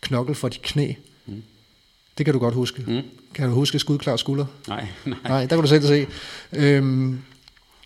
[0.00, 0.92] knokkel for de knæ,
[1.26, 1.42] mm.
[2.18, 2.84] det kan du godt huske.
[2.86, 4.46] Mm kan du huske skudklar skulder?
[4.68, 5.18] Nej, nej.
[5.24, 6.06] Nej, der kan du selv se.
[6.52, 7.18] Øhm,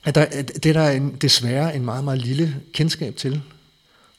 [0.04, 3.42] at der, det er der en, desværre en meget, meget lille kendskab til.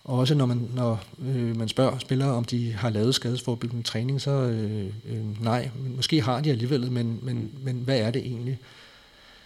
[0.03, 4.21] Og også når man, når, øh, man spørger spillere, om de har lavet skadesforbyggende træning,
[4.21, 8.59] så øh, øh, nej, måske har de alligevel, men, men, men hvad er det egentlig?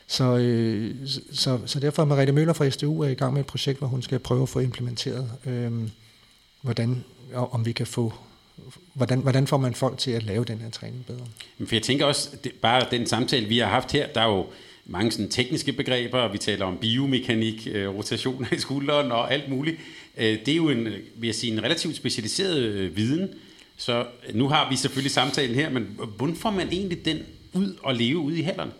[0.08, 0.96] Så, øh,
[1.32, 3.88] så, så derfor er Mariette Møller fra SDU er i gang med et projekt, hvor
[3.88, 5.72] hun skal prøve at få implementeret, øh,
[6.62, 7.04] hvordan,
[7.34, 8.14] om vi kan få
[8.94, 11.26] hvordan, hvordan får man folk til at lave den her træning bedre?
[11.68, 14.46] For jeg tænker også, det, bare den samtale, vi har haft her, der er jo
[14.86, 19.78] mange sådan tekniske begreber, vi taler om biomekanik, øh, rotation i skulderen og alt muligt.
[20.18, 20.86] Øh, det er jo en,
[21.16, 23.30] vil jeg sige, en relativt specialiseret øh, viden,
[23.78, 27.18] så nu har vi selvfølgelig samtalen her, men hvordan får man egentlig den
[27.54, 28.72] ud og leve ude i hallerne?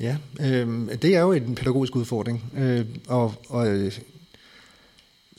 [0.00, 0.68] Ja, øh,
[1.02, 3.66] det er jo en pædagogisk udfordring, øh, og, og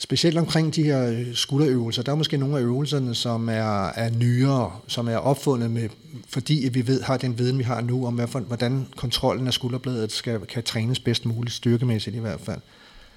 [0.04, 4.10] specielt omkring de her øh, skulderøvelser, der er måske nogle af øvelserne, som er, er
[4.10, 5.88] nyere, som er opfundet med,
[6.28, 10.40] fordi vi ved, har den viden, vi har nu, om hvordan kontrollen af skulderbladet skal,
[10.40, 12.60] kan trænes bedst muligt, styrkemæssigt i hvert fald.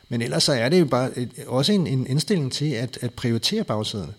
[0.10, 3.14] Men ellers så er det jo bare et, også en, en indstilling til at, at
[3.14, 4.10] prioritere bagsiden.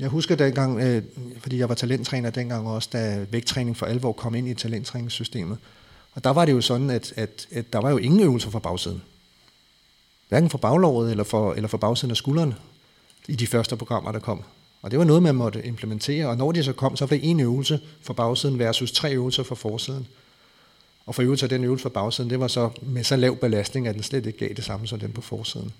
[0.00, 1.02] Jeg husker dengang, øh,
[1.38, 5.58] fordi jeg var talenttræner dengang også, da vægttræning for alvor kom ind i talenttræningssystemet.
[6.12, 8.58] Og der var det jo sådan, at, at, at der var jo ingen øvelser for
[8.58, 9.02] bagsiden
[10.28, 12.54] hverken for baglovet eller for, eller for bagsiden af skulderen
[13.28, 14.42] i de første programmer, der kom.
[14.82, 17.30] Og det var noget, man måtte implementere, og når de så kom, så var det
[17.30, 20.06] en øvelse for bagsiden versus tre øvelser for forsiden.
[21.06, 23.86] Og for øvrigt af den øvelse for bagsiden, det var så med så lav belastning,
[23.86, 25.72] at den slet ikke gav det samme som den på forsiden.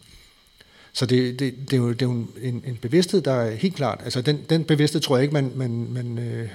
[0.92, 3.76] Så det, det, det er jo, det er jo en, en bevidsthed, der er helt
[3.76, 6.48] klart, altså den, den bevidsthed tror jeg ikke, man, man, man, øh,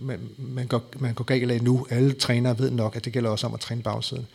[0.00, 1.86] man, man, går, man går galt af nu.
[1.90, 4.26] Alle trænere ved nok, at det gælder også om at træne bagsiden.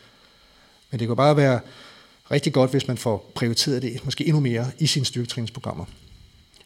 [0.90, 1.60] Men det kan bare være
[2.30, 5.84] rigtig godt, hvis man får prioriteret det måske endnu mere i sine styrketræningsprogrammer.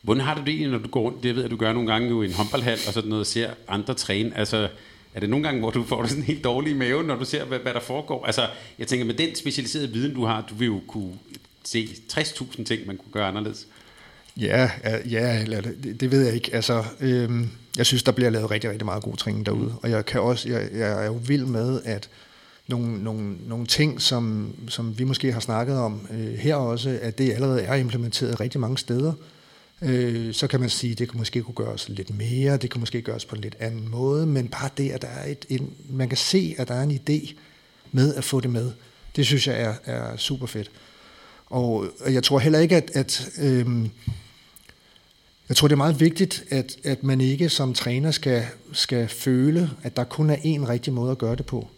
[0.02, 1.22] Hvordan har du det når du går rundt?
[1.22, 3.26] Det ved at du gør nogle gange jo i en håndboldhal og sådan noget, og
[3.26, 4.38] ser andre træne.
[4.38, 4.68] Altså,
[5.14, 7.24] er det nogle gange, hvor du får det sådan helt dårligt i maven, når du
[7.24, 8.26] ser, hvad, hvad der foregår?
[8.26, 8.48] Altså,
[8.78, 11.12] jeg tænker, med den specialiserede viden, du har, du vil jo kunne
[11.64, 13.66] se 60.000 ting, man kunne gøre anderledes.
[14.36, 14.70] Ja,
[15.10, 16.54] ja eller det, det ved jeg ikke.
[16.54, 19.74] Altså, øhm, jeg synes, der bliver lavet rigtig, rigtig meget god træning derude.
[19.82, 22.08] Og jeg, kan også, jeg, jeg er jo vild med, at
[22.72, 27.18] nogle, nogle, nogle ting, som, som vi måske har snakket om øh, her også, at
[27.18, 29.12] det allerede er implementeret rigtig mange steder.
[29.82, 32.80] Øh, så kan man sige, at det kan måske kunne gøres lidt mere, det kan
[32.80, 35.74] måske gøres på en lidt anden måde, men bare det, at der er et, en,
[35.90, 37.34] man kan se, at der er en idé
[37.92, 38.72] med at få det med,
[39.16, 40.70] det synes jeg er, er super fedt.
[41.46, 43.66] Og jeg tror heller ikke, at, at øh,
[45.48, 49.70] jeg tror, det er meget vigtigt, at, at man ikke som træner skal, skal føle,
[49.82, 51.68] at der kun er én rigtig måde at gøre det på.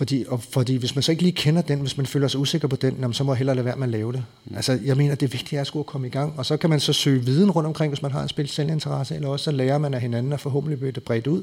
[0.00, 2.68] Fordi, og fordi hvis man så ikke lige kender den, hvis man føler sig usikker
[2.68, 4.24] på den, jamen, så må jeg hellere lade være med at lave det.
[4.44, 4.56] Mm.
[4.56, 6.80] Altså, jeg mener, det vigtige er at skulle komme i gang, og så kan man
[6.80, 9.78] så søge viden rundt omkring, hvis man har en speciel interesse, eller også så lærer
[9.78, 11.42] man af hinanden, og forhåbentlig bliver det bredt ud.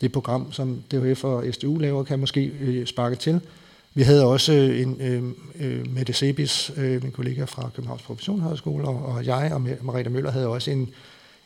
[0.00, 3.40] Det program, som DHF og SDU laver, kan måske øh, sparke til.
[3.94, 5.22] Vi havde også en, øh,
[5.60, 10.30] øh, Mette Sebis, øh, min kollega fra Københavns Professionshøjskole, og, og jeg og Marita Møller
[10.30, 10.90] havde også en,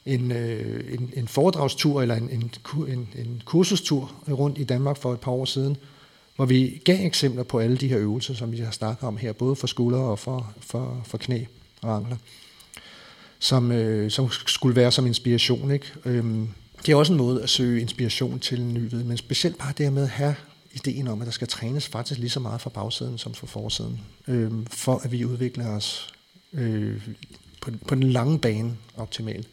[0.07, 2.51] en, øh, en, en foredragstur, eller en, en,
[2.89, 5.77] en, en kursustur rundt i Danmark for et par år siden,
[6.37, 9.33] hvor vi gav eksempler på alle de her øvelser, som vi har snakket om her,
[9.33, 11.45] både for skuldre og for, for, for knæ
[11.83, 12.17] og ankler,
[13.39, 15.71] som, øh, som skulle være som inspiration.
[15.71, 15.87] Ikke?
[16.05, 16.49] Øhm,
[16.87, 19.73] det er også en måde at søge inspiration til en ny viden, men specielt bare
[19.79, 20.35] det med at have
[20.73, 24.01] ideen om, at der skal trænes faktisk lige så meget fra bagsiden som fra forsiden,
[24.29, 26.15] øh, for at vi udvikler os
[26.53, 27.09] øh,
[27.61, 29.49] på, på den lange bane optimalt.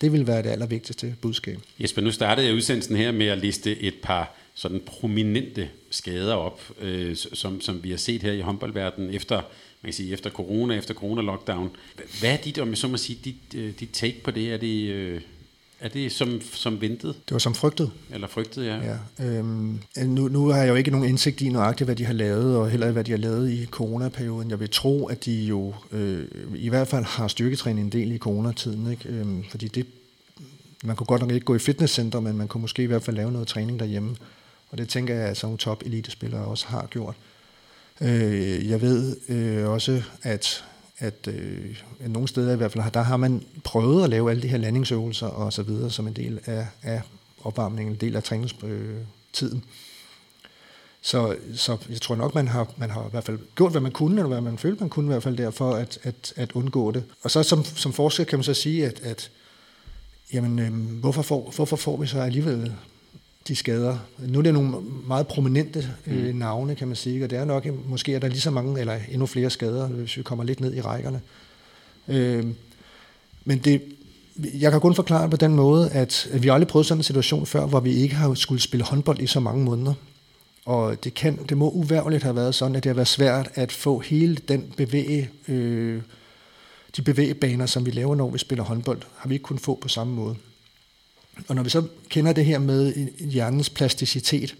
[0.00, 1.58] Det vil være det allervigtigste budskab.
[1.78, 6.60] Jesper, nu startede jeg udsendelsen her med at liste et par sådan prominente skader op,
[6.80, 10.74] øh, som, som vi har set her i håndboldverdenen efter, man kan sige, efter corona,
[10.74, 11.68] efter corona-lockdown.
[12.20, 14.52] Hvad er dit, om jeg så må sige, dit, øh, dit take på det?
[14.52, 15.20] Er det, øh,
[15.80, 17.14] er det som, som ventet?
[17.28, 17.90] Det var som frygtet.
[18.10, 18.76] Eller frygtet, ja.
[18.76, 22.12] ja øhm, nu, nu har jeg jo ikke nogen indsigt i nøjagtigt, hvad de har
[22.12, 24.50] lavet, og heller hvad de har lavet i coronaperioden.
[24.50, 26.24] Jeg vil tro, at de jo øh,
[26.56, 29.08] i hvert fald har styrketrænet en del i coronatiden, ikke?
[29.08, 29.86] Øhm, fordi det,
[30.84, 33.16] man kunne godt nok ikke gå i fitnesscenter, men man kunne måske i hvert fald
[33.16, 34.16] lave noget træning derhjemme.
[34.74, 37.14] Og det tænker jeg, at sådan nogle top elitespillere også har gjort.
[38.00, 40.64] Øh, jeg ved øh, også, at
[40.98, 44.48] at øh, nogle steder i hvert fald, der har man prøvet at lave alle de
[44.48, 47.02] her landingsøvelser og så videre som en del af, af
[47.44, 49.64] opvarmningen, en del af træningstiden.
[51.02, 53.92] Så, så jeg tror nok, man har, man har i hvert fald gjort, hvad man
[53.92, 56.90] kunne, eller hvad man følte, man kunne i hvert fald derfor at, at, at undgå
[56.90, 57.04] det.
[57.22, 59.30] Og så som, som forsker kan man så sige, at, at
[60.32, 62.74] jamen, øh, hvorfor, får, hvorfor får vi så alligevel
[63.48, 63.98] de skader.
[64.18, 66.38] Nu er det nogle meget prominente øh, mm.
[66.38, 68.98] navne, kan man sige, og det er nok, måske er der lige så mange, eller
[69.10, 71.20] endnu flere skader, hvis vi kommer lidt ned i rækkerne.
[72.08, 72.46] Øh,
[73.44, 73.82] men det,
[74.54, 77.46] jeg kan kun forklare på den måde, at, at vi aldrig prøvet sådan en situation
[77.46, 79.94] før, hvor vi ikke har skulle spille håndbold i så mange måneder.
[80.64, 83.72] Og det, kan, det må uværligt have været sådan, at det har været svært at
[83.72, 86.02] få hele den bevæge, øh,
[86.96, 89.88] de bevægebaner, som vi laver, når vi spiller håndbold, har vi ikke kunnet få på
[89.88, 90.36] samme måde.
[91.48, 94.54] Og når vi så kender det her med hjernens plasticitet,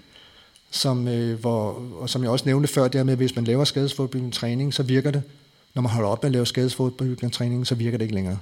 [0.70, 3.64] som, øh, hvor, og som jeg også nævnte før, det med, at hvis man laver
[3.64, 5.22] skadesforbyggende træning, så virker det.
[5.74, 8.38] Når man holder op med at lave skadesforbyggende træning, så virker det ikke længere.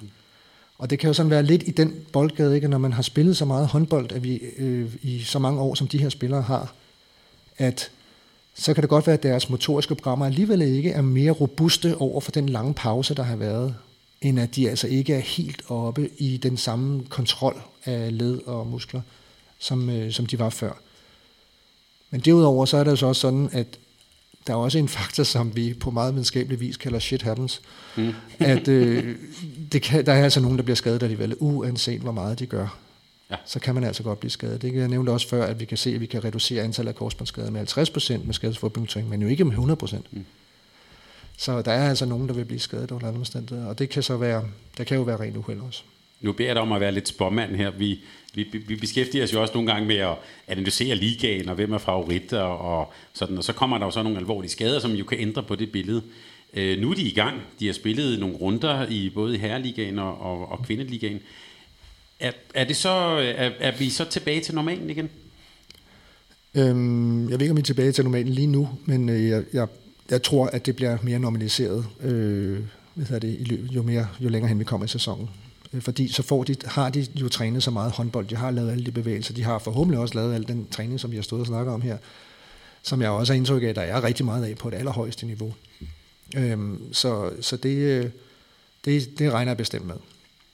[0.78, 2.68] Og det kan jo sådan være lidt i den boldgade, ikke?
[2.68, 5.88] når man har spillet så meget håndbold at vi, øh, i så mange år, som
[5.88, 6.74] de her spillere har,
[7.58, 7.90] at
[8.54, 12.20] så kan det godt være, at deres motoriske programmer alligevel ikke er mere robuste over
[12.20, 13.74] for den lange pause, der har været
[14.22, 18.66] end at de altså ikke er helt oppe i den samme kontrol af led og
[18.66, 19.00] muskler,
[19.58, 20.72] som, øh, som de var før.
[22.10, 23.78] Men derudover så er det jo så også sådan, at
[24.46, 27.62] der er også en faktor, som vi på meget videnskabelig vis kalder shit happens.
[27.96, 28.14] Mm.
[28.38, 29.16] at øh,
[29.72, 32.78] det kan, der er altså nogen, der bliver skadet alligevel, uanset hvor meget de gør.
[33.30, 33.36] Ja.
[33.46, 34.62] Så kan man altså godt blive skadet.
[34.62, 36.96] Det jeg nævnte også før, at vi kan se, at vi kan reducere antallet af
[36.96, 37.78] korsbåndsskader med
[38.20, 39.96] 50% med skadesforbygning, men jo ikke med 100%.
[40.10, 40.24] Mm.
[41.42, 44.02] Så der er altså nogen, der vil blive skadet under andre omstændigheder, og det kan
[44.02, 44.44] så være,
[44.78, 45.82] der kan jo være rent uheld også.
[46.20, 47.70] Nu beder jeg dig om at være lidt spåmand her.
[47.70, 48.00] Vi,
[48.34, 50.14] vi, vi beskæftiger os jo også nogle gange med at
[50.48, 54.18] analysere ligaen, og hvem er favoritter, og sådan, og så kommer der jo så nogle
[54.18, 56.02] alvorlige skader, som jo kan ændre på det billede.
[56.54, 57.40] Øh, nu er de i gang.
[57.60, 61.20] De har spillet nogle runder i både herreligaen og, og, og kvindeligaen.
[62.20, 62.90] Er, er, det så,
[63.36, 65.10] er, er vi så tilbage til normalen igen?
[66.54, 69.44] Øhm, jeg ved ikke, om vi er tilbage til normalen lige nu, men øh, jeg,
[69.52, 69.66] jeg
[70.12, 72.60] jeg tror, at det bliver mere normaliseret, øh,
[72.94, 75.30] hvad det, jo, mere, jo længere hen vi kommer i sæsonen.
[75.72, 78.70] Øh, fordi så får de, har de jo trænet så meget håndbold, de har lavet
[78.70, 81.40] alle de bevægelser, de har forhåbentlig også lavet al den træning, som vi har stået
[81.40, 81.98] og snakket om her,
[82.82, 85.26] som jeg også har indtryk af, at der er rigtig meget af på et allerhøjeste
[85.26, 85.54] niveau.
[86.36, 88.10] Øhm, så så det, øh,
[88.84, 89.96] det, det regner jeg bestemt med.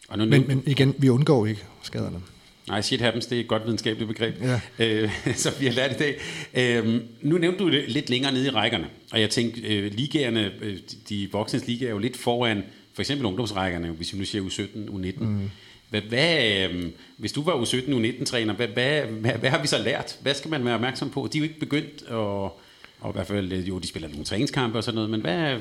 [0.08, 2.20] Og nu, men, men igen, vi undgår ikke skaderne.
[2.68, 4.60] Nej, shit happens, det er et godt videnskabeligt begreb, ja.
[4.84, 6.16] øh, som vi har lært i dag.
[6.54, 10.52] Øh, nu nævnte du det lidt længere nede i rækkerne, og jeg tænkte, øh, ligagerne,
[10.60, 10.78] øh,
[11.08, 12.62] de voksnes liga er jo lidt foran
[12.92, 15.24] for eksempel ungdomsrækkerne, hvis vi nu siger U17, U19.
[15.24, 15.50] Mm.
[15.90, 19.78] Hvad, hvad, øh, hvis du var U17, U19-træner, hvad, hvad, hvad, hvad har vi så
[19.78, 20.18] lært?
[20.22, 21.28] Hvad skal man være opmærksom på?
[21.32, 22.44] De er jo ikke begyndt, og,
[23.00, 25.56] og i hvert fald, jo, de spiller nogle træningskampe og sådan noget, men hvad,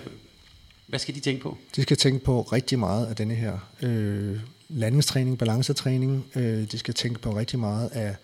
[0.88, 1.58] hvad skal de tænke på?
[1.76, 4.38] De skal tænke på rigtig meget af denne her øh,
[4.70, 6.26] landingstræning, balancetræning.
[6.36, 8.16] Øh, de skal tænke på rigtig meget af,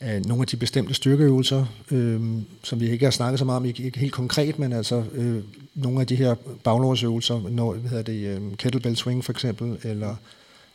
[0.00, 2.20] af nogle af de bestemte styrkeøvelser, øh,
[2.62, 5.42] som vi ikke har snakket så meget om, ikke, ikke helt konkret, men altså øh,
[5.74, 6.34] nogle af de her
[6.64, 10.16] baglårsøvelser, når, hvad hedder det, øh, kettlebell swing for eksempel, eller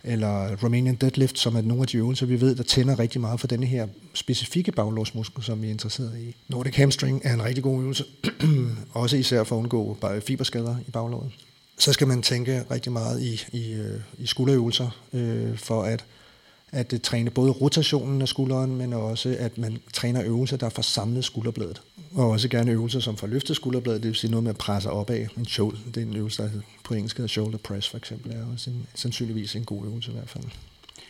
[0.04, 3.40] eller Romanian deadlift, som er nogle af de øvelser, vi ved, der tænder rigtig meget
[3.40, 6.36] for denne her specifikke baglårsmuskel, som vi er interesseret i.
[6.48, 8.04] Nordic hamstring er en rigtig god øvelse,
[8.94, 11.32] også især for at undgå fiberskader i baglåret
[11.80, 16.06] så skal man tænke rigtig meget i, i, øh, i skulderøvelser, øh, for at,
[16.72, 20.81] at det træne både rotationen af skulderen, men også at man træner øvelser, der får
[20.81, 21.81] samlet skulderbladet.
[22.15, 24.89] Og også gerne øvelser, som får løftet skulderbladet, det vil sige noget med at presse
[24.89, 25.26] opad.
[25.38, 26.49] En shoulder, det er en øvelse, der
[26.84, 30.14] på engelsk hedder shoulder press for eksempel, er også en, sandsynligvis en god øvelse i
[30.14, 30.43] hvert fald.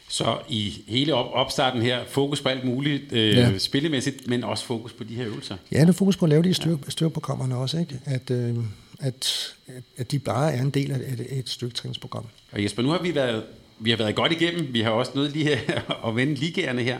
[0.09, 3.57] Så i hele op- opstarten her, fokus på alt muligt øh, ja.
[3.57, 5.57] spillemæssigt, men også fokus på de her øvelser?
[5.71, 7.99] Ja, det er fokus på at lave de styr, styrprogrammerne også, ikke?
[8.05, 8.57] At, øh,
[8.99, 9.55] at,
[9.97, 12.26] at de bare er en del af et, et styrketræningsprogram.
[12.51, 13.43] Og Jesper, nu har vi været,
[13.80, 14.73] vi har været godt igennem.
[14.73, 16.99] Vi har også noget lige her at vende ligegærende her.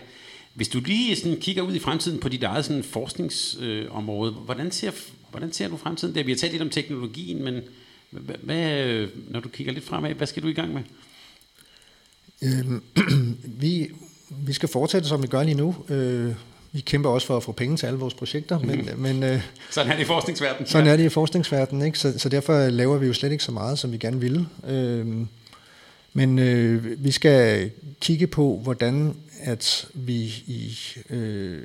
[0.54, 4.72] Hvis du lige sådan kigger ud i fremtiden på dit eget sådan forskningsområde, øh, hvordan,
[4.72, 4.92] ser,
[5.30, 6.24] hvordan ser du fremtiden der?
[6.24, 7.62] Vi har talt lidt om teknologien, men
[8.42, 10.82] hvad, når du kigger lidt fremad, hvad skal du i gang med?
[12.42, 12.84] Øhm,
[13.62, 13.92] vi,
[14.30, 15.76] vi skal fortsætte, som vi gør lige nu.
[15.90, 16.34] Øh,
[16.72, 18.60] vi kæmper også for at få penge til alle vores projekter.
[18.60, 19.42] Men, men, øh,
[19.72, 20.68] sådan er det i forskningsverdenen.
[20.68, 21.86] Sådan er det i forskningsverdenen.
[21.86, 22.00] Ikke?
[22.00, 24.48] Så, så derfor laver vi jo slet ikke så meget, som vi gerne ville.
[24.68, 25.08] Øh,
[26.14, 27.72] men øh, vi skal
[28.02, 30.78] kigge på, hvordan at vi i,
[31.10, 31.62] øh,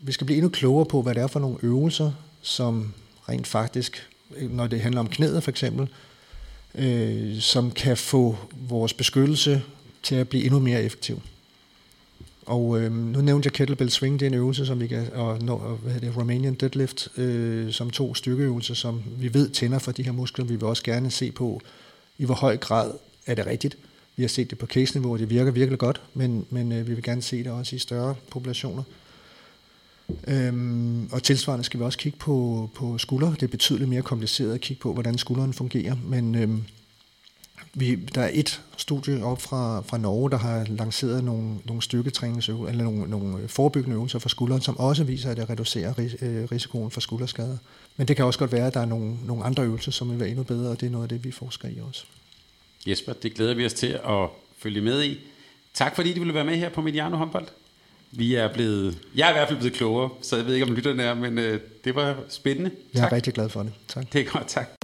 [0.00, 2.12] vi skal blive endnu klogere på, hvad det er for nogle øvelser,
[2.42, 2.92] som
[3.28, 4.08] rent faktisk,
[4.40, 5.88] når det handler om knæet for eksempel,
[6.74, 9.62] øh, som kan få vores beskyttelse
[10.02, 11.20] til at blive endnu mere effektiv.
[12.46, 15.28] Og øh, nu nævnte jeg kettlebell swing, det er en øvelse, som vi kan, og,
[15.48, 19.92] og hvad hedder det, Romanian deadlift, øh, som to styrkeøvelser, som vi ved tænder for
[19.92, 20.44] de her muskler.
[20.44, 21.60] Vi vil også gerne se på,
[22.18, 22.92] i hvor høj grad
[23.26, 23.76] er det rigtigt.
[24.16, 26.94] Vi har set det på case-niveau, og det virker virkelig godt, men, men øh, vi
[26.94, 28.82] vil gerne se det også i større populationer.
[30.28, 33.34] Øhm, og tilsvarende skal vi også kigge på, på skuldre.
[33.34, 36.64] Det er betydeligt mere kompliceret at kigge på, hvordan skulderen fungerer, men øhm,
[37.74, 42.70] vi, der er et studie op fra, fra Norge, der har lanceret nogle, nogle styrketræningsøvelser,
[42.72, 46.44] eller nogle, nogle forebyggende øvelser for skulderen, som også viser, at det reducerer ris, øh,
[46.52, 47.56] risikoen for skulderskader.
[47.96, 50.20] Men det kan også godt være, at der er nogle, nogle andre øvelser, som vil
[50.20, 52.04] være endnu bedre, og det er noget af det, vi forsker i også.
[52.86, 54.28] Jesper, det glæder vi os til at
[54.58, 55.18] følge med i.
[55.74, 57.46] Tak fordi du ville være med her på Mediano håndbold.
[58.10, 60.74] Vi er blevet, jeg er i hvert fald blevet klogere, så jeg ved ikke, om
[60.74, 62.70] lytterne er, men øh, det var spændende.
[62.94, 63.12] Jeg er tak.
[63.12, 63.72] rigtig glad for det.
[63.88, 64.12] Tak.
[64.12, 64.83] Det er godt, tak.